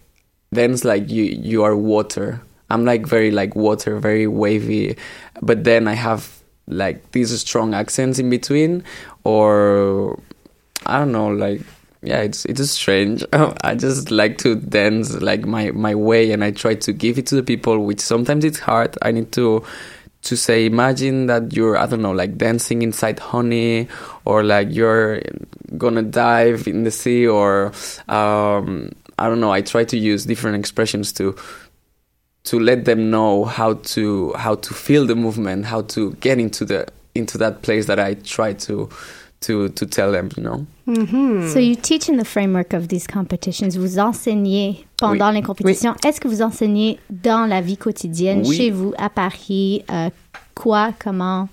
dance 0.52 0.84
like 0.84 1.10
you 1.10 1.24
you 1.24 1.62
are 1.62 1.76
water. 1.76 2.40
I'm 2.70 2.84
like 2.84 3.06
very 3.06 3.30
like 3.30 3.56
water, 3.56 3.98
very 3.98 4.26
wavy, 4.26 4.96
but 5.40 5.64
then 5.64 5.88
I 5.88 5.94
have 5.94 6.38
like 6.66 7.12
these 7.12 7.38
strong 7.40 7.74
accents 7.74 8.18
in 8.18 8.28
between, 8.28 8.84
or 9.24 10.20
I 10.84 10.98
don't 10.98 11.12
know, 11.12 11.28
like 11.28 11.62
yeah, 12.02 12.20
it's 12.20 12.44
it's 12.44 12.70
strange. 12.70 13.24
I 13.32 13.74
just 13.74 14.10
like 14.10 14.38
to 14.38 14.54
dance 14.54 15.14
like 15.20 15.46
my 15.46 15.70
my 15.70 15.94
way, 15.94 16.32
and 16.32 16.44
I 16.44 16.50
try 16.50 16.74
to 16.74 16.92
give 16.92 17.18
it 17.18 17.26
to 17.28 17.34
the 17.34 17.42
people, 17.42 17.84
which 17.84 18.00
sometimes 18.00 18.44
it's 18.44 18.58
hard. 18.58 18.96
I 19.02 19.12
need 19.12 19.32
to 19.32 19.64
to 20.20 20.36
say 20.36 20.66
imagine 20.66 21.26
that 21.26 21.52
you're 21.52 21.76
i 21.76 21.86
don't 21.86 22.02
know 22.02 22.10
like 22.10 22.36
dancing 22.36 22.82
inside 22.82 23.20
honey 23.20 23.86
or 24.24 24.42
like 24.42 24.66
you're 24.68 25.22
gonna 25.76 26.02
dive 26.02 26.66
in 26.66 26.82
the 26.82 26.90
sea 26.90 27.24
or 27.26 27.72
um 28.08 28.90
i 29.18 29.28
don't 29.28 29.40
know 29.40 29.52
i 29.52 29.60
try 29.62 29.84
to 29.84 29.96
use 29.96 30.24
different 30.26 30.56
expressions 30.56 31.12
to 31.12 31.34
to 32.44 32.58
let 32.58 32.84
them 32.84 33.10
know 33.10 33.44
how 33.44 33.74
to 33.94 34.32
how 34.36 34.54
to 34.54 34.72
feel 34.74 35.06
the 35.06 35.14
movement 35.14 35.66
how 35.66 35.82
to 35.82 36.12
get 36.20 36.38
into 36.38 36.64
the 36.64 36.86
into 37.14 37.36
that 37.38 37.62
place 37.62 37.86
that 37.86 37.98
i 37.98 38.14
try 38.14 38.52
to 38.52 38.88
to 39.40 39.68
to 39.70 39.86
tell 39.86 40.10
them 40.12 40.28
you 40.36 40.42
know 40.42 40.66
mm-hmm. 40.86 41.48
So 41.48 41.58
you 41.60 41.76
teach 41.76 42.08
in 42.08 42.16
the 42.16 42.24
framework 42.24 42.72
of 42.72 42.88
these 42.88 43.06
competitions. 43.06 43.76
Vous 43.76 43.98
enseignez 44.00 44.84
pendant 44.96 45.28
Oui. 45.28 45.34
les 45.36 45.42
compétitions. 45.42 45.94
Est-ce 46.04 46.20
que 46.20 46.26
vous 46.26 46.42
enseignez 46.42 46.98
dans 47.08 47.46
la 47.48 47.60
vie 47.60 47.76
quotidienne, 47.76 48.42
Oui. 48.44 48.56
chez 48.56 48.70
vous, 48.72 48.92
à 48.98 49.08
Paris? 49.08 49.84
Euh, 49.92 50.10
quoi, 50.56 50.90
comment, 50.98 51.48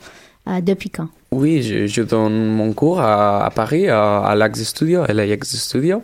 euh, 0.47 0.61
depuis 0.61 0.89
quand? 0.89 1.09
Oui, 1.35 1.61
je, 1.61 1.85
je 1.85 2.01
donne 2.01 2.47
mon 2.47 2.71
cours 2.71 3.01
à, 3.01 3.45
à 3.45 3.49
Paris, 3.49 3.89
à, 3.89 4.19
à 4.19 4.35
l'Ax 4.35 4.63
Studio, 4.63 5.03
LAX 5.05 5.57
Studio. 5.57 6.01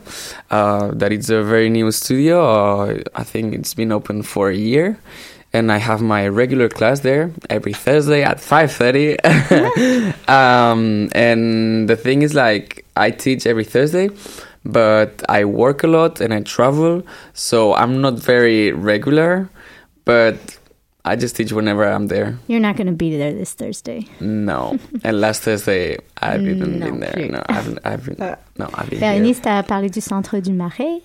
Uh, 0.52 0.92
that 0.92 1.14
is 1.14 1.30
a 1.30 1.42
very 1.42 1.70
new 1.70 1.90
studio. 1.90 2.44
Uh, 2.44 3.00
I 3.16 3.24
think 3.24 3.54
it's 3.54 3.74
been 3.74 3.94
open 3.94 4.24
for 4.24 4.50
a 4.50 4.56
year. 4.56 4.98
And 5.54 5.72
I 5.72 5.78
have 5.78 6.02
my 6.02 6.28
regular 6.28 6.68
class 6.68 7.00
there 7.00 7.32
every 7.50 7.72
Thursday 7.72 8.24
at 8.24 8.40
5.30. 8.40 10.28
um, 10.30 11.08
and 11.16 11.88
the 11.88 11.96
thing 11.96 12.24
is 12.24 12.34
like, 12.34 12.84
I 12.98 13.12
teach 13.12 13.48
every 13.48 13.64
Thursday, 13.64 14.10
but 14.66 15.24
I 15.30 15.46
work 15.46 15.86
a 15.86 15.88
lot 15.88 16.20
and 16.20 16.34
I 16.34 16.42
travel. 16.42 17.04
So 17.34 17.74
I'm 17.74 18.02
not 18.02 18.20
very 18.20 18.74
regular, 18.74 19.50
but 20.04 20.58
I 21.04 21.16
just 21.16 21.36
teach 21.36 21.52
whenever 21.52 21.84
I'm 21.88 22.08
there. 22.08 22.38
You're 22.48 22.60
not 22.60 22.76
going 22.78 22.88
to 22.88 22.94
be 22.94 23.18
there 23.18 23.34
this 23.34 23.54
Thursday. 23.54 24.06
No. 24.20 24.78
and 25.04 25.20
last 25.20 25.42
Thursday, 25.42 25.98
I 26.22 26.38
didn't 26.38 26.80
No, 26.80 26.86
been 26.92 27.00
there. 27.00 27.12
plus. 27.14 27.32
No, 27.32 27.44
I've, 27.50 27.78
I've 27.84 28.06
been, 28.06 28.18
no, 28.58 28.70
I've 28.76 28.90
been 28.90 29.00
here. 29.00 29.10
Bérénice, 29.14 29.42
t'as 29.42 29.64
parlé 29.64 29.90
du 29.90 30.00
centre 30.02 30.40
du 30.40 30.54
Marais. 30.54 31.02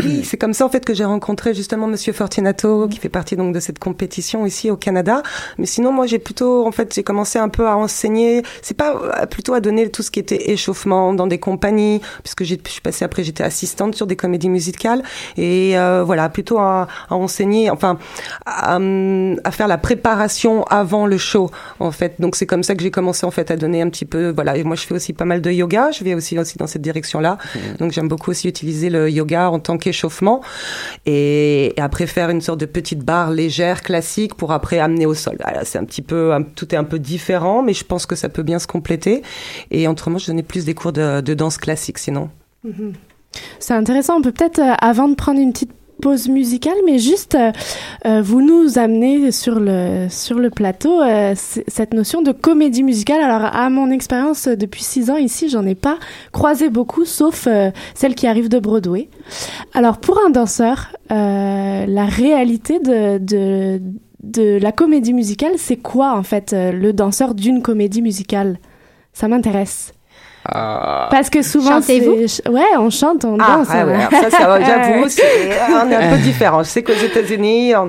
Oui, 0.00 0.22
c'est 0.24 0.36
comme 0.36 0.52
ça 0.54 0.64
en 0.66 0.68
fait 0.68 0.84
que 0.84 0.94
j'ai 0.94 1.04
rencontré 1.04 1.54
justement 1.54 1.86
Monsieur 1.86 2.12
Fortunato, 2.12 2.88
qui 2.88 2.98
fait 2.98 3.08
partie 3.08 3.36
donc 3.36 3.54
de 3.54 3.60
cette 3.60 3.78
compétition 3.78 4.46
ici 4.46 4.70
au 4.70 4.76
Canada. 4.76 5.22
Mais 5.58 5.66
sinon, 5.66 5.92
moi, 5.92 6.06
j'ai 6.06 6.18
plutôt, 6.18 6.66
en 6.66 6.72
fait, 6.72 6.92
j'ai 6.94 7.02
commencé 7.02 7.38
un 7.38 7.48
peu 7.48 7.66
à 7.68 7.76
enseigner. 7.76 8.42
C'est 8.62 8.76
pas 8.76 8.94
euh, 8.94 9.26
plutôt 9.26 9.54
à 9.54 9.60
donner 9.60 9.88
tout 9.90 10.02
ce 10.02 10.10
qui 10.10 10.20
était 10.20 10.50
échauffement 10.50 11.12
dans 11.14 11.26
des 11.26 11.38
compagnies, 11.38 12.00
puisque 12.22 12.44
j'ai- 12.44 12.60
je 12.64 12.70
suis 12.70 12.80
passée 12.80 13.04
après, 13.04 13.22
j'étais 13.24 13.44
assistante 13.44 13.94
sur 13.94 14.06
des 14.06 14.16
comédies 14.16 14.48
musicales 14.48 15.02
et 15.36 15.78
euh, 15.78 16.02
voilà, 16.04 16.28
plutôt 16.28 16.58
à, 16.58 16.88
à 17.08 17.14
enseigner, 17.14 17.70
enfin, 17.70 17.98
à, 18.46 18.76
à 18.76 19.50
faire 19.50 19.68
la 19.68 19.78
préparation 19.78 20.64
avant 20.64 21.06
le 21.06 21.18
show 21.18 21.50
en 21.80 21.90
fait. 21.90 22.14
Donc 22.20 22.36
c'est 22.36 22.46
comme 22.46 22.62
ça 22.62 22.74
que 22.74 22.82
j'ai 22.82 22.90
commencé 22.90 23.26
en 23.26 23.30
fait 23.30 23.50
à 23.50 23.56
donner 23.56 23.82
un 23.82 23.88
petit 23.90 24.04
peu, 24.04 24.30
voilà. 24.30 24.56
Et 24.56 24.64
moi, 24.64 24.76
je 24.76 24.82
fais 24.86 24.94
aussi 24.94 25.12
pas 25.12 25.24
mal 25.24 25.40
de 25.40 25.50
yoga. 25.50 25.90
Je 25.90 26.04
vais 26.04 26.14
aussi 26.14 26.38
aussi 26.38 26.58
dans 26.58 26.66
cette 26.66 26.82
direction-là. 26.82 27.38
Donc 27.78 27.92
j'aime 27.92 28.08
beaucoup 28.08 28.30
aussi 28.30 28.48
utiliser 28.48 28.90
le 28.90 29.10
yoga 29.10 29.50
en- 29.50 29.60
tant 29.64 29.78
qu'échauffement. 29.78 30.40
Et, 31.06 31.74
après 31.76 32.06
faire 32.06 32.30
une 32.30 32.40
sorte 32.40 32.60
de 32.60 32.66
petite 32.66 33.00
barre 33.00 33.30
légère, 33.30 33.82
classique, 33.82 34.34
pour 34.34 34.52
après 34.52 34.78
amener 34.78 35.06
au 35.06 35.14
sol. 35.14 35.36
Voilà, 35.42 35.64
c'est 35.64 35.78
un 35.78 35.84
petit 35.84 36.02
peu, 36.02 36.32
tout 36.54 36.74
est 36.74 36.78
un 36.78 36.84
peu 36.84 36.98
différent, 36.98 37.62
mais 37.62 37.74
je 37.74 37.84
pense 37.84 38.06
que 38.06 38.14
ça 38.14 38.28
peut 38.28 38.42
bien 38.42 38.58
se 38.58 38.66
compléter. 38.66 39.22
Et 39.70 39.88
autrement, 39.88 40.18
je 40.18 40.26
donnais 40.26 40.42
plus 40.42 40.64
des 40.64 40.74
cours 40.74 40.92
de, 40.92 41.20
danse 41.34 41.58
classique, 41.58 41.98
sinon. 41.98 42.30
C'est 43.58 43.74
intéressant. 43.74 44.18
On 44.18 44.22
peut 44.22 44.32
peut-être, 44.32 44.60
euh, 44.60 44.74
avant 44.80 45.08
de 45.08 45.14
prendre 45.14 45.40
une 45.40 45.52
petite 45.52 45.72
pause 46.00 46.28
musicale, 46.28 46.76
mais 46.84 46.98
juste, 46.98 47.34
euh, 47.34 47.52
euh, 48.04 48.20
vous 48.20 48.42
nous 48.42 48.78
amenez 48.78 49.30
sur 49.30 49.58
le, 49.58 50.08
sur 50.10 50.38
le 50.38 50.50
plateau 50.50 51.00
euh, 51.00 51.32
cette 51.36 51.94
notion 51.94 52.20
de 52.20 52.32
comédie 52.32 52.82
musicale. 52.82 53.22
Alors, 53.22 53.54
à 53.54 53.70
mon 53.70 53.90
expérience, 53.90 54.46
depuis 54.46 54.82
six 54.82 55.10
ans 55.10 55.16
ici, 55.16 55.48
j'en 55.48 55.64
ai 55.64 55.74
pas 55.74 55.96
croisé 56.32 56.68
beaucoup, 56.68 57.04
sauf 57.04 57.46
euh, 57.46 57.70
celle 57.94 58.14
qui 58.14 58.26
arrive 58.26 58.48
de 58.48 58.58
Broadway. 58.58 59.08
Alors, 59.72 59.98
pour 59.98 60.20
un 60.26 60.30
danseur, 60.30 60.92
la 61.08 62.04
réalité 62.04 62.80
de, 62.80 63.18
de, 63.18 63.80
de 64.22 64.58
la 64.58 64.72
comédie 64.72 65.14
musicale, 65.14 65.52
c'est 65.56 65.76
quoi, 65.76 66.14
en 66.16 66.22
fait, 66.22 66.52
le 66.54 66.92
danseur 66.92 67.34
d'une 67.34 67.62
comédie 67.62 68.02
musicale? 68.02 68.58
Ça 69.12 69.28
m'intéresse. 69.28 69.93
Ah. 70.46 71.08
Parce 71.10 71.30
que 71.30 71.42
souvent, 71.42 71.80
Chantez-vous? 71.80 72.12
Ouais, 72.52 72.62
on 72.78 72.90
chante, 72.90 73.24
on 73.24 73.38
Ah, 73.40 73.56
danse. 73.56 73.68
ah 73.70 73.86
ouais, 73.86 73.98
ça, 74.10 74.30
ça 74.30 74.46
va, 74.46 74.60
j'avoue, 74.64 75.08
c'est- 75.08 75.22
on 75.72 75.90
est 75.90 75.94
un 75.96 76.10
peu 76.10 76.18
différent. 76.18 76.62
Je 76.62 76.68
sais 76.68 76.82
qu'aux 76.82 76.92
États-Unis, 76.92 77.74
on- 77.74 77.88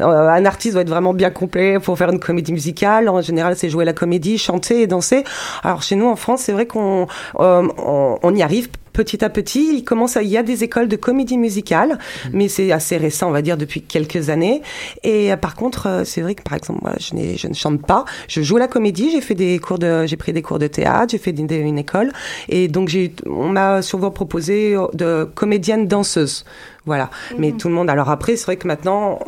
euh, 0.00 0.28
un 0.28 0.44
artiste 0.44 0.72
doit 0.74 0.82
être 0.82 0.88
vraiment 0.90 1.14
bien 1.14 1.30
complet 1.30 1.78
pour 1.78 1.96
faire 1.96 2.10
une 2.10 2.18
comédie 2.20 2.52
musicale. 2.52 3.08
En 3.08 3.20
général, 3.22 3.54
c'est 3.56 3.68
jouer 3.68 3.84
la 3.84 3.92
comédie, 3.92 4.38
chanter 4.38 4.82
et 4.82 4.86
danser. 4.88 5.24
Alors 5.62 5.82
chez 5.82 5.94
nous, 5.96 6.08
en 6.08 6.16
France, 6.16 6.40
c'est 6.42 6.52
vrai 6.52 6.66
qu'on 6.66 7.06
euh, 7.38 7.68
on, 7.78 8.18
on 8.22 8.34
y 8.34 8.42
arrive 8.42 8.68
petit 8.94 9.22
à 9.22 9.28
petit. 9.28 9.76
Il 9.76 9.84
commence 9.84 10.16
à, 10.16 10.22
il 10.22 10.30
y 10.30 10.38
a 10.38 10.42
des 10.42 10.64
écoles 10.64 10.88
de 10.88 10.96
comédie 10.96 11.36
musicale, 11.36 11.98
mais 12.32 12.48
c'est 12.48 12.72
assez 12.72 12.96
récent, 12.96 13.28
on 13.28 13.32
va 13.32 13.42
dire, 13.42 13.58
depuis 13.58 13.82
quelques 13.82 14.30
années. 14.30 14.62
Et 15.02 15.30
euh, 15.30 15.36
par 15.36 15.54
contre, 15.54 15.86
euh, 15.86 16.04
c'est 16.04 16.22
vrai 16.22 16.34
que 16.34 16.42
par 16.42 16.54
exemple, 16.56 16.80
moi, 16.82 16.94
je, 16.98 17.14
n'ai- 17.14 17.36
je 17.36 17.46
ne 17.48 17.54
chante 17.54 17.82
pas. 17.86 18.06
Je 18.28 18.40
joue 18.40 18.56
la 18.56 18.68
comédie. 18.68 19.10
J'ai 19.10 19.20
fait 19.20 19.34
des 19.34 19.58
cours 19.58 19.78
de, 19.78 20.06
j'ai 20.06 20.16
pris 20.16 20.32
des 20.32 20.40
cours 20.40 20.58
de 20.58 20.66
théâtre, 20.68 21.10
j'ai 21.10 21.18
fait 21.18 21.32
des- 21.32 21.56
une 21.56 21.78
école, 21.78 22.10
et 22.48 22.68
donc 22.68 22.88
j'ai, 22.88 23.12
on 23.26 23.48
m'a 23.48 23.82
souvent 23.82 24.10
proposé 24.10 24.76
de 24.94 25.24
comédienne 25.34 25.86
danseuse. 25.86 26.44
Voilà. 26.86 27.10
Mais 27.38 27.52
tout 27.52 27.68
le 27.68 27.74
monde. 27.74 27.90
Alors 27.90 28.08
après, 28.10 28.36
c'est 28.36 28.44
vrai 28.46 28.56
que 28.56 28.66
maintenant, 28.68 29.18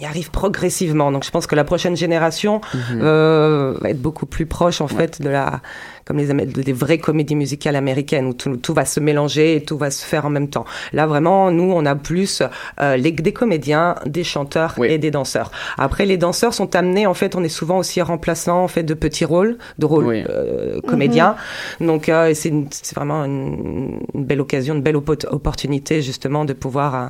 y 0.00 0.06
arrive 0.06 0.30
progressivement. 0.30 1.10
Donc 1.12 1.24
je 1.24 1.30
pense 1.30 1.46
que 1.46 1.54
la 1.54 1.64
prochaine 1.64 1.96
génération 1.96 2.60
Mhm. 2.74 3.00
euh, 3.02 3.74
va 3.80 3.90
être 3.90 4.00
beaucoup 4.00 4.26
plus 4.26 4.46
proche 4.46 4.80
en 4.80 4.88
fait 4.88 5.20
de 5.20 5.28
la, 5.28 5.60
comme 6.04 6.18
les 6.18 6.26
des 6.46 6.72
vraies 6.72 6.98
comédies 6.98 7.34
musicales 7.36 7.76
américaines 7.76 8.26
où 8.26 8.32
tout, 8.34 8.56
tout 8.56 8.74
va 8.74 8.84
se 8.84 9.00
mélanger 9.00 9.56
et 9.56 9.62
tout 9.62 9.76
va 9.78 9.90
se 9.90 10.04
faire 10.04 10.24
en 10.26 10.30
même 10.30 10.48
temps. 10.48 10.64
Là 10.92 11.06
vraiment, 11.06 11.50
nous 11.50 11.70
on 11.72 11.84
a 11.86 11.94
plus 11.96 12.42
euh, 12.80 12.96
les, 12.96 13.12
des 13.12 13.32
comédiens, 13.32 13.96
des 14.06 14.24
chanteurs 14.24 14.74
et 14.82 14.98
des 14.98 15.10
danseurs. 15.10 15.50
Après 15.76 16.06
les 16.06 16.16
danseurs 16.16 16.54
sont 16.54 16.74
amenés 16.76 17.06
en 17.06 17.14
fait, 17.14 17.34
on 17.36 17.42
est 17.44 17.48
souvent 17.48 17.78
aussi 17.78 18.00
remplaçant 18.02 18.62
en 18.64 18.68
fait 18.68 18.82
de 18.84 18.94
petits 18.94 19.24
rôles, 19.24 19.58
de 19.78 19.86
rôles 19.86 20.06
Oui. 20.06 20.24
euh, 20.28 20.80
comédiens. 20.82 21.36
Donc 21.80 22.08
euh, 22.08 22.32
c'est 22.34 22.52
vraiment 22.94 23.24
une, 23.24 24.00
une 24.14 24.24
belle 24.24 24.40
occasion, 24.40 24.74
une 24.74 24.82
belle 24.82 24.96
oppo- 24.96 25.26
opportunité 25.28 26.02
justement 26.02 26.44
de 26.44 26.52
pouvoir 26.52 26.94
euh, 26.94 27.06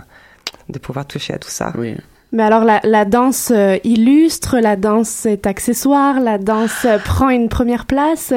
de 0.70 0.78
pouvoir 0.78 1.06
toucher 1.06 1.34
à 1.34 1.38
tout 1.38 1.50
ça. 1.50 1.72
Oui. 1.78 1.94
Mais 2.30 2.42
alors, 2.42 2.64
la, 2.64 3.04
danse 3.06 3.50
euh, 3.54 3.78
illustre, 3.84 4.58
la 4.58 4.76
danse 4.76 5.24
est 5.24 5.46
accessoire, 5.46 6.20
la 6.20 6.36
danse 6.36 6.84
euh, 6.84 6.98
prend 6.98 7.30
une 7.30 7.48
première 7.48 7.86
place. 7.86 8.34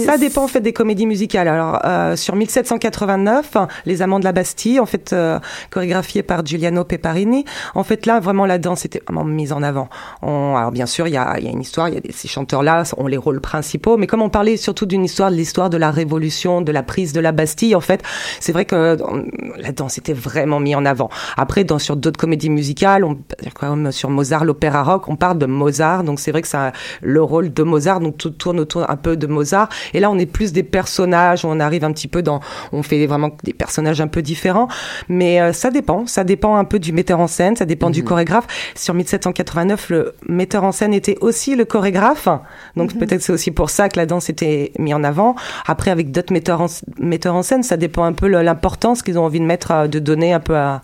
Ça 0.00 0.18
dépend 0.18 0.44
en 0.44 0.48
fait 0.48 0.60
des 0.60 0.72
comédies 0.72 1.06
musicales. 1.06 1.48
Alors 1.48 1.80
euh, 1.84 2.16
sur 2.16 2.36
1789, 2.36 3.56
hein, 3.56 3.68
Les 3.86 4.02
Amants 4.02 4.18
de 4.18 4.24
la 4.24 4.32
Bastille, 4.32 4.80
en 4.80 4.86
fait 4.86 5.12
euh, 5.12 5.38
chorégraphié 5.70 6.22
par 6.22 6.44
Giuliano 6.44 6.84
Peparini. 6.84 7.44
En 7.74 7.84
fait 7.84 8.06
là 8.06 8.20
vraiment 8.20 8.46
la 8.46 8.58
danse 8.58 8.84
était 8.84 9.02
vraiment 9.06 9.24
mise 9.24 9.52
en 9.52 9.62
avant. 9.62 9.88
On, 10.22 10.56
alors 10.56 10.70
bien 10.70 10.86
sûr 10.86 11.06
il 11.08 11.14
y 11.14 11.16
a, 11.16 11.38
y 11.40 11.46
a 11.46 11.50
une 11.50 11.60
histoire, 11.60 11.88
il 11.88 11.94
y 11.94 11.98
a 11.98 12.00
des, 12.00 12.12
ces 12.12 12.28
chanteurs 12.28 12.62
là 12.62 12.84
ont 12.96 13.06
les 13.06 13.16
rôles 13.16 13.40
principaux, 13.40 13.96
mais 13.96 14.06
comme 14.06 14.22
on 14.22 14.30
parlait 14.30 14.56
surtout 14.56 14.86
d'une 14.86 15.04
histoire, 15.04 15.30
de 15.30 15.36
l'histoire 15.36 15.70
de 15.70 15.76
la 15.76 15.90
Révolution, 15.90 16.60
de 16.60 16.72
la 16.72 16.82
prise 16.82 17.12
de 17.12 17.20
la 17.20 17.32
Bastille, 17.32 17.74
en 17.74 17.80
fait 17.80 18.02
c'est 18.40 18.52
vrai 18.52 18.64
que 18.64 18.96
la 19.58 19.72
danse 19.72 19.98
était 19.98 20.12
vraiment 20.12 20.60
mise 20.60 20.76
en 20.76 20.84
avant. 20.84 21.10
Après 21.36 21.64
dans 21.64 21.78
sur 21.78 21.96
d'autres 21.96 22.18
comédies 22.18 22.50
musicales, 22.50 23.04
on 23.04 23.18
comme 23.54 23.92
sur 23.92 24.10
Mozart, 24.10 24.44
l'opéra 24.44 24.82
rock, 24.82 25.08
on 25.08 25.16
parle 25.16 25.38
de 25.38 25.46
Mozart, 25.46 26.04
donc 26.04 26.20
c'est 26.20 26.30
vrai 26.30 26.42
que 26.42 26.48
ça 26.48 26.72
le 27.00 27.22
rôle 27.22 27.52
de 27.52 27.62
Mozart, 27.62 28.00
donc 28.00 28.16
tout 28.16 28.30
tourne 28.30 28.60
autour 28.60 28.88
un 28.90 28.96
peu 28.96 29.16
de 29.16 29.26
Mozart. 29.26 29.68
Et 29.94 30.00
là, 30.00 30.10
on 30.10 30.18
est 30.18 30.26
plus 30.26 30.52
des 30.52 30.62
personnages, 30.62 31.44
on 31.44 31.60
arrive 31.60 31.84
un 31.84 31.92
petit 31.92 32.08
peu 32.08 32.22
dans, 32.22 32.40
on 32.72 32.82
fait 32.82 33.06
vraiment 33.06 33.30
des 33.44 33.52
personnages 33.52 34.00
un 34.00 34.08
peu 34.08 34.22
différents. 34.22 34.68
Mais 35.08 35.40
euh, 35.40 35.52
ça 35.52 35.70
dépend, 35.70 36.06
ça 36.06 36.24
dépend 36.24 36.56
un 36.56 36.64
peu 36.64 36.78
du 36.78 36.92
metteur 36.92 37.20
en 37.20 37.26
scène, 37.26 37.56
ça 37.56 37.64
dépend 37.64 37.90
du 37.90 38.02
chorégraphe. 38.04 38.46
Sur 38.74 38.94
1789, 38.94 39.90
le 39.90 40.14
metteur 40.28 40.64
en 40.64 40.72
scène 40.72 40.94
était 40.94 41.16
aussi 41.20 41.56
le 41.56 41.64
chorégraphe, 41.64 42.28
donc 42.76 42.92
Mhm. 42.94 42.98
peut-être 43.00 43.22
c'est 43.22 43.32
aussi 43.32 43.50
pour 43.50 43.70
ça 43.70 43.88
que 43.88 43.96
la 43.98 44.06
danse 44.06 44.28
était 44.30 44.72
mise 44.78 44.94
en 44.94 45.04
avant. 45.04 45.34
Après, 45.66 45.90
avec 45.90 46.10
d'autres 46.10 46.32
metteurs 46.32 46.60
en, 46.60 46.66
metteurs 46.98 47.34
en 47.34 47.42
scène, 47.42 47.62
ça 47.62 47.76
dépend 47.76 48.04
un 48.04 48.12
peu 48.12 48.28
l'importance 48.28 49.02
qu'ils 49.02 49.18
ont 49.18 49.24
envie 49.24 49.40
de 49.40 49.44
mettre, 49.44 49.70
euh, 49.72 49.86
de 49.88 49.98
donner 49.98 50.32
un 50.32 50.40
peu 50.40 50.56
à, 50.56 50.82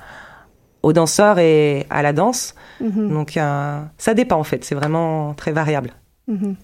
aux 0.82 0.92
danseurs 0.92 1.38
et 1.38 1.86
à 1.90 2.02
la 2.02 2.12
danse. 2.12 2.54
Mhm. 2.80 3.08
Donc 3.12 3.36
euh, 3.36 3.80
ça 3.98 4.14
dépend 4.14 4.36
en 4.38 4.44
fait, 4.44 4.64
c'est 4.64 4.74
vraiment 4.74 5.34
très 5.34 5.52
variable. 5.52 5.90
Mhm. 6.28 6.54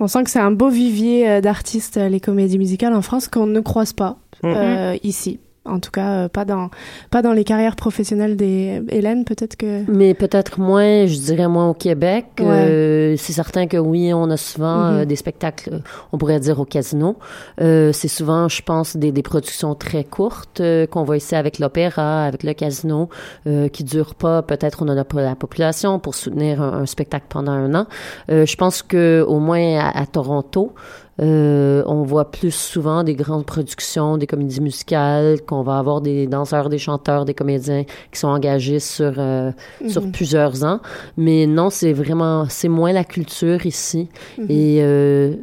On 0.00 0.06
sent 0.06 0.22
que 0.24 0.30
c'est 0.30 0.38
un 0.38 0.50
beau 0.52 0.68
vivier 0.68 1.28
euh, 1.28 1.40
d'artistes, 1.40 1.96
euh, 1.96 2.08
les 2.08 2.20
comédies 2.20 2.58
musicales 2.58 2.92
en 2.94 3.02
France, 3.02 3.26
qu'on 3.26 3.46
ne 3.46 3.60
croise 3.60 3.92
pas 3.94 4.18
Mhm. 4.42 4.52
euh, 4.54 4.96
ici. 5.02 5.40
En 5.66 5.80
tout 5.80 5.90
cas, 5.90 6.24
euh, 6.24 6.28
pas 6.28 6.44
dans 6.44 6.68
pas 7.10 7.22
dans 7.22 7.32
les 7.32 7.44
carrières 7.44 7.76
professionnelles 7.76 8.36
des 8.36 8.82
Hélène, 8.90 9.24
peut-être 9.24 9.56
que. 9.56 9.82
Mais 9.90 10.12
peut-être 10.14 10.60
moins, 10.60 11.06
je 11.06 11.16
dirais 11.18 11.48
moins 11.48 11.68
au 11.70 11.74
Québec. 11.74 12.26
Ouais. 12.38 12.46
Euh, 12.46 13.14
c'est 13.16 13.32
certain 13.32 13.66
que 13.66 13.76
oui, 13.78 14.12
on 14.12 14.30
a 14.30 14.36
souvent 14.36 14.90
Mhm. 14.90 14.96
euh, 14.98 15.04
des 15.06 15.16
spectacles, 15.16 15.70
euh, 15.74 15.78
on 16.12 16.18
pourrait 16.18 16.40
dire 16.40 16.60
au 16.60 16.64
casino. 16.66 17.16
Euh, 17.60 17.92
c'est 17.92 18.08
souvent, 18.08 18.48
je 18.48 18.60
pense, 18.62 18.96
des, 18.96 19.10
des 19.12 19.22
productions 19.22 19.74
très 19.74 20.04
courtes 20.04 20.60
euh, 20.60 20.86
qu'on 20.86 21.02
voit 21.04 21.16
ici 21.16 21.34
avec 21.34 21.58
l'opéra, 21.58 22.24
avec 22.24 22.42
le 22.42 22.52
casino, 22.52 23.08
euh, 23.46 23.68
qui 23.68 23.84
durent 23.84 24.14
pas. 24.16 24.42
Peut-être 24.42 24.82
on 24.82 24.88
en 24.88 24.96
a 24.98 25.04
pas 25.04 25.22
la 25.22 25.34
population 25.34 25.98
pour 25.98 26.14
soutenir 26.14 26.60
un, 26.60 26.80
un 26.82 26.86
spectacle 26.86 27.26
pendant 27.30 27.52
un 27.52 27.74
an. 27.74 27.86
Euh, 28.30 28.44
je 28.44 28.56
pense 28.56 28.82
que 28.82 29.24
au 29.26 29.38
moins 29.38 29.78
à, 29.78 29.98
à 29.98 30.06
Toronto. 30.06 30.72
Euh, 31.20 31.82
on 31.86 32.02
voit 32.02 32.30
plus 32.30 32.50
souvent 32.52 33.04
des 33.04 33.14
grandes 33.14 33.46
productions, 33.46 34.16
des 34.16 34.26
comédies 34.26 34.60
musicales, 34.60 35.40
qu'on 35.46 35.62
va 35.62 35.78
avoir 35.78 36.00
des 36.00 36.26
danseurs, 36.26 36.68
des 36.68 36.78
chanteurs, 36.78 37.24
des 37.24 37.34
comédiens 37.34 37.84
qui 38.10 38.18
sont 38.18 38.28
engagés 38.28 38.80
sur 38.80 39.14
euh, 39.18 39.52
sur 39.88 40.02
Mhm. 40.02 40.12
plusieurs 40.12 40.64
ans. 40.64 40.80
Mais 41.16 41.46
non, 41.46 41.70
c'est 41.70 41.92
vraiment 41.92 42.46
c'est 42.48 42.68
moins 42.68 42.92
la 42.92 43.04
culture 43.04 43.64
ici. 43.64 44.08
Mhm. 44.38 44.46
Et 44.48 44.78
euh, 44.82 45.34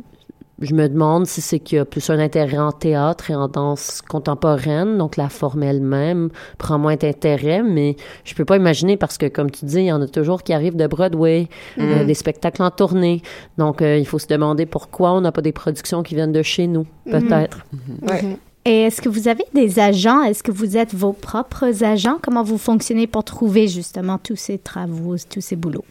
je 0.61 0.73
me 0.75 0.87
demande 0.87 1.25
si 1.27 1.41
c'est 1.41 1.59
qu'il 1.59 1.77
y 1.77 1.79
a 1.79 1.85
plus 1.85 2.09
un 2.09 2.19
intérêt 2.19 2.57
en 2.57 2.71
théâtre 2.71 3.31
et 3.31 3.35
en 3.35 3.47
danse 3.47 4.01
contemporaine, 4.07 4.97
donc 4.97 5.17
la 5.17 5.29
forme 5.29 5.63
elle-même 5.63 6.29
prend 6.57 6.77
moins 6.77 6.95
d'intérêt, 6.95 7.63
mais 7.63 7.95
je 8.23 8.33
peux 8.35 8.45
pas 8.45 8.57
imaginer 8.57 8.97
parce 8.97 9.17
que, 9.17 9.25
comme 9.27 9.49
tu 9.51 9.65
dis, 9.65 9.77
il 9.79 9.85
y 9.85 9.91
en 9.91 10.01
a 10.01 10.07
toujours 10.07 10.43
qui 10.43 10.53
arrivent 10.53 10.75
de 10.75 10.87
Broadway, 10.87 11.47
euh, 11.79 12.01
Mhm. 12.01 12.05
des 12.07 12.13
spectacles 12.13 12.61
en 12.63 12.71
tournée. 12.71 13.21
Donc, 13.57 13.81
euh, 13.81 13.97
il 13.97 14.05
faut 14.05 14.19
se 14.19 14.27
demander 14.27 14.65
pourquoi 14.65 15.11
on 15.13 15.21
n'a 15.21 15.31
pas 15.31 15.41
des 15.41 15.51
productions 15.51 16.03
qui 16.03 16.15
viennent 16.15 16.31
de 16.31 16.43
chez 16.43 16.67
nous, 16.67 16.85
Mhm. 17.05 17.11
peut-être. 17.11 17.57
Mhm. 17.73 18.37
Et 18.63 18.81
est-ce 18.83 19.01
que 19.01 19.09
vous 19.09 19.27
avez 19.27 19.43
des 19.55 19.79
agents? 19.79 20.21
Est-ce 20.21 20.43
que 20.43 20.51
vous 20.51 20.77
êtes 20.77 20.93
vos 20.93 21.13
propres 21.13 21.83
agents? 21.83 22.17
Comment 22.21 22.43
vous 22.43 22.59
fonctionnez 22.59 23.07
pour 23.07 23.23
trouver 23.23 23.67
justement 23.67 24.19
tous 24.19 24.35
ces 24.35 24.59
travaux, 24.59 25.15
tous 25.29 25.41
ces 25.41 25.55
boulots? 25.55 25.83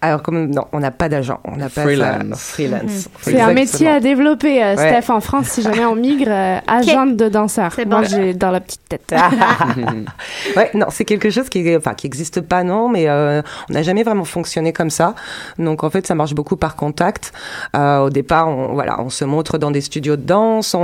Alors, 0.00 0.22
comme 0.22 0.46
non, 0.50 0.64
on 0.72 0.80
n'a 0.80 0.90
pas 0.90 1.08
d'agent, 1.08 1.40
on 1.44 1.56
n'a 1.56 1.68
pas 1.68 1.82
Freelance. 1.82 2.38
freelance. 2.40 2.82
Mhm. 2.82 3.12
C'est 3.22 3.40
un 3.40 3.52
métier 3.52 3.88
à 3.88 4.00
développer, 4.00 4.62
euh, 4.62 4.76
Ouais. 4.76 5.00
Steph, 5.00 5.12
en 5.12 5.20
France, 5.20 5.46
si 5.48 5.62
jamais 5.62 5.84
on 5.84 5.94
migre, 5.94 6.28
euh, 6.30 6.58
agente 6.66 7.16
de 7.16 7.28
danseur. 7.28 7.70
Moi, 7.86 8.02
j'ai 8.04 8.34
dans 8.34 8.50
la 8.50 8.60
petite 8.60 8.82
tête. 8.88 9.12
ouais, 10.56 10.70
non, 10.74 10.86
c'est 10.90 11.04
quelque 11.04 11.30
chose 11.30 11.48
qui, 11.48 11.76
enfin, 11.76 11.94
qui 11.94 12.06
existe 12.06 12.40
pas, 12.40 12.62
non, 12.64 12.88
mais 12.88 13.08
euh, 13.08 13.42
on 13.70 13.72
n'a 13.74 13.82
jamais 13.82 14.02
vraiment 14.02 14.24
fonctionné 14.24 14.72
comme 14.72 14.90
ça. 14.90 15.14
Donc, 15.58 15.84
en 15.84 15.90
fait, 15.90 16.06
ça 16.06 16.14
marche 16.14 16.34
beaucoup 16.34 16.56
par 16.56 16.76
contact. 16.76 17.32
Euh, 17.76 17.98
au 18.00 18.10
départ, 18.10 18.48
on, 18.48 18.74
voilà, 18.74 19.00
on 19.00 19.10
se 19.10 19.24
montre 19.24 19.58
dans 19.58 19.70
des 19.70 19.80
studios 19.80 20.16
de 20.16 20.22
danse. 20.22 20.76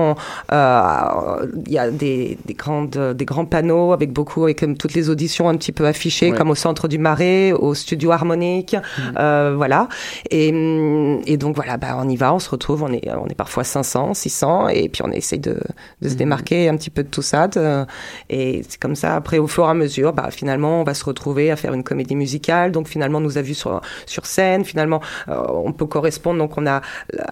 euh, 0.53 1.47
Il 1.67 1.73
y 1.73 1.79
a 1.79 1.91
des, 1.91 2.39
des 2.45 2.55
grandes, 2.55 3.15
des 3.17 3.25
grands 3.25 3.45
panneaux 3.45 3.93
avec 3.93 4.13
beaucoup, 4.13 4.45
avec 4.45 4.61
comme 4.61 4.77
toutes 4.77 4.95
les 4.95 5.11
auditions 5.11 5.49
un 5.49 5.57
petit 5.57 5.73
peu 5.73 5.87
affichées, 5.87 6.31
Ouais. 6.33 6.39
comme 6.39 6.51
au 6.51 6.55
centre 6.55 6.89
du 6.89 6.99
Marais, 6.99 7.53
au 7.53 7.75
studio 7.75 8.11
harmonique. 8.13 8.64
Technique, 8.65 8.83
euh, 9.19 9.55
voilà. 9.57 9.89
Et, 10.31 10.51
hum, 10.53 11.21
et 11.27 11.37
donc 11.37 11.57
voilà, 11.57 11.77
bah, 11.77 11.97
on 11.99 12.09
y 12.09 12.17
va, 12.17 12.35
on 12.35 12.39
se 12.39 12.51
retrouve, 12.51 12.83
on 12.83 12.93
est, 12.93 13.09
on 13.13 13.27
est 13.27 13.35
parfois 13.35 13.65
500, 13.65 14.15
600, 14.15 14.69
et 14.69 14.89
puis 14.89 15.03
on 15.05 15.11
essaye 15.11 15.39
de, 15.39 15.59
de 16.03 16.09
se 16.09 16.15
démarquer 16.15 16.69
un 16.69 16.77
petit 16.77 16.91
peu 16.91 17.03
de 17.03 17.09
tout 17.09 17.23
ça. 17.23 17.49
de- 17.49 17.85
et 18.31 18.63
c'est 18.69 18.81
comme 18.81 18.95
ça, 18.97 19.17
après, 19.17 19.39
au 19.39 19.47
fur 19.47 19.65
et 19.67 19.71
à 19.71 19.75
mesure, 19.75 20.13
bah, 20.13 20.29
finalement, 20.31 20.81
on 20.81 20.85
va 20.85 20.95
se 20.95 21.05
retrouver 21.05 21.51
à 21.51 21.57
faire 21.57 21.73
une 21.75 21.83
comédie 21.85 22.17
musicale. 22.17 22.73
Donc 22.73 22.89
finalement, 22.89 23.19
on 23.19 23.23
nous 23.23 23.39
a 23.39 23.43
vus 23.43 23.55
sur, 23.55 23.81
sur 24.07 24.27
scène. 24.27 24.65
Finalement, 24.65 25.01
euh, 25.29 25.43
on 25.49 25.73
peut 25.73 25.87
correspondre. 25.87 26.39
Donc 26.39 26.57
on 26.59 26.67
a 26.67 26.81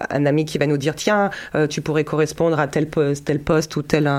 un 0.09 0.25
ami 0.25 0.45
qui 0.45 0.57
va 0.57 0.67
nous 0.67 0.77
dire, 0.77 0.95
tiens, 0.95 1.29
euh, 1.55 1.67
tu 1.67 1.81
pourrais 1.81 2.03
correspondre 2.03 2.59
à 2.59 2.67
tel 2.67 2.87
poste, 2.89 3.25
tel 3.25 3.39
poste 3.39 3.75
ou 3.75 3.81
tel... 3.81 4.09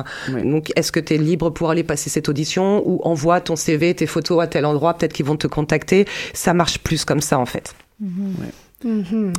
Donc 0.44 0.72
est-ce 0.76 0.92
que 0.92 1.00
tu 1.00 1.14
es 1.14 1.18
libre 1.18 1.50
pour 1.50 1.70
aller 1.70 1.84
passer 1.84 2.10
cette 2.10 2.28
audition 2.28 2.82
ou 2.86 3.00
envoie 3.04 3.40
ton 3.40 3.56
CV, 3.56 3.94
tes 3.94 4.06
photos 4.06 4.42
à 4.42 4.46
tel 4.46 4.64
endroit, 4.66 4.94
peut-être 4.94 5.12
qu'ils 5.12 5.26
vont 5.26 5.36
te 5.36 5.46
contacter. 5.46 6.06
Ça 6.32 6.54
marche 6.54 6.78
plus 6.78 7.03
comme 7.04 7.20
ça 7.20 7.38
en 7.38 7.46
fait. 7.46 7.74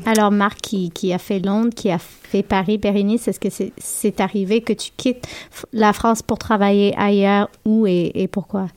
Alors, 0.07 0.32
Marc, 0.32 0.59
qui, 0.59 0.89
qui 0.89 1.13
a 1.13 1.20
fait 1.20 1.39
Londres, 1.39 1.70
qui 1.76 1.91
a 1.91 1.99
fait 1.99 2.41
Paris, 2.41 2.80
Bérénice, 2.80 3.28
est-ce 3.28 3.39
que 3.39 3.51
c'est 3.51 3.74
c'est 3.78 4.20
arrivé 4.20 4.61
que 4.61 4.74
tu 4.74 4.89
quittes 4.97 5.28
f- 5.28 5.66
la 5.72 5.93
France 5.93 6.24
pour 6.24 6.39
travailler 6.39 6.95
ailleurs 6.97 7.49
Où 7.63 7.86
et, 7.86 8.11
et 8.16 8.28
pourquoi? 8.28 8.68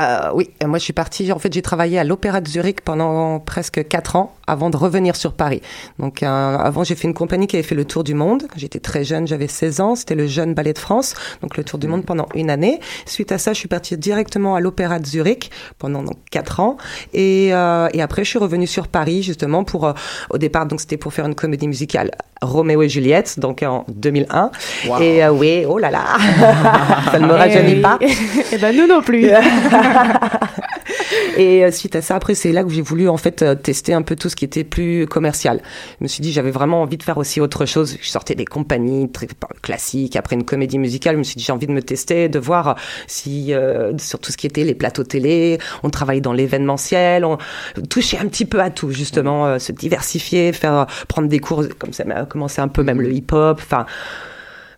Euh, 0.00 0.30
oui, 0.34 0.48
moi 0.64 0.78
je 0.78 0.84
suis 0.84 0.94
partie, 0.94 1.30
en 1.30 1.38
fait 1.38 1.52
j'ai 1.52 1.60
travaillé 1.60 1.98
à 1.98 2.04
l'Opéra 2.04 2.40
de 2.40 2.48
Zurich 2.48 2.80
pendant 2.80 3.38
presque 3.38 3.86
quatre 3.86 4.16
ans 4.16 4.34
avant 4.48 4.70
de 4.70 4.76
revenir 4.76 5.14
sur 5.16 5.32
Paris. 5.32 5.62
Donc 5.98 6.22
euh, 6.22 6.26
avant 6.26 6.84
j'ai 6.84 6.94
fait 6.94 7.06
une 7.06 7.14
compagnie 7.14 7.46
qui 7.46 7.56
avait 7.56 7.62
fait 7.62 7.74
le 7.74 7.84
tour 7.84 8.02
du 8.04 8.14
monde. 8.14 8.44
J'étais 8.56 8.80
très 8.80 9.04
jeune, 9.04 9.26
j'avais 9.28 9.46
16 9.48 9.80
ans, 9.80 9.94
c'était 9.94 10.14
le 10.14 10.26
Jeune 10.26 10.54
Ballet 10.54 10.72
de 10.72 10.78
France, 10.78 11.14
donc 11.42 11.56
le 11.56 11.64
tour 11.64 11.78
du 11.78 11.86
monde 11.86 12.04
pendant 12.04 12.26
une 12.34 12.50
année. 12.50 12.80
Suite 13.06 13.30
à 13.32 13.38
ça, 13.38 13.52
je 13.52 13.58
suis 13.58 13.68
partie 13.68 13.96
directement 13.96 14.54
à 14.56 14.60
l'Opéra 14.60 14.98
de 14.98 15.06
Zurich 15.06 15.50
pendant 15.78 16.02
donc 16.02 16.16
quatre 16.30 16.60
ans. 16.60 16.76
Et, 17.12 17.50
euh, 17.52 17.88
et 17.92 18.02
après 18.02 18.24
je 18.24 18.30
suis 18.30 18.38
revenue 18.38 18.66
sur 18.66 18.88
Paris 18.88 19.22
justement 19.22 19.64
pour, 19.64 19.86
euh, 19.86 19.92
au 20.30 20.38
départ 20.38 20.66
donc 20.66 20.80
c'était 20.80 20.96
pour 20.96 21.12
faire 21.12 21.26
une 21.26 21.34
comédie 21.34 21.68
musicale 21.68 22.10
Roméo 22.40 22.82
et 22.82 22.88
Juliette, 22.88 23.40
donc 23.40 23.62
en 23.64 23.84
2001. 23.88 24.50
Wow. 24.86 25.00
Et 25.00 25.24
euh, 25.24 25.30
oui, 25.32 25.64
oh 25.68 25.78
là 25.78 25.90
là, 25.90 26.04
ça 27.10 27.18
ne 27.18 27.26
me 27.26 27.32
rajeunit 27.32 27.74
Eh 27.78 27.80
pas. 27.80 27.98
oui. 28.00 28.16
Eh 28.52 28.58
ben 28.58 28.76
nous 28.76 28.86
non 28.86 29.02
plus. 29.02 29.28
Et 31.36 31.64
euh, 31.64 31.70
suite 31.70 31.96
à 31.96 32.02
ça, 32.02 32.16
après, 32.16 32.34
c'est 32.34 32.52
là 32.52 32.64
que 32.64 32.70
j'ai 32.70 32.82
voulu 32.82 33.08
en 33.08 33.16
fait 33.16 33.42
euh, 33.42 33.54
tester 33.54 33.94
un 33.94 34.02
peu 34.02 34.16
tout 34.16 34.28
ce 34.28 34.36
qui 34.36 34.44
était 34.44 34.64
plus 34.64 35.06
commercial. 35.06 35.62
Je 35.98 36.04
me 36.04 36.08
suis 36.08 36.20
dit, 36.20 36.32
j'avais 36.32 36.50
vraiment 36.50 36.82
envie 36.82 36.96
de 36.96 37.02
faire 37.02 37.18
aussi 37.18 37.40
autre 37.40 37.66
chose. 37.66 37.96
Je 38.00 38.08
sortais 38.08 38.34
des 38.34 38.44
compagnies 38.44 39.10
très 39.10 39.28
classiques. 39.62 40.16
Après 40.16 40.36
une 40.36 40.44
comédie 40.44 40.78
musicale, 40.78 41.14
je 41.14 41.18
me 41.18 41.24
suis 41.24 41.36
dit, 41.36 41.44
j'ai 41.44 41.52
envie 41.52 41.66
de 41.66 41.72
me 41.72 41.82
tester, 41.82 42.28
de 42.28 42.38
voir 42.38 42.76
si 43.06 43.54
euh, 43.54 43.96
sur 43.98 44.18
tout 44.18 44.32
ce 44.32 44.36
qui 44.36 44.46
était 44.46 44.64
les 44.64 44.74
plateaux 44.74 45.04
télé, 45.04 45.58
on 45.82 45.90
travaillait 45.90 46.20
dans 46.20 46.32
l'événementiel, 46.32 47.24
on 47.24 47.38
touchait 47.88 48.18
un 48.18 48.26
petit 48.26 48.44
peu 48.44 48.60
à 48.60 48.70
tout 48.70 48.90
justement, 48.90 49.46
euh, 49.46 49.58
se 49.58 49.72
diversifier, 49.72 50.52
faire 50.52 50.86
prendre 51.08 51.28
des 51.28 51.38
cours 51.38 51.64
comme 51.78 51.92
ça 51.92 52.04
a 52.08 52.24
commencé 52.24 52.60
un 52.60 52.68
peu 52.68 52.82
même 52.82 53.00
le 53.00 53.12
hip-hop. 53.12 53.60
Enfin 53.62 53.86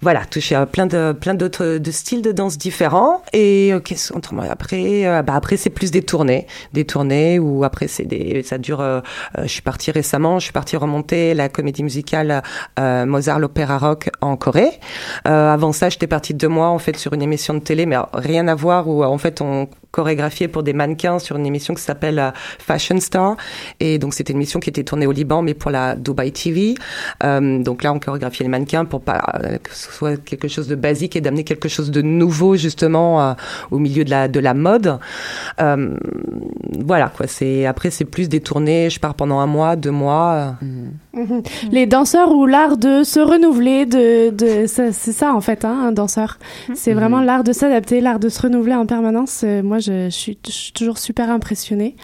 voilà, 0.02 0.24
toucher 0.24 0.54
à 0.54 0.66
plein 0.66 0.86
de 0.86 1.12
plein 1.12 1.34
d'autres 1.34 1.78
de 1.78 1.90
styles 1.90 2.22
de 2.22 2.32
danse 2.32 2.56
différents. 2.58 3.22
Et 3.32 3.72
euh, 3.72 3.80
qu'est-ce 3.80 4.12
après 4.50 5.06
euh, 5.06 5.22
bah 5.22 5.34
après 5.34 5.56
c'est 5.56 5.70
plus 5.70 5.90
des 5.90 6.02
tournées, 6.02 6.46
des 6.72 6.84
tournées 6.84 7.38
où 7.38 7.64
après 7.64 7.88
c'est 7.88 8.04
des 8.04 8.42
ça 8.42 8.58
dure. 8.58 8.80
euh, 8.80 9.00
euh, 9.38 9.42
je 9.42 9.48
suis 9.48 9.62
partie 9.62 9.90
récemment, 9.90 10.38
je 10.38 10.44
suis 10.44 10.52
partie 10.52 10.76
remonter 10.76 11.34
la 11.34 11.48
comédie 11.48 11.82
musicale 11.82 12.42
Mozart 12.78 13.38
l'opéra 13.38 13.78
rock 13.78 14.10
en 14.20 14.36
Corée. 14.36 14.70
Avant 15.24 15.72
ça, 15.72 15.88
j'étais 15.88 16.06
partie 16.06 16.34
deux 16.34 16.48
mois 16.48 16.68
en 16.68 16.78
fait 16.78 16.96
sur 16.96 17.12
une 17.12 17.22
émission 17.22 17.54
de 17.54 17.60
télé, 17.60 17.86
mais 17.86 17.96
rien 18.12 18.48
à 18.48 18.54
voir 18.54 18.88
où 18.88 19.04
en 19.04 19.18
fait 19.18 19.40
on 19.40 19.68
chorégraphiait 19.92 20.48
pour 20.48 20.62
des 20.62 20.72
mannequins 20.72 21.18
sur 21.18 21.36
une 21.36 21.46
émission 21.46 21.74
qui 21.74 21.82
s'appelle 21.82 22.18
euh, 22.18 22.30
Fashion 22.58 23.00
Star. 23.00 23.36
Et 23.80 23.98
donc, 23.98 24.14
c'était 24.14 24.32
une 24.32 24.38
émission 24.38 24.60
qui 24.60 24.70
était 24.70 24.84
tournée 24.84 25.06
au 25.06 25.12
Liban, 25.12 25.42
mais 25.42 25.54
pour 25.54 25.70
la 25.70 25.96
Dubai 25.96 26.30
TV. 26.30 26.74
Euh, 27.24 27.62
donc 27.62 27.82
là, 27.82 27.92
on 27.92 27.98
chorégraphiait 27.98 28.44
les 28.44 28.50
mannequins 28.50 28.84
pour 28.84 29.00
pas 29.00 29.22
euh, 29.34 29.58
que 29.58 29.74
ce 29.74 29.90
soit 29.92 30.22
quelque 30.22 30.48
chose 30.48 30.68
de 30.68 30.74
basique 30.74 31.16
et 31.16 31.20
d'amener 31.20 31.44
quelque 31.44 31.68
chose 31.68 31.90
de 31.90 32.02
nouveau, 32.02 32.56
justement, 32.56 33.20
euh, 33.20 33.32
au 33.70 33.78
milieu 33.78 34.04
de 34.04 34.10
la, 34.10 34.28
de 34.28 34.40
la 34.40 34.54
mode. 34.54 34.98
Euh, 35.60 35.96
voilà, 36.84 37.08
quoi. 37.08 37.26
C'est, 37.26 37.66
après, 37.66 37.90
c'est 37.90 38.04
plus 38.04 38.28
des 38.28 38.40
tournées. 38.40 38.90
Je 38.90 39.00
pars 39.00 39.14
pendant 39.14 39.40
un 39.40 39.46
mois, 39.46 39.76
deux 39.76 39.90
mois. 39.90 40.56
Mhm. 40.62 41.42
Les 41.72 41.86
danseurs 41.86 42.32
ou 42.32 42.46
l'art 42.46 42.76
de 42.76 43.02
se 43.02 43.18
renouveler, 43.18 43.86
de, 43.86 44.30
de 44.30 44.66
c'est 44.66 44.92
ça 44.92 45.34
en 45.34 45.40
fait, 45.40 45.64
hein, 45.64 45.86
un 45.88 45.92
danseur. 45.92 46.38
C'est 46.74 46.92
vraiment 46.92 47.20
l'art 47.20 47.44
de 47.44 47.52
s'adapter, 47.52 48.00
l'art 48.00 48.20
de 48.20 48.28
se 48.28 48.40
renouveler 48.40 48.74
en 48.74 48.86
permanence. 48.86 49.44
Moi, 49.64 49.79
je, 49.80 50.06
je 50.06 50.10
suis, 50.10 50.38
je 50.46 50.52
suis 50.52 50.72
toujours 50.72 50.98
super 50.98 51.30
impressionnée. 51.30 51.96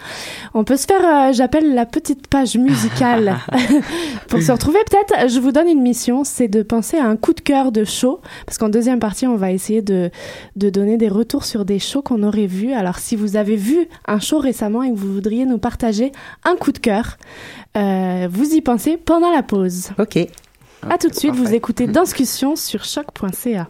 On 0.54 0.64
peut 0.64 0.76
se 0.76 0.86
faire, 0.86 1.04
euh, 1.04 1.32
j'appelle 1.32 1.74
la 1.74 1.86
petite 1.86 2.26
page 2.26 2.56
musicale 2.56 3.38
pour 4.28 4.40
se 4.42 4.52
retrouver. 4.52 4.78
Peut-être, 4.90 5.28
je 5.28 5.38
vous 5.40 5.52
donne 5.52 5.68
une 5.68 5.82
mission, 5.82 6.24
c'est 6.24 6.48
de 6.48 6.62
penser 6.62 6.96
à 6.98 7.04
un 7.04 7.16
coup 7.16 7.32
de 7.32 7.40
cœur 7.40 7.72
de 7.72 7.84
show, 7.84 8.20
parce 8.46 8.58
qu'en 8.58 8.68
deuxième 8.68 8.98
partie, 8.98 9.26
on 9.26 9.36
va 9.36 9.52
essayer 9.52 9.82
de 9.82 10.10
de 10.56 10.70
donner 10.70 10.96
des 10.96 11.08
retours 11.08 11.44
sur 11.44 11.64
des 11.64 11.78
shows 11.78 12.02
qu'on 12.02 12.22
aurait 12.22 12.46
vus. 12.46 12.72
Alors, 12.72 12.98
si 12.98 13.16
vous 13.16 13.36
avez 13.36 13.56
vu 13.56 13.88
un 14.06 14.20
show 14.20 14.38
récemment 14.38 14.82
et 14.82 14.90
que 14.90 14.96
vous 14.96 15.12
voudriez 15.12 15.46
nous 15.46 15.58
partager 15.58 16.12
un 16.44 16.56
coup 16.56 16.72
de 16.72 16.78
cœur, 16.78 17.18
euh, 17.76 18.28
vous 18.30 18.54
y 18.54 18.60
pensez 18.60 18.96
pendant 18.96 19.30
la 19.30 19.42
pause. 19.42 19.90
Ok. 19.98 20.18
À 20.88 20.98
tout 20.98 21.08
de 21.08 21.14
suite, 21.14 21.34
vous 21.34 21.52
écoutez 21.52 21.86
Discussion 21.86 22.54
sur 22.54 22.84
choc.ca. 22.84 23.68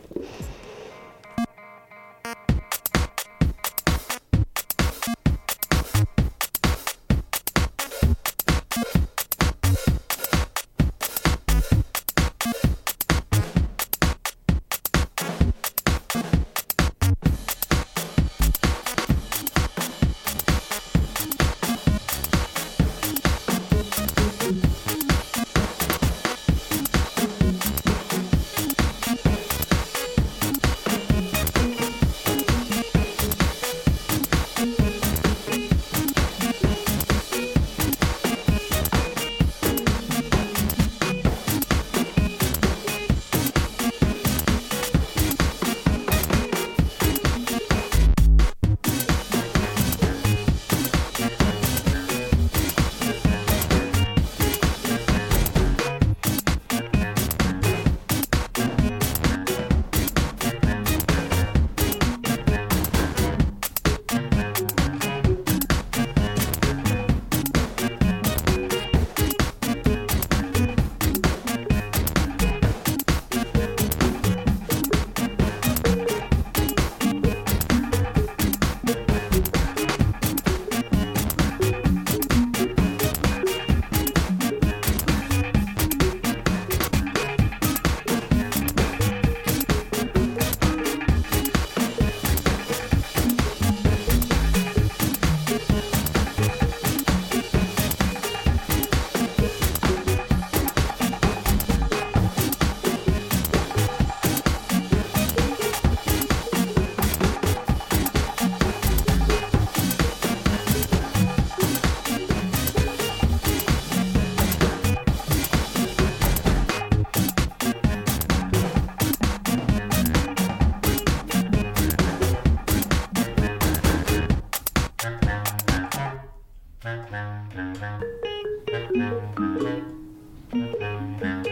Thank 130.97 131.47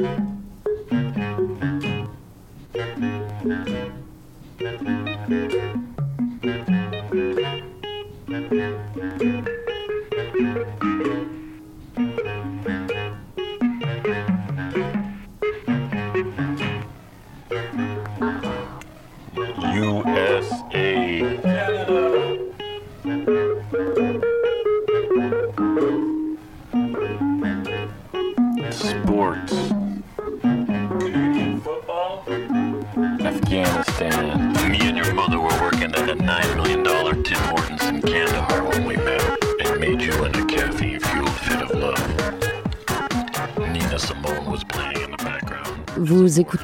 you. 0.00 0.33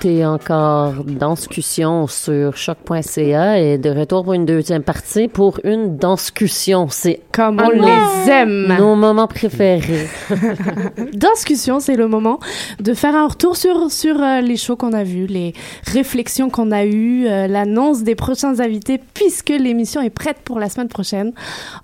Vous 0.00 0.08
écoutez 0.08 0.24
encore 0.24 1.04
Danscussion 1.04 2.06
sur 2.06 2.56
choc.ca 2.56 3.58
et 3.58 3.76
de 3.76 3.90
retour 3.90 4.24
pour 4.24 4.32
une 4.32 4.46
deuxième 4.46 4.82
partie 4.82 5.28
pour 5.28 5.60
une 5.62 5.98
Danscussion. 5.98 6.88
C'est 6.88 7.20
Comme 7.32 7.60
on 7.60 7.68
les 7.68 8.30
aime. 8.30 8.74
Nos 8.78 8.94
moments 8.94 9.26
préférés. 9.26 10.08
Discussion, 11.12 11.80
c'est 11.80 11.96
le 11.96 12.08
moment 12.08 12.40
de 12.78 12.94
faire 12.94 13.14
un 13.14 13.26
retour 13.26 13.56
sur, 13.56 13.90
sur 13.90 14.22
euh, 14.22 14.40
les 14.40 14.56
shows 14.56 14.76
qu'on 14.76 14.94
a 14.94 15.04
vus, 15.04 15.26
les 15.26 15.52
réflexions 15.86 16.48
qu'on 16.48 16.70
a 16.70 16.86
eues, 16.86 17.26
euh, 17.26 17.46
l'annonce 17.46 18.02
des 18.02 18.14
prochains 18.14 18.58
invités, 18.60 18.98
puisque 19.12 19.50
l'émission 19.50 20.00
est 20.00 20.08
prête 20.08 20.38
pour 20.44 20.58
la 20.58 20.70
semaine 20.70 20.88
prochaine. 20.88 21.32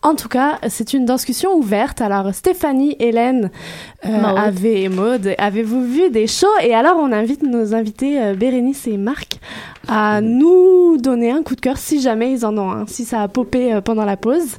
En 0.01 0.15
tout 0.15 0.29
cas, 0.29 0.59
c'est 0.69 0.95
une 0.95 1.05
discussion 1.05 1.55
ouverte. 1.55 2.01
Alors, 2.01 2.33
Stéphanie, 2.33 2.97
Hélène, 2.99 3.51
euh, 4.07 4.23
avez, 4.23 4.85
et 4.85 4.89
Maude, 4.89 5.35
avez-vous 5.37 5.85
vu 5.85 6.11
des 6.11 6.27
shows? 6.27 6.47
Et 6.63 6.75
alors, 6.75 6.97
on 6.99 7.13
invite 7.13 7.43
nos 7.43 7.75
invités 7.75 8.06
euh, 8.19 8.35
Bérénice 8.35 8.87
et 8.87 8.97
Marc 8.97 9.39
à 9.89 10.21
nous 10.21 10.97
donner 10.99 11.31
un 11.31 11.43
coup 11.43 11.55
de 11.55 11.61
cœur 11.61 11.77
si 11.79 12.01
jamais 12.01 12.33
ils 12.33 12.45
en 12.45 12.57
ont 12.59 12.71
un, 12.71 12.87
si 12.87 13.05
ça 13.05 13.23
a 13.23 13.29
popé 13.29 13.73
euh, 13.73 13.81
pendant 13.81 14.05
la 14.05 14.17
pause. 14.17 14.57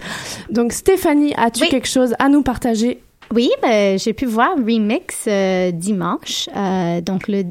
Donc, 0.50 0.72
Stéphanie, 0.74 1.34
as-tu 1.36 1.64
Oui. 1.64 1.70
quelque 1.70 1.88
chose 1.88 2.14
à 2.20 2.30
nous 2.30 2.44
partager 2.44 3.02
Oui, 3.34 3.50
ben, 3.62 4.00
j'ai 4.00 4.14
pu 4.14 4.26
voir 4.26 4.52
Remix 4.56 5.26
euh, 5.28 5.72
dimanche, 5.72 6.48
euh, 6.56 7.02
donc 7.02 7.28
le, 7.28 7.44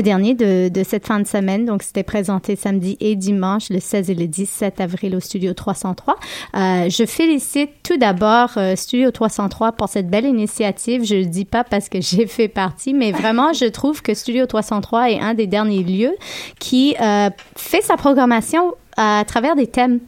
dernier 0.00 0.34
de, 0.34 0.68
de 0.68 0.82
cette 0.82 1.06
fin 1.06 1.20
de 1.20 1.26
semaine. 1.26 1.66
Donc, 1.66 1.82
c'était 1.82 2.02
présenté 2.02 2.56
samedi 2.56 2.96
et 3.00 3.14
dimanche, 3.14 3.68
le 3.70 3.80
16 3.80 4.10
et 4.10 4.14
le 4.14 4.26
17 4.26 4.80
avril 4.80 5.14
au 5.14 5.20
Studio 5.20 5.52
303. 5.52 6.16
Euh, 6.56 6.88
je 6.88 7.04
félicite 7.04 7.70
tout 7.82 7.98
d'abord 7.98 8.52
euh, 8.56 8.74
Studio 8.76 9.10
303 9.10 9.72
pour 9.72 9.88
cette 9.88 10.08
belle 10.08 10.24
initiative. 10.24 11.04
Je 11.04 11.16
le 11.16 11.26
dis 11.26 11.44
pas 11.44 11.64
parce 11.64 11.88
que 11.88 12.00
j'ai 12.00 12.26
fait 12.26 12.48
partie, 12.48 12.94
mais 12.94 13.12
vraiment, 13.12 13.52
je 13.52 13.66
trouve 13.66 14.02
que 14.02 14.14
Studio 14.14 14.46
303 14.46 15.10
est 15.10 15.20
un 15.20 15.34
des 15.34 15.46
derniers 15.46 15.82
lieux 15.82 16.16
qui 16.58 16.96
euh, 17.00 17.28
fait 17.56 17.82
sa 17.82 17.96
programmation 17.96 18.74
à 18.96 19.24
travers 19.26 19.54
des 19.54 19.66
thèmes. 19.66 20.00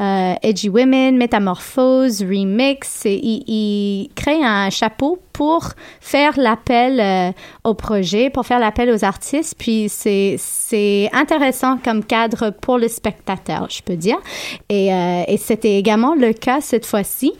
Euh, 0.00 0.34
Edgy 0.42 0.68
Women, 0.68 1.16
Métamorphose, 1.16 2.22
Remix. 2.22 3.06
Et 3.06 3.20
il, 3.22 4.10
crée 4.14 4.42
un 4.42 4.70
chapeau 4.70 5.20
pour 5.32 5.70
faire 6.00 6.38
l'appel 6.38 7.00
euh, 7.00 7.32
au 7.64 7.74
projet, 7.74 8.30
pour 8.30 8.46
faire 8.46 8.60
l'appel 8.60 8.90
aux 8.90 9.04
artistes. 9.04 9.56
Puis 9.58 9.86
c'est 9.88 11.10
intéressant 11.12 11.78
comme 11.78 12.04
cadre 12.04 12.50
pour 12.50 12.78
le 12.78 12.88
spectateur, 12.88 13.68
je 13.68 13.82
peux 13.82 13.96
dire. 13.96 14.18
Et, 14.68 14.92
euh, 14.92 15.22
et 15.26 15.36
c'était 15.36 15.76
également 15.76 16.14
le 16.14 16.32
cas 16.32 16.60
cette 16.60 16.86
fois-ci. 16.86 17.32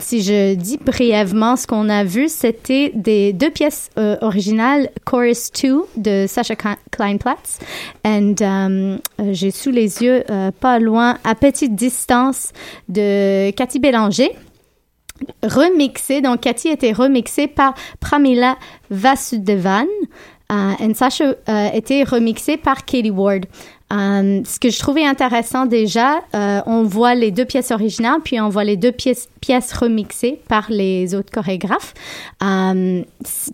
Si 0.00 0.22
je 0.22 0.54
dis 0.54 0.78
brièvement 0.78 1.56
ce 1.56 1.66
qu'on 1.66 1.88
a 1.88 2.04
vu, 2.04 2.28
c'était 2.28 2.90
des 2.94 3.32
deux 3.32 3.50
pièces 3.50 3.90
originales, 4.22 4.88
Chorus 5.04 5.50
2 5.52 5.84
de 5.96 6.26
Sasha 6.26 6.54
Kleinplatz. 6.90 7.58
Euh, 8.06 8.98
j'ai 9.30 9.50
sous 9.50 9.70
les 9.70 10.02
yeux, 10.02 10.24
pas 10.60 10.78
loin, 10.78 11.18
petite 11.54 11.74
distance, 11.74 12.52
de 12.88 13.50
Cathy 13.52 13.78
Bélanger 13.78 14.32
remixé. 15.42 16.20
Donc, 16.20 16.40
Cathy 16.40 16.68
était 16.68 16.92
remixée 16.92 17.46
par 17.46 17.74
Pramila 18.00 18.56
Vasudevan. 18.90 19.86
Euh, 20.52 20.72
and 20.80 20.94
Sasha 20.94 21.34
euh, 21.48 21.68
était 21.72 22.02
remixée 22.02 22.56
par 22.56 22.84
Katie 22.84 23.10
Ward. 23.10 23.46
Euh, 23.92 24.42
ce 24.44 24.58
que 24.58 24.70
je 24.70 24.78
trouvais 24.78 25.04
intéressant 25.04 25.66
déjà, 25.66 26.20
euh, 26.34 26.60
on 26.66 26.82
voit 26.82 27.14
les 27.14 27.30
deux 27.30 27.44
pièces 27.44 27.70
originales, 27.70 28.20
puis 28.24 28.40
on 28.40 28.48
voit 28.48 28.64
les 28.64 28.76
deux 28.76 28.92
pièces, 28.92 29.28
pièces 29.40 29.72
remixées 29.72 30.40
par 30.48 30.66
les 30.68 31.14
autres 31.14 31.30
chorégraphes. 31.30 31.94
Euh, 32.42 33.02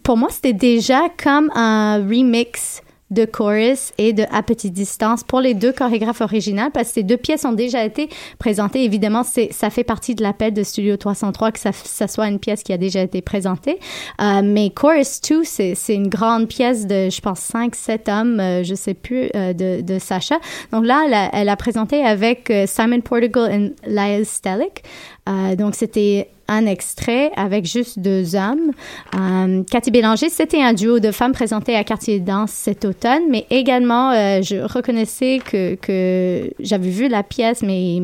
pour 0.02 0.16
moi, 0.16 0.28
c'était 0.30 0.52
déjà 0.52 1.02
comme 1.22 1.50
un 1.54 1.98
remix 1.98 2.82
de 3.10 3.24
chorus 3.24 3.92
et 3.98 4.12
de 4.12 4.24
à 4.30 4.42
petite 4.42 4.72
distance 4.72 5.24
pour 5.24 5.40
les 5.40 5.54
deux 5.54 5.72
chorégraphes 5.72 6.20
originales 6.20 6.70
parce 6.72 6.88
que 6.88 6.94
ces 6.94 7.02
deux 7.02 7.16
pièces 7.16 7.44
ont 7.44 7.52
déjà 7.52 7.84
été 7.84 8.08
présentées. 8.38 8.84
Évidemment, 8.84 9.22
c'est 9.22 9.52
ça 9.52 9.70
fait 9.70 9.84
partie 9.84 10.14
de 10.14 10.22
l'appel 10.22 10.54
de 10.54 10.62
Studio 10.62 10.96
303 10.96 11.52
que 11.52 11.58
ça, 11.58 12.08
soit 12.08 12.28
une 12.28 12.38
pièce 12.38 12.62
qui 12.62 12.72
a 12.72 12.78
déjà 12.78 13.02
été 13.02 13.22
présentée. 13.22 13.78
Euh, 14.20 14.42
mais 14.44 14.70
Chorus 14.70 15.20
2, 15.28 15.44
c'est 15.44 15.74
c'est 15.74 15.94
une 15.94 16.08
grande 16.08 16.48
pièce 16.48 16.86
de, 16.86 17.10
je 17.10 17.20
pense, 17.20 17.40
5, 17.40 17.74
7 17.74 18.08
hommes, 18.08 18.40
euh, 18.40 18.62
je 18.62 18.74
sais 18.74 18.94
plus, 18.94 19.30
euh, 19.34 19.52
de, 19.52 19.80
de 19.80 19.98
Sacha. 19.98 20.36
Donc 20.72 20.84
là, 20.84 21.30
elle 21.32 21.48
a, 21.48 21.56
présenté 21.56 22.04
avec 22.04 22.50
euh, 22.50 22.64
Simon 22.66 23.00
Portugal 23.00 23.50
et 23.52 23.88
Lyle 23.88 24.26
Stellick. 24.26 24.82
Euh, 25.28 25.54
donc 25.54 25.74
c'était 25.74 26.28
un 26.50 26.66
extrait 26.66 27.30
avec 27.36 27.64
juste 27.64 28.00
deux 28.00 28.34
hommes. 28.34 28.72
Euh, 29.14 29.62
Cathy 29.70 29.90
Bélanger, 29.90 30.28
c'était 30.28 30.60
un 30.60 30.74
duo 30.74 30.98
de 30.98 31.12
femmes 31.12 31.32
présenté 31.32 31.76
à 31.76 31.84
Quartier 31.84 32.18
Danse 32.18 32.50
cet 32.50 32.84
automne, 32.84 33.22
mais 33.30 33.46
également, 33.50 34.10
euh, 34.10 34.42
je 34.42 34.56
reconnaissais 34.56 35.40
que, 35.42 35.76
que 35.76 36.52
j'avais 36.58 36.90
vu 36.90 37.08
la 37.08 37.22
pièce, 37.22 37.62
mais 37.62 38.02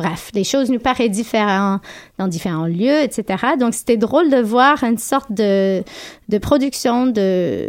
bref, 0.00 0.30
les 0.34 0.44
choses 0.44 0.70
nous 0.70 0.78
paraissent 0.78 1.10
différentes 1.10 1.82
dans 2.18 2.26
différents 2.26 2.66
lieux, 2.66 3.02
etc. 3.02 3.24
Donc, 3.58 3.74
c'était 3.74 3.96
drôle 3.96 4.30
de 4.30 4.38
voir 4.38 4.82
une 4.82 4.98
sorte 4.98 5.30
de, 5.32 5.82
de 6.28 6.38
production, 6.38 7.06
de, 7.06 7.68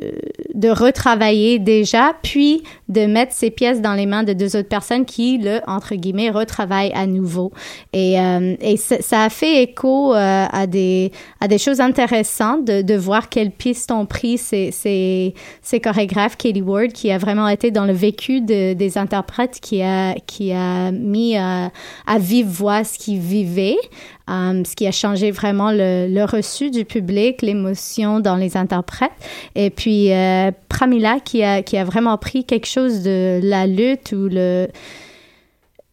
de 0.53 0.69
retravailler 0.69 1.59
déjà, 1.59 2.13
puis 2.23 2.63
de 2.87 3.05
mettre 3.05 3.33
ces 3.33 3.49
pièces 3.49 3.81
dans 3.81 3.93
les 3.93 4.05
mains 4.05 4.23
de 4.23 4.33
deux 4.33 4.55
autres 4.55 4.69
personnes 4.69 5.05
qui, 5.05 5.37
le, 5.37 5.59
entre 5.67 5.95
guillemets, 5.95 6.29
retravaillent 6.29 6.93
à 6.93 7.05
nouveau. 7.05 7.51
Et, 7.93 8.19
euh, 8.19 8.55
et 8.61 8.77
ça, 8.77 9.23
a 9.23 9.29
fait 9.29 9.63
écho 9.63 10.13
euh, 10.13 10.45
à, 10.51 10.67
des, 10.67 11.11
à 11.39 11.47
des 11.47 11.57
choses 11.57 11.81
intéressantes 11.81 12.65
de, 12.65 12.81
de 12.81 12.95
voir 12.95 13.29
quelles 13.29 13.51
pistes 13.51 13.91
ont 13.91 14.05
pris 14.05 14.37
ces, 14.37 15.33
chorégraphes, 15.83 16.37
Katie 16.37 16.61
Ward, 16.61 16.91
qui 16.91 17.11
a 17.11 17.17
vraiment 17.17 17.47
été 17.47 17.71
dans 17.71 17.85
le 17.85 17.93
vécu 17.93 18.41
de, 18.41 18.73
des 18.73 18.97
interprètes, 18.97 19.59
qui 19.61 19.81
a, 19.81 20.15
qui 20.27 20.51
a 20.53 20.91
mis 20.91 21.37
euh, 21.37 21.67
à 22.07 22.19
vive 22.21 22.47
voix 22.47 22.83
ce 22.83 22.97
qu'ils 22.97 23.19
vivaient. 23.19 23.77
Um, 24.27 24.63
ce 24.63 24.75
qui 24.75 24.87
a 24.87 24.91
changé 24.91 25.31
vraiment 25.31 25.71
le, 25.71 26.07
le 26.07 26.23
reçu 26.23 26.71
du 26.71 26.85
public, 26.85 27.41
l'émotion 27.41 28.21
dans 28.21 28.37
les 28.37 28.55
interprètes. 28.55 29.11
Et 29.55 29.69
puis, 29.69 30.13
euh, 30.13 30.51
Pramila, 30.69 31.19
qui 31.19 31.43
a, 31.43 31.61
qui 31.61 31.77
a 31.77 31.83
vraiment 31.83 32.17
pris 32.17 32.45
quelque 32.45 32.67
chose 32.67 33.03
de 33.03 33.41
la 33.43 33.67
lutte 33.67 34.13
ou 34.13 34.29
le 34.31 34.67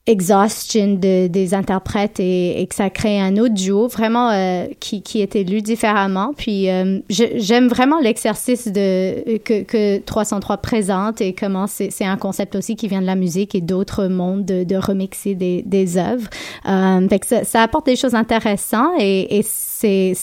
exhaustion 0.09 0.95
de, 0.95 1.27
des 1.27 1.55
interprètes 1.55 2.19
et, 2.19 2.67
que 2.69 2.75
ça 2.75 2.89
crée 2.89 3.21
un 3.21 3.37
autre 3.37 3.53
duo 3.53 3.89
vraiment 3.89 4.31
euh, 4.31 4.65
qui, 4.81 5.03
qui 5.03 5.21
était 5.21 5.45
lu 5.45 5.61
différemment. 5.61 6.33
Puis 6.37 6.71
euh, 6.71 7.01
j'aime 7.11 7.69
vraiment 7.69 8.01
l'exercice 8.01 8.69
de 8.69 9.39
que, 9.39 9.63
que 9.63 9.99
303 9.99 10.57
présente 10.57 11.21
et 11.21 11.35
comment 11.35 11.67
c'est 11.67 12.05
un 12.05 12.17
concept 12.17 12.57
aussi 12.57 12.75
qui 12.75 12.89
vient 12.89 13.03
de 13.03 13.07
la 13.07 13.17
musique 13.17 13.55
et 13.55 13.61
d'autres 13.61 14.07
mondes 14.07 14.47
de, 14.47 14.77
remixer 14.77 15.35
des, 15.35 15.99
œuvres. 15.99 16.29
Euh, 16.67 17.07
ça, 17.45 17.63
apporte 17.63 17.87
des 17.87 17.97
choses 17.97 18.15
intéressantes 18.15 18.95
et, 18.99 19.39
et 19.39 19.43
c'est 19.43 20.15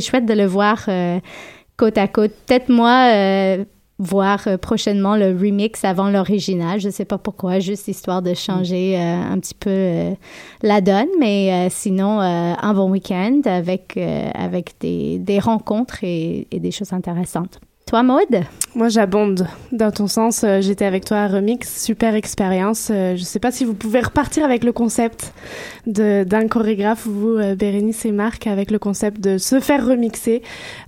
chouette 0.00 0.26
de 0.26 0.34
le 0.34 0.46
voir 0.46 0.84
euh, 0.88 1.20
côte 1.76 1.98
à 1.98 2.08
côte. 2.08 2.32
Peut-être 2.46 2.68
moi 2.68 3.12
voir 3.98 4.46
euh, 4.46 4.56
prochainement 4.56 5.16
le 5.16 5.36
remix 5.36 5.84
avant 5.84 6.08
l'original. 6.10 6.80
Je 6.80 6.88
sais 6.88 7.04
pas 7.04 7.18
pourquoi, 7.18 7.58
juste 7.58 7.88
histoire 7.88 8.22
de 8.22 8.34
changer 8.34 8.96
euh, 8.96 9.32
un 9.32 9.38
petit 9.38 9.54
peu 9.54 9.70
euh, 9.70 10.14
la 10.62 10.80
donne, 10.80 11.08
mais 11.18 11.52
euh, 11.52 11.68
sinon 11.70 12.20
euh, 12.20 12.54
un 12.60 12.74
bon 12.74 12.90
week-end 12.90 13.40
avec 13.44 13.96
euh, 13.96 14.30
avec 14.34 14.74
des, 14.80 15.18
des 15.18 15.38
rencontres 15.38 16.04
et, 16.04 16.46
et 16.50 16.60
des 16.60 16.70
choses 16.70 16.92
intéressantes. 16.92 17.60
Toi, 17.88 18.02
Maude? 18.02 18.44
Moi, 18.74 18.90
j'abonde. 18.90 19.46
Dans 19.72 19.90
ton 19.90 20.08
sens, 20.08 20.44
euh, 20.44 20.60
j'étais 20.60 20.84
avec 20.84 21.06
toi 21.06 21.20
à 21.20 21.26
Remix, 21.26 21.82
super 21.82 22.14
expérience. 22.14 22.90
Euh, 22.90 23.16
je 23.16 23.22
sais 23.22 23.38
pas 23.38 23.50
si 23.50 23.64
vous 23.64 23.72
pouvez 23.72 24.00
repartir 24.00 24.44
avec 24.44 24.62
le 24.62 24.72
concept 24.72 25.32
d'un 25.86 26.48
chorégraphe, 26.48 27.06
vous, 27.06 27.38
euh, 27.38 27.54
Bérénice 27.54 28.04
et 28.04 28.12
Marc, 28.12 28.46
avec 28.46 28.70
le 28.70 28.78
concept 28.78 29.22
de 29.22 29.38
se 29.38 29.58
faire 29.58 29.86
remixer. 29.86 30.42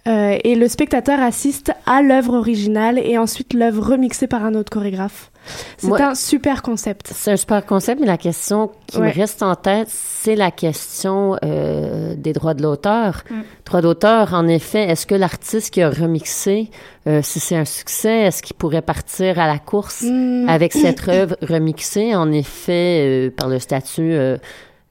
et 0.04 0.54
le 0.54 0.68
spectateur 0.68 1.20
assiste 1.20 1.72
à 1.86 2.02
l'œuvre 2.02 2.34
originale 2.34 2.98
et 2.98 3.16
ensuite 3.16 3.54
l'œuvre 3.54 3.92
remixée 3.92 4.26
par 4.26 4.44
un 4.44 4.54
autre 4.54 4.70
chorégraphe. 4.70 5.30
C'est 5.78 5.88
Moi- 5.88 6.00
un 6.02 6.14
super 6.14 6.62
concept. 6.62 7.10
C'est 7.14 7.32
un 7.32 7.36
super 7.36 7.64
concept, 7.66 8.00
mais 8.00 8.06
la 8.06 8.18
question 8.18 8.70
qui 8.86 8.98
Ouais. 8.98 9.08
me 9.08 9.12
reste 9.12 9.42
en 9.42 9.54
tête, 9.56 9.88
c'est 9.90 10.36
la 10.36 10.50
question 10.50 11.36
euh, 11.42 12.14
des 12.16 12.32
droits 12.32 12.54
de 12.54 12.62
l'auteur. 12.62 13.22
Mm. 13.30 13.34
Droits 13.64 13.80
d'auteur, 13.80 14.34
en 14.34 14.46
effet, 14.46 14.82
est-ce 14.82 15.06
que 15.06 15.14
l'artiste 15.14 15.72
qui 15.72 15.82
a 15.82 15.90
remixé, 15.90 16.70
euh, 17.06 17.20
si 17.22 17.40
c'est 17.40 17.56
un 17.56 17.64
succès, 17.64 18.20
est-ce 18.26 18.42
qu'il 18.42 18.54
pourrait 18.56 18.82
partir 18.82 19.38
à 19.38 19.46
la 19.46 19.58
course 19.58 20.02
Mm. 20.02 20.48
avec 20.48 20.72
cette 20.72 21.08
œuvre 21.08 21.36
remixée, 21.42 22.14
en 22.14 22.30
effet, 22.32 23.28
euh, 23.28 23.30
par 23.30 23.48
le 23.48 23.58
statut 23.58 24.12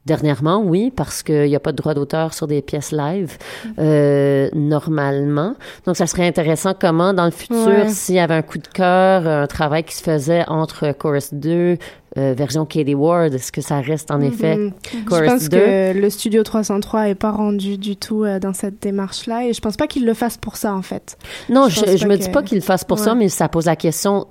Dernièrement, 0.06 0.62
oui, 0.64 0.92
parce 0.96 1.22
qu'il 1.24 1.44
n'y 1.46 1.56
a 1.56 1.60
pas 1.60 1.72
de 1.72 1.78
droit 1.78 1.94
d'auteur 1.94 2.34
sur 2.34 2.48
des 2.48 2.62
pièces 2.62 2.92
live 2.92 3.38
euh, 3.78 4.50
normalement. 4.54 5.56
Donc, 5.86 5.98
ça 5.98 6.08
serait 6.08 6.26
intéressant 6.26 6.74
comment, 6.80 7.14
dans 7.14 7.26
le 7.26 7.32
futur, 7.32 7.68
Ouais. 7.68 7.90
s'il 7.90 8.16
y 8.16 8.20
avait 8.20 8.34
un 8.36 8.42
coup 8.42 8.58
de 8.58 8.68
cœur, 8.68 9.28
un 9.28 9.46
travail 9.46 9.84
qui 9.84 9.96
se 9.96 10.02
faisait 10.02 10.46
entre 10.48 10.94
Chorus 10.94 11.34
2, 11.34 11.78
euh, 12.18 12.34
version 12.36 12.66
Katie 12.66 12.96
Ward, 12.96 13.34
est-ce 13.34 13.52
que 13.52 13.62
ça 13.62 13.82
reste 13.82 14.10
en 14.10 14.22
effet 14.22 14.56
Mhm. 14.56 14.72
Chorus 15.06 15.26
Je 15.26 15.32
pense 15.32 15.50
2? 15.50 15.60
que 15.60 16.00
le 16.00 16.10
studio 16.10 16.44
303 16.44 17.10
est 17.10 17.16
pas 17.16 17.32
rendu 17.32 17.78
du 17.78 17.96
tout 17.98 18.24
euh, 18.24 18.40
dans 18.40 18.54
cette 18.54 18.82
démarche-là 18.82 19.46
et 19.46 19.54
je 19.54 19.62
pense 19.62 19.76
pas 19.78 19.86
qu'il 19.86 20.06
le 20.06 20.14
fasse 20.16 20.38
pour 20.38 20.56
ça 20.56 20.74
en 20.74 20.82
fait. 20.82 21.18
Non, 21.50 21.68
Je 21.70 21.76
je, 21.76 21.82
pense 21.82 21.98
je 21.98 22.04
pas 22.04 22.08
me 22.08 22.18
que- 22.18 22.24
dis 22.24 22.30
pas 22.30 22.42
qu'il 22.42 22.58
le 22.58 22.64
fasse 22.64 22.84
pour 22.84 22.98
ça, 23.00 23.14
mais 23.14 23.30
ça 23.30 23.48
pose 23.48 23.66
la 23.66 23.76
question 23.76 24.26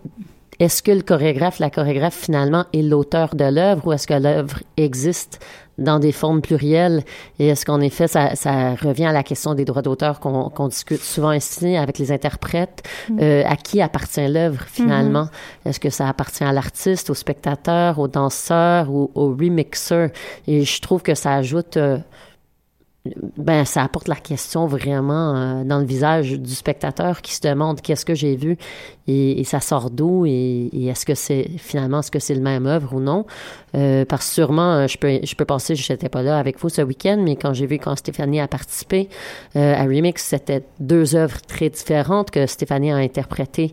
est-ce 0.61 0.83
que 0.83 0.91
le 0.91 1.03
chorégraphe, 1.03 1.61
la 1.61 1.71
chorégraphe 1.71 2.17
finalement 2.17 2.65
est 2.73 2.83
l'auteur 2.83 3.35
de 3.35 3.45
l'œuvre 3.45 3.87
ou 3.87 3.93
est-ce 3.93 4.07
que 4.07 4.15
l'œuvre 4.15 4.59
existe 4.77 5.41
dans 5.79 6.01
des 6.01 6.11
formes 6.11 6.43
plurielles? 6.43 7.05
Et 7.39 7.47
est-ce 7.49 7.65
qu'en 7.65 7.81
effet 7.81 8.09
ça, 8.09 8.35
ça 8.35 8.75
revient 8.75 9.05
à 9.07 9.13
la 9.13 9.23
question 9.23 9.55
des 9.55 9.65
droits 9.65 9.83
d'auteur 9.83 10.19
qu'on 10.19 10.69
discute 10.69 11.01
souvent 11.01 11.31
ici 11.31 11.77
avec 11.77 11.99
les 11.99 12.11
interprètes? 12.11 12.83
Mm. 13.09 13.19
euh, 13.23 13.43
à 13.47 13.57
qui 13.57 13.81
appartient 13.81 14.27
l'œuvre 14.27 14.65
finalement? 14.67 15.25
Mm-hmm. 15.25 15.69
est-ce 15.69 15.81
que 15.81 15.91
ça 15.91 16.09
appartient 16.09 16.45
à 16.45 16.53
l'artiste 16.53 17.11
au 17.11 17.15
spectateur 17.15 17.99
au 18.01 18.09
danseur 18.09 18.91
ou 18.91 19.11
au 19.15 19.29
remixer 19.29 20.09
et 20.47 20.65
je 20.65 20.81
trouve 20.81 21.03
que 21.03 21.15
ça 21.15 21.35
ajoute 21.35 21.77
euh, 21.77 21.99
ben, 23.37 23.65
ça 23.65 23.83
apporte 23.83 24.09
la 24.09 24.17
question 24.17 24.67
vraiment 24.67 25.37
euh, 25.37 25.65
dans 25.65 25.79
le 25.79 25.85
visage 25.85 26.33
du 26.33 26.55
spectateur 26.55 27.23
qui 27.23 27.35
se 27.35 27.41
demande 27.41 27.81
qu'est-ce 27.81 28.05
que 28.05 28.15
j'ai 28.15 28.37
vu 28.37 28.57
et, 29.07 29.43
ça 29.45 29.61
sort 29.61 29.91
d'où 29.91 30.27
et, 30.27 30.69
est-ce 30.75 31.07
que 31.07 31.15
c'est 31.15 31.49
finalement 31.57 32.01
est-ce 32.01 32.11
que 32.11 32.19
c'est 32.19 32.35
le 32.35 32.43
même 32.43 32.67
œuvre 32.67 32.95
ou 32.95 33.01
non? 33.01 33.25
Euh, 33.75 34.05
parce 34.05 34.29
que 34.29 34.35
sûrement 34.35 34.75
euh, 34.75 34.87
je 34.87 34.99
peux 34.99 35.21
je 35.23 35.35
peux 35.35 35.45
penser 35.45 35.75
je 35.75 35.93
n'étais 35.93 36.09
pas 36.09 36.23
là 36.23 36.39
avec 36.39 36.59
vous 36.59 36.69
ce 36.69 36.83
week-end 36.83 37.19
mais 37.23 37.37
quand 37.37 37.53
j'ai 37.53 37.67
vu 37.67 37.79
quand 37.79 37.97
Stéphanie 37.97 38.41
a 38.41 38.49
participé 38.49 39.09
à 39.55 39.85
Remix 39.85 40.23
c'était 40.23 40.65
deux 40.81 41.17
œuvres 41.17 41.41
très 41.43 41.71
différentes 41.71 42.31
que 42.31 42.47
Stéphanie 42.47 42.93
a 42.93 42.97
interprétées 42.97 43.73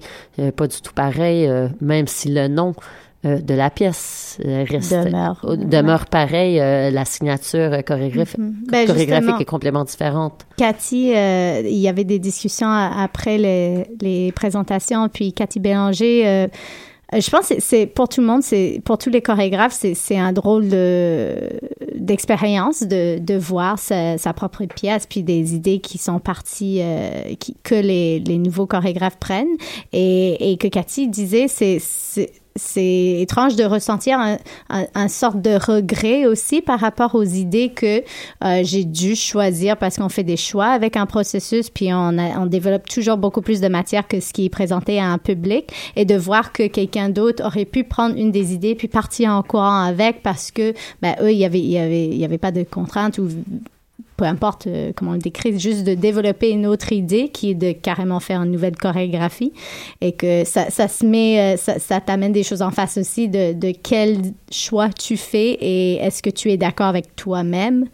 pas 0.55 0.67
du 0.67 0.81
tout 0.81 0.93
pareil 0.93 1.49
même 1.81 2.07
si 2.07 2.29
le 2.29 2.47
nom 2.47 2.73
euh, 3.25 3.39
de 3.39 3.53
la 3.53 3.69
pièce 3.69 4.37
euh, 4.45 4.63
reste 4.69 4.93
Demeure. 4.93 5.39
euh, 5.45 5.55
demeure 5.55 6.05
pareil 6.05 6.59
euh, 6.59 6.89
la 6.91 7.05
signature 7.05 7.83
chorégraphique 7.85 8.37
Ben, 8.39 8.85
chorégraphique 8.87 9.21
justement. 9.23 9.39
est 9.39 9.45
complètement 9.45 9.83
différente. 9.83 10.45
Cathy, 10.57 11.11
il 11.13 11.77
y 11.77 11.87
avait 11.87 12.03
des 12.03 12.19
discussions 12.19 12.67
a- 12.67 13.03
après 13.03 13.37
les, 13.37 13.85
les 14.01 14.31
présentations, 14.31 15.09
puis 15.09 15.33
Cathy 15.33 15.59
Bélanger. 15.59 16.47
je 17.13 17.29
pense 17.29 17.49
que 17.49 17.55
c'est- 17.59 17.85
pour 17.87 18.09
tout 18.09 18.19
le 18.21 18.27
monde, 18.27 18.41
c'est 18.43 18.81
pour 18.83 18.97
tous 18.97 19.09
les 19.09 19.21
chorégraphes, 19.21 19.73
c'est 19.93 20.17
un 20.17 20.33
drôle 20.33 20.67
de 20.67 21.49
d'expérience 21.95 22.83
de, 22.83 23.17
de 23.19 23.35
voir 23.35 23.79
sa, 23.79 24.17
sa 24.17 24.33
propre 24.33 24.63
pièce 24.65 25.07
puis 25.07 25.23
des 25.23 25.55
idées 25.55 25.79
qui 25.79 25.97
sont 25.97 26.19
parties 26.19 26.79
euh, 26.81 27.33
qui, 27.39 27.55
que 27.63 27.73
les, 27.75 28.19
les 28.19 28.37
nouveaux 28.37 28.67
chorégraphes 28.67 29.17
prennent 29.17 29.55
et, 29.93 30.51
et 30.51 30.57
que 30.57 30.67
Cathy 30.67 31.07
disait 31.07 31.47
c'est 31.47 31.79
c'est 32.57 33.17
étrange 33.19 33.55
de 33.57 33.63
ressentir 33.65 34.17
un, 34.19 34.37
un, 34.69 34.85
un 34.95 35.07
sorte 35.09 35.41
de 35.41 35.55
regret 35.55 36.25
aussi 36.25 36.61
par 36.61 36.79
rapport 36.79 37.13
aux 37.15 37.23
idées 37.23 37.69
que 37.69 38.01
euh, 38.43 38.61
j'ai 38.63 38.85
dû 38.85 39.15
choisir 39.15 39.75
parce 39.77 39.97
qu'on 39.97 40.07
fait 40.09 40.23
des 40.23 40.37
choix 40.37 40.67
avec 40.67 40.95
un 40.95 41.05
processus, 41.05 41.69
puis 41.69 41.93
on, 41.93 42.17
a- 42.17 42.39
on 42.39 42.45
développe 42.45 42.87
toujours 42.87 43.17
beaucoup 43.17 43.41
plus 43.41 43.59
de 43.59 43.67
matière 43.67 44.07
que 44.07 44.19
ce 44.21 44.31
qui 44.31 44.45
est 44.45 44.49
présenté 44.49 44.99
à 44.99 45.07
un 45.11 45.17
public, 45.17 45.71
et 45.97 46.05
de 46.05 46.15
voir 46.15 46.53
que 46.53 46.67
quelqu'un 46.67 47.09
d'autre 47.09 47.43
aurait 47.45 47.65
pu 47.65 47.83
prendre 47.83 48.15
une 48.17 48.31
des 48.31 48.53
idées 48.53 48.75
puis 48.75 48.87
partir 48.87 49.31
en 49.31 49.43
courant 49.43 49.81
avec 49.83 50.23
parce 50.23 50.51
que 50.51 50.73
ben, 51.01 51.15
eux, 51.21 51.31
il 51.31 51.37
y 51.37 51.45
avait, 51.45 51.59
il 51.59 51.71
y 51.71 51.77
avait, 51.77 52.05
il 52.07 52.17
y 52.17 52.23
avait 52.25 52.37
pas 52.37 52.51
de 52.51 52.63
contraintes 52.63 53.17
ou 53.17 53.27
peu 54.17 54.25
importe 54.25 54.67
euh, 54.67 54.91
comment 54.95 55.11
on 55.11 55.15
le 55.15 55.19
décrit, 55.19 55.57
juste 55.59 55.83
de 55.83 55.93
développer 55.93 56.51
une 56.51 56.65
autre 56.65 56.91
idée 56.91 57.29
qui 57.29 57.51
est 57.51 57.55
de 57.55 57.71
carrément 57.71 58.19
faire 58.19 58.41
une 58.41 58.51
nouvelle 58.51 58.75
chorégraphie 58.75 59.53
et 60.01 60.13
que 60.13 60.43
ça, 60.45 60.69
se 60.69 61.05
met, 61.05 61.55
euh, 61.55 61.57
ça, 61.57 61.99
t'amène 61.99 62.31
des 62.31 62.43
choses 62.43 62.61
en 62.61 62.71
face 62.71 62.97
aussi 62.97 63.27
de, 63.27 63.71
quel 63.83 64.21
choix 64.51 64.89
tu 64.89 65.17
fais 65.17 65.57
et 65.59 65.95
est-ce 65.95 66.23
que 66.23 66.29
tu 66.29 66.51
es 66.51 66.57
d'accord 66.57 66.87
avec 66.87 67.15
toi-même 67.15 67.85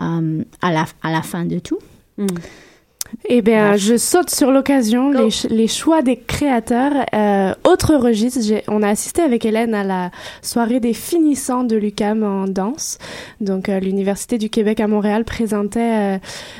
euh, 0.00 0.42
à, 0.62 0.72
la, 0.72 0.86
à 1.02 1.12
la 1.12 1.22
fin 1.22 1.44
de 1.44 1.58
tout. 1.58 1.78
Eh 3.28 3.42
bien, 3.42 3.76
je 3.76 3.96
saute 3.96 4.30
sur 4.30 4.50
l'occasion, 4.50 5.10
les, 5.10 5.30
ch- 5.30 5.46
les 5.50 5.66
choix 5.66 6.02
des 6.02 6.16
créateurs. 6.16 6.92
Euh, 7.14 7.54
autre 7.64 7.94
registre, 7.96 8.40
on 8.68 8.82
a 8.82 8.88
assisté 8.88 9.22
avec 9.22 9.44
Hélène 9.44 9.74
à 9.74 9.82
la 9.82 10.10
soirée 10.42 10.78
des 10.80 10.92
finissants 10.92 11.64
de 11.64 11.76
l'UCAM 11.76 12.22
en 12.22 12.46
danse. 12.46 12.98
Donc, 13.40 13.68
euh, 13.68 13.80
l'Université 13.80 14.38
du 14.38 14.48
Québec 14.48 14.80
à 14.80 14.86
Montréal 14.86 15.24
présentait 15.24 16.16
euh, 16.16 16.18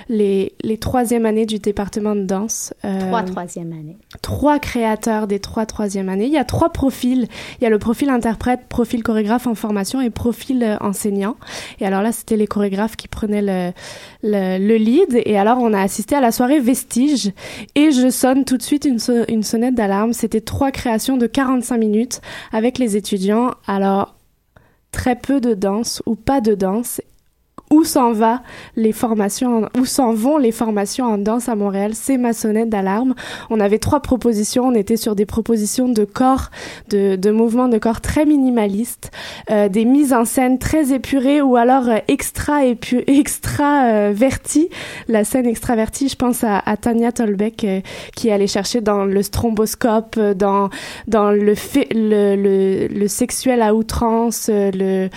les, 0.08 0.54
les 0.62 0.78
troisième 0.78 1.24
années 1.26 1.46
du 1.46 1.58
département 1.58 2.16
de 2.16 2.22
danse. 2.22 2.74
Trois 2.82 3.22
troisième 3.22 3.72
année. 3.72 3.96
trois 4.22 4.58
créateurs 4.58 5.26
des 5.26 5.38
trois 5.38 5.66
troisième 5.66 6.08
années. 6.08 6.26
Il 6.26 6.32
y 6.32 6.38
a 6.38 6.44
trois 6.44 6.70
profils. 6.70 7.28
Il 7.60 7.64
y 7.64 7.66
a 7.66 7.70
le 7.70 7.78
profil 7.78 8.10
interprète, 8.10 8.60
profil 8.68 9.02
chorégraphe 9.02 9.46
en 9.46 9.54
formation 9.54 10.00
et 10.00 10.10
profil 10.10 10.78
enseignant. 10.80 11.36
Et 11.80 11.86
alors 11.86 12.02
là, 12.02 12.12
c'était 12.12 12.36
les 12.36 12.46
chorégraphes 12.46 12.96
qui 12.96 13.08
prenaient 13.08 13.42
le, 13.42 13.72
le, 14.22 14.58
le 14.58 14.76
lead. 14.76 15.20
Et 15.24 15.38
alors, 15.38 15.58
on 15.60 15.72
a 15.72 15.80
assisté 15.80 16.14
à 16.16 16.20
la 16.20 16.32
soirée 16.36 16.60
Vestige. 16.60 17.32
Et 17.74 17.90
je 17.90 18.10
sonne 18.10 18.44
tout 18.44 18.56
de 18.56 18.62
suite 18.62 18.84
une, 18.84 18.98
so- 18.98 19.24
une 19.28 19.42
sonnette 19.42 19.74
d'alarme. 19.74 20.12
C'était 20.12 20.40
trois 20.40 20.70
créations 20.70 21.16
de 21.16 21.26
45 21.26 21.76
minutes 21.78 22.20
avec 22.52 22.78
les 22.78 22.96
étudiants. 22.96 23.52
Alors, 23.66 24.14
très 24.92 25.16
peu 25.16 25.40
de 25.40 25.54
danse 25.54 26.02
ou 26.06 26.14
pas 26.14 26.40
de 26.40 26.54
danse 26.54 27.00
où 27.70 27.84
s'en 27.84 28.12
va 28.12 28.42
les 28.76 28.92
formations, 28.92 29.68
où 29.78 29.84
s'en 29.84 30.12
vont 30.12 30.38
les 30.38 30.52
formations 30.52 31.06
en 31.06 31.18
danse 31.18 31.48
à 31.48 31.54
Montréal, 31.54 31.92
c'est 31.94 32.18
ma 32.18 32.32
sonnette 32.32 32.68
d'alarme. 32.68 33.14
On 33.50 33.60
avait 33.60 33.78
trois 33.78 34.00
propositions, 34.00 34.64
on 34.66 34.74
était 34.74 34.96
sur 34.96 35.14
des 35.14 35.26
propositions 35.26 35.88
de 35.88 36.04
corps, 36.04 36.50
de, 36.90 37.16
de 37.16 37.30
mouvements 37.30 37.68
de 37.68 37.78
corps 37.78 38.00
très 38.00 38.24
minimalistes, 38.24 39.10
euh, 39.50 39.68
des 39.68 39.84
mises 39.84 40.12
en 40.12 40.24
scène 40.24 40.58
très 40.58 40.92
épurées 40.92 41.40
ou 41.40 41.56
alors 41.56 41.88
euh, 41.88 41.98
extra 42.08 42.64
épu, 42.64 43.02
extra 43.06 43.86
euh, 43.86 44.12
la 45.08 45.24
scène 45.24 45.46
extravertie. 45.46 46.08
Je 46.08 46.16
pense 46.16 46.44
à, 46.44 46.58
à 46.58 46.76
Tania 46.76 47.12
Tolbeck 47.12 47.64
euh, 47.64 47.80
qui 48.14 48.30
allait 48.30 48.46
chercher 48.46 48.80
dans 48.80 49.04
le 49.04 49.22
stromboscope, 49.22 50.16
euh, 50.18 50.34
dans 50.34 50.68
dans 51.06 51.30
le 51.30 51.54
fait, 51.54 51.88
le, 51.92 52.36
le, 52.36 52.86
le 52.88 53.08
sexuel 53.08 53.62
à 53.62 53.74
outrance, 53.74 54.48
euh, 54.50 54.70
le 54.74 55.08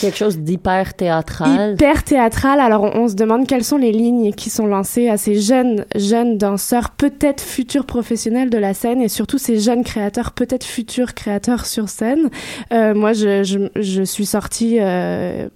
Quelque 0.00 0.16
chose 0.16 0.38
d'hyper 0.38 0.94
théâtral. 0.94 1.76
Hyper 1.82 2.04
théâtral. 2.04 2.60
Alors, 2.60 2.82
on, 2.84 3.02
on 3.02 3.08
se 3.08 3.14
demande 3.14 3.46
quelles 3.46 3.64
sont 3.64 3.76
les 3.76 3.90
lignes 3.92 4.32
qui 4.32 4.50
sont 4.50 4.66
lancées 4.66 5.08
à 5.08 5.16
ces 5.16 5.40
jeunes, 5.40 5.84
jeunes 5.96 6.38
danseurs, 6.38 6.90
peut-être 6.90 7.40
futurs 7.42 7.86
professionnels 7.86 8.50
de 8.50 8.58
la 8.58 8.72
scène, 8.72 9.00
et 9.00 9.08
surtout 9.08 9.38
ces 9.38 9.58
jeunes 9.58 9.82
créateurs, 9.82 10.30
peut-être 10.32 10.64
futurs 10.64 11.14
créateurs 11.14 11.66
sur 11.66 11.88
scène. 11.88 12.30
Euh, 12.72 12.94
moi, 12.94 13.12
je, 13.12 13.42
je, 13.42 13.58
je 13.80 14.02
suis 14.02 14.26
sortie 14.26 14.78
euh, 14.80 15.48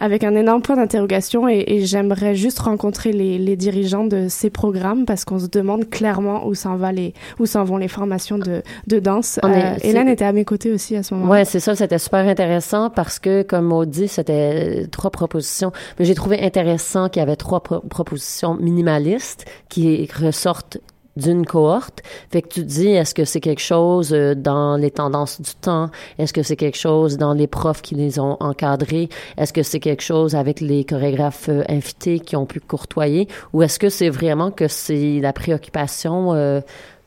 avec 0.00 0.24
un 0.24 0.34
énorme 0.34 0.62
point 0.62 0.76
d'interrogation, 0.76 1.48
et, 1.48 1.64
et 1.66 1.84
j'aimerais 1.84 2.34
juste 2.34 2.60
rencontrer 2.60 3.12
les, 3.12 3.38
les 3.38 3.56
dirigeants 3.56 4.06
de 4.06 4.28
ces 4.28 4.48
programmes 4.50 5.04
parce 5.04 5.24
qu'on 5.26 5.38
se 5.38 5.48
demande 5.48 5.90
clairement 5.90 6.46
où 6.46 6.54
s'en 6.54 6.76
va 6.76 6.92
les, 6.92 7.12
où 7.38 7.44
s'en 7.46 7.64
vont 7.64 7.76
les 7.76 7.88
formations 7.88 8.38
de, 8.38 8.62
de 8.86 8.98
danse. 8.98 9.38
Est- 9.38 9.44
Euh, 9.44 9.74
Hélène 9.82 10.08
était 10.08 10.24
à 10.24 10.32
mes 10.32 10.44
côtés 10.44 10.72
aussi 10.72 10.96
à 10.96 11.02
ce 11.02 11.12
moment-là. 11.14 11.30
Ouais, 11.32 11.44
c'est 11.44 11.60
ça, 11.60 11.74
c'était 11.76 11.98
super 11.98 12.26
intéressant 12.26 12.88
parce 12.90 13.18
que, 13.18 13.42
comme 13.42 13.70
on 13.72 13.84
dit, 13.84 14.08
c'était 14.08 14.86
trois 14.90 15.10
propositions. 15.10 15.72
Mais 15.98 16.04
j'ai 16.04 16.14
trouvé 16.14 16.40
intéressant 16.42 17.08
qu'il 17.08 17.20
y 17.20 17.22
avait 17.22 17.36
trois 17.36 17.60
pro- 17.60 17.80
propositions 17.80 18.54
minimalistes 18.54 19.44
qui 19.68 20.08
ressortent 20.20 20.78
d'une 21.16 21.46
cohorte. 21.46 22.02
Fait 22.32 22.42
que 22.42 22.48
tu 22.48 22.62
te 22.62 22.66
dis, 22.66 22.88
est-ce 22.88 23.14
que 23.14 23.24
c'est 23.24 23.40
quelque 23.40 23.62
chose 23.62 24.12
euh, 24.12 24.34
dans 24.34 24.76
les 24.76 24.90
tendances 24.90 25.40
du 25.40 25.54
temps? 25.54 25.90
Est-ce 26.18 26.32
que 26.32 26.42
c'est 26.42 26.56
quelque 26.56 26.76
chose 26.76 27.18
dans 27.18 27.34
les 27.34 27.46
profs 27.46 27.82
qui 27.82 27.94
les 27.94 28.18
ont 28.18 28.36
encadrés? 28.40 29.08
Est-ce 29.36 29.52
que 29.52 29.62
c'est 29.62 29.78
quelque 29.78 30.02
chose 30.02 30.34
avec 30.34 30.60
les 30.60 30.82
chorégraphes 30.82 31.48
euh, 31.48 31.62
invités 31.68 32.18
qui 32.18 32.34
ont 32.34 32.46
pu 32.46 32.58
courtoyer? 32.58 33.28
Ou 33.52 33.62
est-ce 33.62 33.78
que 33.78 33.90
c'est 33.90 34.08
vraiment 34.10 34.50
que 34.50 34.66
c'est 34.66 35.20
la 35.20 35.32
préoccupation 35.32 36.34
euh, 36.34 36.60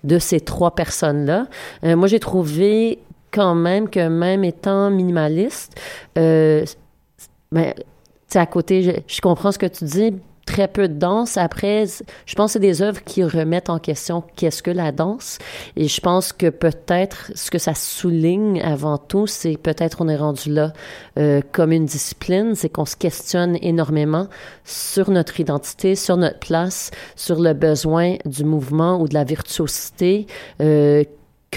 de 0.05 0.19
ces 0.19 0.39
trois 0.39 0.73
personnes-là? 0.73 1.47
Moi, 1.83 2.07
j'ai 2.07 2.21
trouvé 2.21 2.99
quand 3.31 3.55
même 3.55 3.89
que 3.89 4.07
même 4.07 4.45
étant 4.45 4.89
minimaliste, 4.89 5.77
euh, 6.17 6.63
ben, 7.51 7.73
sais, 8.33 8.39
à 8.39 8.45
côté, 8.45 8.83
je, 8.83 8.91
je 9.07 9.21
comprends 9.21 9.51
ce 9.51 9.59
que 9.59 9.65
tu 9.65 9.85
dis, 9.85 10.13
très 10.47 10.67
peu 10.67 10.87
de 10.87 10.95
danse. 10.95 11.37
Après, 11.37 11.85
je 12.25 12.35
pense 12.35 12.49
que 12.49 12.53
c'est 12.53 12.59
des 12.59 12.81
œuvres 12.81 13.03
qui 13.03 13.23
remettent 13.23 13.69
en 13.69 13.77
question 13.77 14.23
qu'est-ce 14.35 14.63
que 14.63 14.71
la 14.71 14.91
danse. 14.91 15.37
Et 15.75 15.87
je 15.87 16.01
pense 16.01 16.33
que 16.33 16.49
peut-être 16.49 17.31
ce 17.35 17.51
que 17.51 17.59
ça 17.59 17.75
souligne 17.75 18.59
avant 18.61 18.97
tout, 18.97 19.27
c'est 19.27 19.57
peut-être 19.57 20.01
on 20.01 20.07
est 20.07 20.15
rendu 20.15 20.51
là 20.51 20.73
euh, 21.19 21.41
comme 21.51 21.71
une 21.71 21.85
discipline, 21.85 22.55
c'est 22.55 22.69
qu'on 22.69 22.85
se 22.85 22.95
questionne 22.95 23.57
énormément 23.61 24.27
sur 24.63 25.11
notre 25.11 25.39
identité, 25.39 25.95
sur 25.95 26.17
notre 26.17 26.39
place, 26.39 26.89
sur 27.15 27.39
le 27.39 27.53
besoin 27.53 28.15
du 28.25 28.43
mouvement 28.43 28.99
ou 28.99 29.07
de 29.07 29.13
la 29.13 29.25
virtuosité. 29.25 30.25
Euh, 30.61 31.03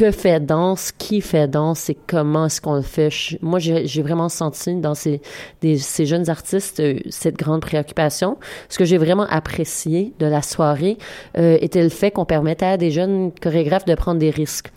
que 0.00 0.12
fait 0.12 0.40
danse, 0.40 0.92
qui 0.92 1.20
fait 1.20 1.46
danse 1.46 1.90
et 1.90 1.96
comment 2.06 2.46
est-ce 2.46 2.62
qu'on 2.62 2.76
le 2.76 2.80
fait. 2.80 3.10
Moi, 3.42 3.58
j'ai 3.58 4.00
vraiment 4.00 4.30
senti 4.30 4.74
dans 4.76 4.94
ces 4.94 5.20
jeunes 5.62 6.30
artistes 6.30 6.80
euh, 6.80 6.98
cette 7.10 7.36
grande 7.36 7.60
préoccupation. 7.60 8.38
Ce 8.70 8.78
que 8.78 8.86
j'ai 8.86 8.96
vraiment 8.96 9.26
apprécié 9.28 10.14
de 10.18 10.24
la 10.24 10.40
soirée 10.40 10.96
euh, 11.36 11.58
était 11.60 11.82
le 11.82 11.90
fait 11.90 12.12
qu'on 12.12 12.24
permettait 12.24 12.64
à 12.64 12.76
des 12.78 12.90
jeunes 12.90 13.30
chorégraphes 13.42 13.84
de 13.84 13.94
prendre 13.94 14.18
des 14.18 14.30
risques 14.30 14.72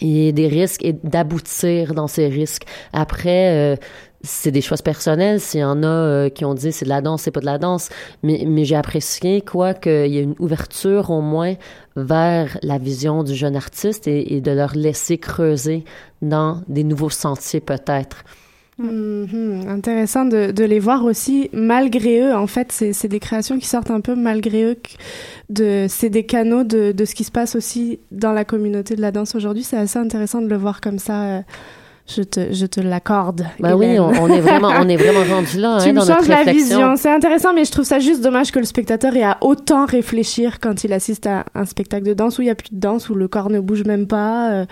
et 0.00 0.32
des 0.32 0.48
risques 0.48 0.84
et 0.84 0.92
d'aboutir 0.92 1.94
dans 1.94 2.08
ces 2.08 2.26
risques. 2.26 2.64
Après, 2.92 3.54
euh, 3.54 3.76
c'est 4.22 4.50
des 4.50 4.60
choix 4.60 4.76
personnels. 4.78 5.40
S'il 5.40 5.60
y 5.60 5.64
en 5.64 5.82
a 5.82 5.86
euh, 5.86 6.28
qui 6.28 6.44
ont 6.44 6.54
dit 6.54 6.72
c'est 6.72 6.84
de 6.84 6.90
la 6.90 7.00
danse, 7.00 7.22
c'est 7.22 7.30
pas 7.30 7.40
de 7.40 7.46
la 7.46 7.58
danse, 7.58 7.88
mais, 8.22 8.44
mais 8.46 8.64
j'ai 8.64 8.76
apprécié 8.76 9.40
quoi 9.42 9.74
qu'il 9.74 10.06
y 10.08 10.18
ait 10.18 10.22
une 10.22 10.34
ouverture 10.38 11.10
au 11.10 11.20
moins 11.20 11.54
vers 11.96 12.58
la 12.62 12.78
vision 12.78 13.22
du 13.24 13.34
jeune 13.34 13.56
artiste 13.56 14.06
et, 14.08 14.40
de 14.40 14.50
leur 14.50 14.74
laisser 14.74 15.18
creuser 15.18 15.84
dans 16.22 16.62
des 16.68 16.84
nouveaux 16.84 17.10
sentiers 17.10 17.60
peut-être. 17.60 18.24
Mhm, 18.78 19.64
Intéressant 19.68 20.24
de, 20.24 20.52
de 20.52 20.64
les 20.64 20.78
voir 20.78 21.04
aussi 21.04 21.50
malgré 21.52 22.20
eux. 22.22 22.34
En 22.34 22.46
fait, 22.46 22.70
c'est 22.70 23.08
des 23.08 23.18
créations 23.18 23.58
qui 23.58 23.66
sortent 23.66 23.90
un 23.90 24.00
peu 24.00 24.14
malgré 24.14 24.62
eux. 24.62 24.76
De, 25.50 25.86
c'est 25.88 26.10
des 26.10 26.24
canaux 26.24 26.62
de, 26.62 26.92
de 26.92 27.04
ce 27.04 27.16
qui 27.16 27.24
se 27.24 27.32
passe 27.32 27.56
aussi 27.56 27.98
dans 28.12 28.32
la 28.32 28.44
communauté 28.44 28.94
de 28.94 29.00
la 29.00 29.10
danse 29.10 29.34
aujourd'hui. 29.34 29.64
C'est 29.64 29.76
assez 29.78 29.98
intéressant 29.98 30.40
de 30.40 30.46
le 30.46 30.56
voir 30.56 30.80
comme 30.80 31.00
ça. 31.00 31.22
euh, 31.24 31.40
Je 32.10 32.22
te, 32.22 32.52
je 32.54 32.64
te 32.64 32.80
l'accorde. 32.80 33.44
Ben 33.60 33.74
oui, 33.74 33.98
on, 33.98 34.08
on 34.08 34.28
est 34.28 34.40
vraiment, 34.40 34.68
on 34.80 34.88
est 34.88 34.96
vraiment 34.96 35.24
rendu 35.34 35.58
là 35.58 35.78
Tu 35.82 35.90
hein, 35.90 35.92
me 35.92 35.98
dans 35.98 36.06
notre 36.06 36.24
changes 36.24 36.28
la 36.28 36.52
vision. 36.52 36.94
C'est 36.96 37.10
intéressant, 37.10 37.52
mais 37.52 37.66
je 37.66 37.70
trouve 37.70 37.84
ça 37.84 37.98
juste 37.98 38.22
dommage 38.22 38.50
que 38.50 38.58
le 38.58 38.64
spectateur 38.64 39.14
ait 39.14 39.22
à 39.22 39.36
autant 39.42 39.84
réfléchir 39.84 40.58
quand 40.58 40.84
il 40.84 40.92
assiste 40.94 41.26
à 41.26 41.44
un 41.54 41.66
spectacle 41.66 42.04
de 42.06 42.14
danse 42.14 42.38
où 42.38 42.42
il 42.42 42.46
n'y 42.46 42.50
a 42.50 42.54
plus 42.54 42.70
de 42.72 42.80
danse, 42.80 43.10
où 43.10 43.14
le 43.14 43.28
corps 43.28 43.50
ne 43.50 43.60
bouge 43.60 43.84
même 43.84 44.06
pas. 44.06 44.52
euh. 44.52 44.64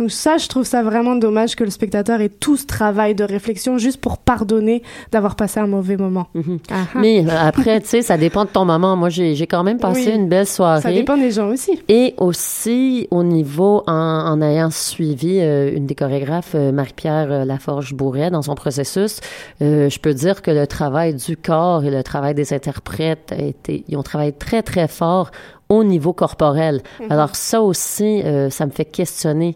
Donc 0.00 0.10
ça, 0.10 0.36
je 0.36 0.48
trouve 0.48 0.64
ça 0.64 0.82
vraiment 0.82 1.14
dommage 1.14 1.54
que 1.54 1.62
le 1.62 1.70
spectateur 1.70 2.20
ait 2.20 2.28
tout 2.28 2.56
ce 2.56 2.66
travail 2.66 3.14
de 3.14 3.22
réflexion 3.24 3.78
juste 3.78 4.00
pour 4.00 4.18
pardonner 4.18 4.82
d'avoir 5.12 5.36
passé 5.36 5.60
un 5.60 5.68
mauvais 5.68 5.96
moment. 5.96 6.26
Ah, 6.70 6.74
ah. 6.94 6.98
Mais 7.00 7.24
euh, 7.24 7.30
après, 7.40 7.80
tu 7.80 7.88
sais, 7.88 8.02
ça 8.02 8.16
dépend 8.16 8.44
de 8.44 8.50
ton 8.50 8.64
moment. 8.64 8.96
Moi, 8.96 9.10
j'ai 9.10 9.34
j'ai 9.36 9.46
quand 9.46 9.62
même 9.62 9.78
passé 9.78 10.06
Oui. 10.08 10.14
une 10.16 10.28
belle 10.28 10.46
soirée. 10.46 10.80
Ça 10.82 10.90
dépend 10.92 11.16
des 11.16 11.30
gens 11.30 11.48
aussi. 11.50 11.78
Et 11.88 12.14
aussi, 12.18 13.06
au 13.12 13.22
niveau, 13.22 13.84
en, 13.86 13.92
en 13.94 14.42
ayant 14.42 14.70
suivi 14.70 15.38
euh, 15.40 15.70
une 15.74 15.86
des 15.86 15.94
chorégraphes, 15.94 16.54
euh, 16.56 16.72
Marie-Pierre 16.80 17.30
euh, 17.30 17.44
Laforge-Bourret, 17.44 18.30
dans 18.30 18.42
son 18.42 18.54
processus, 18.54 19.20
euh, 19.60 19.90
je 19.90 19.98
peux 19.98 20.14
dire 20.14 20.40
que 20.40 20.50
le 20.50 20.66
travail 20.66 21.14
du 21.14 21.36
corps 21.36 21.84
et 21.84 21.90
le 21.90 22.02
travail 22.02 22.34
des 22.34 22.52
interprètes 22.52 23.32
a 23.32 23.42
été, 23.42 23.84
ils 23.88 23.96
ont 23.96 24.02
travaillé 24.02 24.32
très, 24.32 24.62
très 24.62 24.88
fort 24.88 25.30
au 25.68 25.84
niveau 25.84 26.12
corporel. 26.12 26.82
Mhm. 27.00 27.12
Alors 27.12 27.36
ça 27.36 27.60
aussi, 27.60 28.22
euh, 28.22 28.50
ça 28.50 28.66
me 28.66 28.70
fait 28.70 28.86
questionner. 28.86 29.54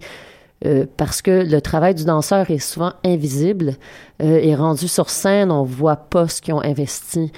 euh, 0.65 0.87
parce 0.97 1.21
que 1.21 1.45
le 1.45 1.61
travail 1.61 1.95
du 1.95 2.05
danseur 2.05 2.51
est 2.51 2.59
souvent 2.59 2.93
invisible 3.05 3.75
et 4.21 4.55
rendu 4.55 4.89
sur 4.89 5.11
scène, 5.11 5.51
on 5.51 5.65
voit 5.65 5.97
pas 5.97 6.29
ce 6.29 6.41
qu'ils 6.41 6.55
ont 6.55 6.63
investi. 6.63 7.33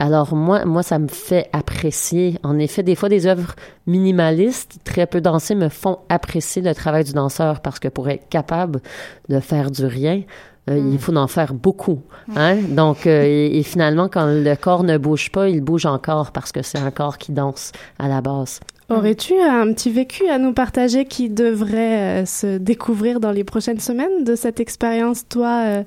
Alors 0.00 0.34
moi, 0.34 0.64
moi, 0.64 0.82
ça 0.82 0.98
me 0.98 1.08
fait 1.08 1.48
apprécier. 1.52 2.38
En 2.44 2.58
effet, 2.58 2.82
des 2.82 2.94
fois, 2.94 3.08
des 3.08 3.26
œuvres 3.26 3.54
minimalistes, 3.86 4.78
très 4.84 5.06
peu 5.06 5.20
dansées, 5.20 5.56
me 5.56 5.68
font 5.68 5.98
apprécier 6.08 6.62
le 6.62 6.74
travail 6.74 7.04
du 7.04 7.12
danseur 7.12 7.60
parce 7.60 7.80
que 7.80 7.88
pour 7.88 8.08
être 8.08 8.28
capable 8.28 8.80
de 9.28 9.40
faire 9.40 9.70
du 9.70 9.86
rien, 9.86 10.22
euh, 10.70 10.78
il 10.78 10.98
faut 10.98 11.16
en 11.16 11.26
faire 11.26 11.52
beaucoup. 11.52 12.02
Hein? 12.36 12.56
Donc, 12.56 13.06
euh, 13.06 13.24
et, 13.24 13.58
et 13.58 13.62
finalement, 13.62 14.08
quand 14.08 14.26
le 14.26 14.54
corps 14.54 14.84
ne 14.84 14.98
bouge 14.98 15.32
pas, 15.32 15.48
il 15.48 15.62
bouge 15.62 15.86
encore 15.86 16.30
parce 16.30 16.52
que 16.52 16.62
c'est 16.62 16.78
un 16.78 16.90
corps 16.90 17.18
qui 17.18 17.32
danse 17.32 17.72
à 17.98 18.06
la 18.06 18.20
base. 18.20 18.60
Aurais-tu 18.90 19.34
un 19.38 19.70
petit 19.74 19.90
vécu 19.90 20.26
à 20.28 20.38
nous 20.38 20.54
partager 20.54 21.04
qui 21.04 21.28
devrait 21.28 22.22
euh, 22.22 22.24
se 22.24 22.56
découvrir 22.56 23.20
dans 23.20 23.32
les 23.32 23.44
prochaines 23.44 23.80
semaines 23.80 24.24
de 24.24 24.34
cette 24.34 24.60
expérience, 24.60 25.28
toi, 25.28 25.62
euh, 25.66 25.82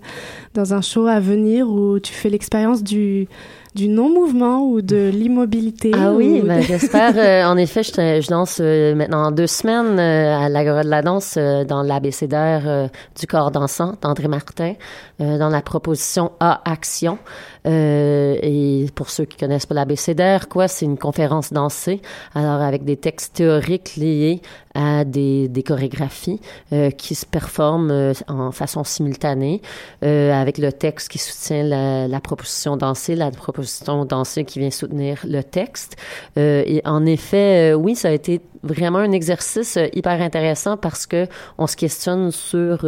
dans 0.54 0.76
un 0.76 0.82
show 0.82 1.08
à 1.08 1.20
venir 1.20 1.68
où 1.68 2.00
tu 2.00 2.14
fais 2.14 2.30
l'expérience 2.30 2.84
du, 2.84 3.28
du 3.76 3.88
non-mouvement 3.88 4.62
ou 4.68 4.82
de 4.82 5.10
l'immobilité? 5.14 5.92
Ah 5.96 6.12
oui, 6.12 6.42
ou- 6.44 6.48
ben, 6.48 6.62
j'espère. 6.62 7.14
euh, 7.18 7.44
en 7.46 7.58
effet, 7.58 7.84
je, 7.84 7.92
te- 7.92 8.22
je 8.22 8.30
euh, 8.62 8.96
maintenant 8.96 9.32
deux 9.32 9.48
semaines 9.48 10.00
euh, 10.00 10.38
à 10.38 10.50
l'Agora 10.50 10.84
de 10.84 10.90
la 10.90 11.02
danse 11.02 11.38
dans 11.68 11.82
l'abécédaire 11.84 12.90
du 13.20 13.28
corps 13.28 13.52
dansant 13.52 13.94
d'André 14.02 14.28
Martin, 14.28 14.74
dans 15.20 15.50
la 15.50 15.62
proposition 15.62 16.32
A 16.40 16.62
Action. 16.70 17.18
Euh, 17.68 18.38
et 18.42 18.88
pour 18.96 19.10
ceux 19.10 19.26
qui 19.26 19.38
connaissent 19.38 19.66
pas 19.66 19.76
l'abécédaire, 19.76 20.50
quoi, 20.50 20.68
c'est 20.68 20.86
une 20.86 20.98
conférence 20.98 21.54
dansée, 21.54 22.02
alors 22.34 22.62
avec 22.62 22.84
des 22.84 22.98
textes 22.98 23.36
théoriques 23.36 23.96
liés 23.98 24.42
à 24.74 25.04
des, 25.04 25.48
des 25.48 25.64
chorégraphies 25.64 26.40
euh, 26.74 26.90
qui 26.92 27.14
se 27.14 27.26
performent 27.26 27.92
euh, 27.92 28.14
en 28.28 28.52
façon 28.52 28.84
simultanée, 28.84 29.62
euh, 30.04 30.32
avec 30.34 30.58
le 30.58 30.72
texte 30.72 31.10
qui 31.10 31.18
soutient 31.18 31.64
la, 31.64 32.08
la 32.08 32.20
proposition 32.20 32.78
dansée, 32.78 33.16
la 33.16 33.32
proposition 33.32 34.06
dansée 34.06 34.44
qui 34.46 34.60
vient 34.60 34.72
soutenir 34.72 35.20
le 35.28 35.44
texte. 35.44 35.98
Euh, 36.38 36.64
et 36.66 36.82
en 36.86 37.06
effet, 37.06 37.74
euh, 37.74 37.76
oui, 37.76 37.96
ça 37.96 38.08
a 38.08 38.12
été 38.12 38.42
vraiment 38.64 39.00
un 39.00 39.12
exercice 39.12 39.78
hyper 39.94 40.22
intéressant 40.22 40.78
parce 40.78 41.06
que 41.06 41.28
on 41.58 41.68
se 41.68 41.76
questionne 41.76 42.32
sur 42.32 42.86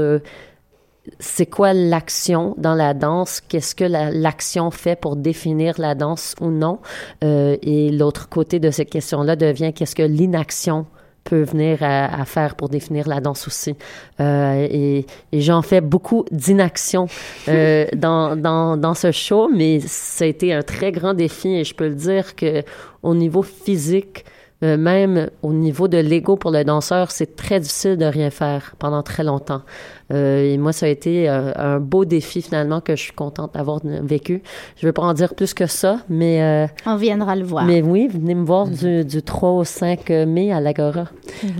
c'est 1.19 1.45
quoi 1.45 1.73
l'action 1.73 2.55
dans 2.57 2.75
la 2.75 2.93
danse? 2.93 3.41
Qu'est-ce 3.41 3.75
que 3.75 3.83
la- 3.83 4.11
l'action 4.11 4.71
fait 4.71 4.95
pour 4.99 5.15
définir 5.15 5.75
la 5.79 5.95
danse 5.95 6.35
ou 6.41 6.49
non? 6.49 6.79
Euh, 7.23 7.57
et 7.61 7.89
l'autre 7.91 8.29
côté 8.29 8.59
de 8.59 8.71
cette 8.71 8.89
question-là 8.89 9.35
devient 9.35 9.73
qu'est-ce 9.73 9.95
que 9.95 10.03
l'inaction 10.03 10.85
peut 11.25 11.43
venir 11.43 11.77
à, 11.81 12.21
à 12.21 12.25
faire 12.25 12.55
pour 12.55 12.67
définir 12.67 13.07
la 13.07 13.21
danse 13.21 13.47
aussi. 13.47 13.75
Euh, 14.19 14.67
et 14.69 15.05
et 15.31 15.39
j'en 15.41 15.61
fais 15.61 15.79
beaucoup 15.81 16.25
d'inaction 16.31 17.07
euh, 17.47 17.85
dans, 17.95 18.35
dans, 18.35 18.75
dans 18.77 18.93
ce 18.93 19.11
show, 19.11 19.49
mais 19.53 19.79
ça 19.81 20.25
a 20.25 20.27
été 20.27 20.53
un 20.53 20.63
très 20.63 20.91
grand 20.91 21.13
défi 21.13 21.49
et 21.49 21.63
je 21.63 21.75
peux 21.75 21.87
le 21.87 21.95
dire 21.95 22.35
que 22.35 22.63
au 23.03 23.15
niveau 23.15 23.41
physique, 23.41 24.25
euh, 24.63 24.77
même 24.77 25.29
au 25.41 25.53
niveau 25.53 25.87
de 25.89 25.97
l'ego 25.97 26.35
pour 26.37 26.51
le 26.51 26.63
danseur, 26.65 27.11
c'est 27.11 27.35
très 27.37 27.59
difficile 27.61 27.97
de 27.97 28.05
rien 28.05 28.29
faire 28.29 28.75
pendant 28.79 29.01
très 29.03 29.23
longtemps. 29.23 29.61
Euh, 30.11 30.53
et 30.53 30.57
moi, 30.57 30.73
ça 30.73 30.85
a 30.85 30.89
été 30.89 31.29
euh, 31.29 31.51
un 31.55 31.79
beau 31.79 32.03
défi 32.05 32.41
finalement 32.41 32.81
que 32.81 32.95
je 32.95 33.01
suis 33.03 33.13
contente 33.13 33.53
d'avoir 33.53 33.79
vécu. 33.83 34.41
Je 34.77 34.85
ne 34.85 34.89
veux 34.89 34.93
pas 34.93 35.01
en 35.03 35.13
dire 35.13 35.33
plus 35.35 35.53
que 35.53 35.65
ça, 35.67 35.99
mais... 36.09 36.41
euh, 36.41 36.67
On 36.85 36.95
viendra 36.97 37.35
le 37.35 37.43
voir. 37.45 37.65
Mais 37.65 37.81
oui, 37.81 38.09
venez 38.11 38.35
me 38.35 38.45
voir 38.45 38.67
du, 38.67 39.05
du 39.05 39.21
3 39.23 39.49
au 39.51 39.63
5 39.63 40.09
mai 40.27 40.51
à 40.51 40.59
l'Agora. 40.59 41.05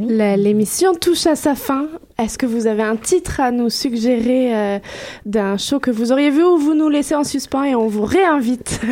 La- 0.07 0.35
L'émission 0.37 0.93
touche 0.93 1.25
à 1.27 1.35
sa 1.35 1.55
fin. 1.55 1.87
Est-ce 2.19 2.37
que 2.37 2.45
vous 2.45 2.67
avez 2.67 2.83
un 2.83 2.95
titre 2.95 3.39
à 3.39 3.49
nous 3.49 3.71
suggérer 3.71 4.55
euh, 4.55 4.79
d'un 5.25 5.57
show 5.57 5.79
que 5.79 5.89
vous 5.89 6.11
auriez 6.11 6.29
vu 6.29 6.43
ou 6.43 6.57
vous 6.57 6.75
nous 6.75 6.87
laissez 6.87 7.15
en 7.15 7.23
suspens 7.23 7.63
et 7.63 7.73
on 7.75 7.87
vous 7.87 8.03
réinvite? 8.05 8.79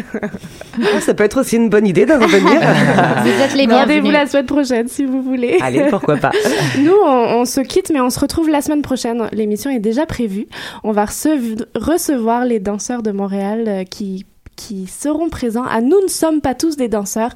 Ah, 0.81 1.01
ça 1.01 1.13
peut 1.13 1.25
être 1.25 1.41
aussi 1.41 1.57
une 1.57 1.69
bonne 1.69 1.85
idée 1.85 2.05
de 2.05 2.13
revenir. 2.13 2.59
Vous 3.23 3.43
êtes 3.43 3.53
les 3.55 3.65
Rendez-vous 3.65 4.09
la 4.09 4.25
semaine 4.25 4.45
prochaine 4.45 4.87
si 4.87 5.03
vous 5.03 5.21
voulez. 5.21 5.57
Allez, 5.61 5.83
pourquoi 5.89 6.15
pas. 6.15 6.31
Nous, 6.79 6.93
on, 7.05 7.41
on 7.41 7.45
se 7.45 7.59
quitte, 7.59 7.91
mais 7.93 7.99
on 7.99 8.09
se 8.09 8.17
retrouve 8.17 8.49
la 8.49 8.61
semaine 8.61 8.81
prochaine. 8.81 9.27
Est 9.71 9.79
déjà 9.79 10.05
prévue. 10.05 10.47
On 10.83 10.91
va 10.91 11.05
rece- 11.05 11.65
recevoir 11.75 12.45
les 12.45 12.59
danseurs 12.59 13.03
de 13.03 13.11
Montréal 13.11 13.65
euh, 13.67 13.83
qui 13.83 14.25
qui 14.61 14.85
seront 14.85 15.29
présents 15.29 15.63
à 15.63 15.81
Nous 15.81 15.99
ne 16.01 16.07
sommes 16.07 16.39
pas 16.39 16.53
tous 16.53 16.77
des 16.77 16.87
danseurs. 16.87 17.31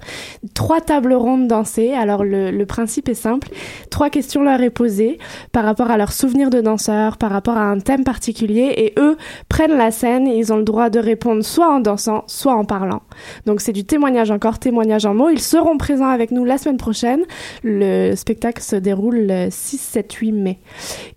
Trois 0.54 0.80
tables 0.80 1.14
rondes 1.14 1.48
dansées. 1.48 1.94
Alors 1.94 2.24
le, 2.24 2.52
le 2.52 2.66
principe 2.66 3.10
est 3.10 3.16
simple. 3.16 3.50
Trois 3.90 4.10
questions 4.10 4.44
leur 4.44 4.62
est 4.62 4.70
posée 4.70 5.18
par 5.52 5.64
rapport 5.64 5.90
à 5.90 5.98
leurs 5.98 6.14
souvenirs 6.14 6.50
de 6.50 6.62
danseurs, 6.62 7.18
par 7.18 7.32
rapport 7.32 7.58
à 7.58 7.64
un 7.64 7.80
thème 7.80 8.04
particulier 8.04 8.74
et 8.78 8.94
eux 9.00 9.18
prennent 9.50 9.76
la 9.76 9.92
scène 9.92 10.28
et 10.28 10.38
ils 10.38 10.54
ont 10.54 10.58
le 10.58 10.64
droit 10.64 10.90
de 10.90 11.00
répondre 11.00 11.44
soit 11.44 11.70
en 11.74 11.80
dansant, 11.80 12.24
soit 12.28 12.54
en 12.54 12.66
parlant. 12.66 13.02
Donc 13.46 13.62
c'est 13.62 13.74
du 13.74 13.86
témoignage 13.86 14.30
encore, 14.30 14.60
témoignage 14.60 15.06
en 15.06 15.16
mots. 15.16 15.30
Ils 15.30 15.42
seront 15.42 15.78
présents 15.78 16.10
avec 16.10 16.32
nous 16.32 16.46
la 16.46 16.58
semaine 16.58 16.78
prochaine. 16.78 17.22
Le 17.64 18.16
spectacle 18.16 18.62
se 18.62 18.76
déroule 18.76 19.28
le 19.28 19.48
6, 19.50 19.78
7, 19.78 20.14
8 20.14 20.32
mai. 20.32 20.60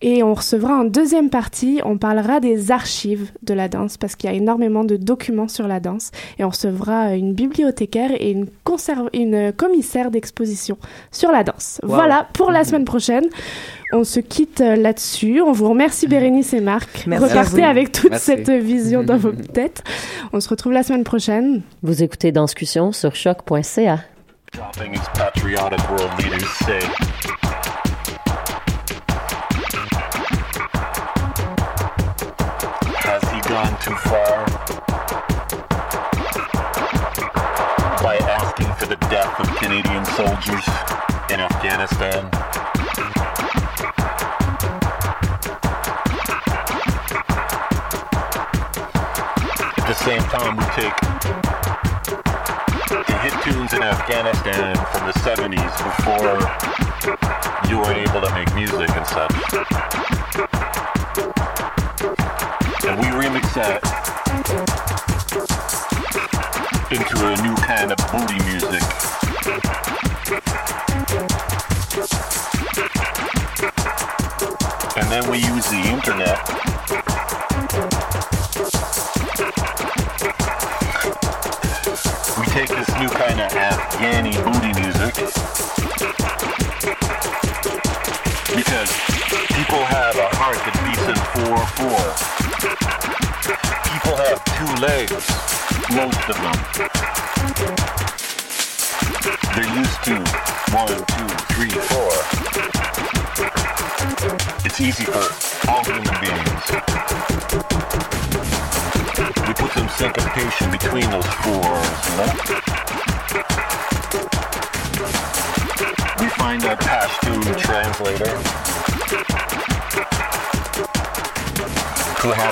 Et 0.01 0.23
on 0.23 0.33
recevra 0.35 0.75
en 0.75 0.85
deuxième 0.85 1.31
partie, 1.31 1.81
on 1.85 1.99
parlera 1.99 2.41
des 2.41 2.71
archives 2.71 3.31
de 3.43 3.55
la 3.55 3.69
danse 3.69 3.97
parce 3.97 4.17
qu'il 4.17 4.31
y 4.31 4.33
a 4.33 4.37
énormément 4.37 4.85
de 4.85 4.97
documents 4.97 5.49
sur 5.49 5.69
la 5.69 5.81
danse. 5.81 5.98
Et 6.39 6.45
on 6.45 6.51
recevra 6.51 7.15
une 7.15 7.33
bibliothécaire 7.35 8.11
et 8.19 8.31
une, 8.31 8.47
conserve, 8.65 9.09
une 9.13 9.53
commissaire 9.53 10.11
d'exposition 10.11 10.79
sur 11.11 11.31
la 11.31 11.45
danse. 11.45 11.81
Wow. 11.83 11.89
Voilà 11.95 12.29
pour 12.33 12.51
la 12.51 12.65
semaine 12.65 12.85
prochaine. 12.85 13.25
On 13.93 14.05
se 14.05 14.21
quitte 14.21 14.61
euh, 14.61 14.77
là-dessus. 14.77 15.41
On 15.41 15.53
vous 15.53 15.69
remercie 15.69 16.07
Bérénice 16.07 16.53
et 16.53 16.61
Marc. 16.61 17.07
Merci 17.07 17.29
Repartez 17.29 17.65
avec 17.65 17.93
toute 17.93 18.11
Merci. 18.11 18.27
cette 18.27 18.51
vision 18.51 19.03
dans 19.03 19.17
vos 19.17 19.33
têtes. 19.55 19.83
On 20.33 20.41
se 20.41 20.49
retrouve 20.49 20.73
la 20.73 20.83
semaine 20.83 21.05
prochaine. 21.05 21.63
Vous 21.83 22.03
écoutez 22.03 22.33
Danscussion 22.33 22.93
sur 22.93 23.15
choc.ca. 23.15 24.01
Gone 33.49 33.79
too 33.81 33.95
far? 33.95 34.78
Of 39.41 39.47
Canadian 39.57 40.05
soldiers 40.05 40.67
in 41.31 41.39
Afghanistan? 41.39 42.25
At 49.77 49.87
the 49.87 49.95
same 49.95 50.23
time, 50.23 50.57
we 50.57 50.65
take 50.75 50.97
the 53.07 53.19
hit 53.23 53.35
tunes 53.45 53.73
in 53.75 53.83
Afghanistan 53.83 54.75
from 54.93 55.07
the 55.07 55.13
70s 55.21 55.75
before 55.85 56.35
you 57.71 57.79
were 57.79 57.93
able 57.93 58.21
to 58.21 58.31
make 58.35 58.53
music 58.55 58.91
and 58.97 59.07
such. 59.07 59.35
And 62.85 62.99
we 62.99 63.07
remix 63.07 63.55
that 63.55 63.83
into 66.91 67.27
a 67.27 67.37
new 67.43 67.55
kind 67.57 67.93
of 67.93 67.99
booty 68.11 68.43
music. 68.51 69.28
And 75.11 75.25
then 75.25 75.31
we 75.31 75.39
use 75.39 75.67
the 75.71 75.81
internet 75.89 76.37
we 82.39 82.45
take 82.53 82.69
this 82.69 82.89
new 83.01 83.09
kind 83.09 83.41
of 83.41 83.51
Afghani 83.53 84.37
booty 84.45 84.73
music 84.79 85.15
because 88.55 88.93
people 89.57 89.83
have 89.87 90.15
a 90.19 90.29
heart 90.37 90.59
that 90.59 90.77
beats 90.85 91.09
in 91.09 91.17
4-4. 91.41 92.13
People 93.95 94.17
have 94.19 94.45
two 94.59 94.73
legs, 94.85 95.25
most 95.91 96.29
of 96.29 96.37
them. 96.37 96.98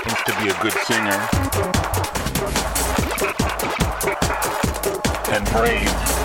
Happens 0.08 0.22
to 0.24 0.42
be 0.42 0.50
a 0.50 0.54
good 0.62 0.72
singer 0.84 1.18
and 5.34 5.44
brave. 5.52 6.15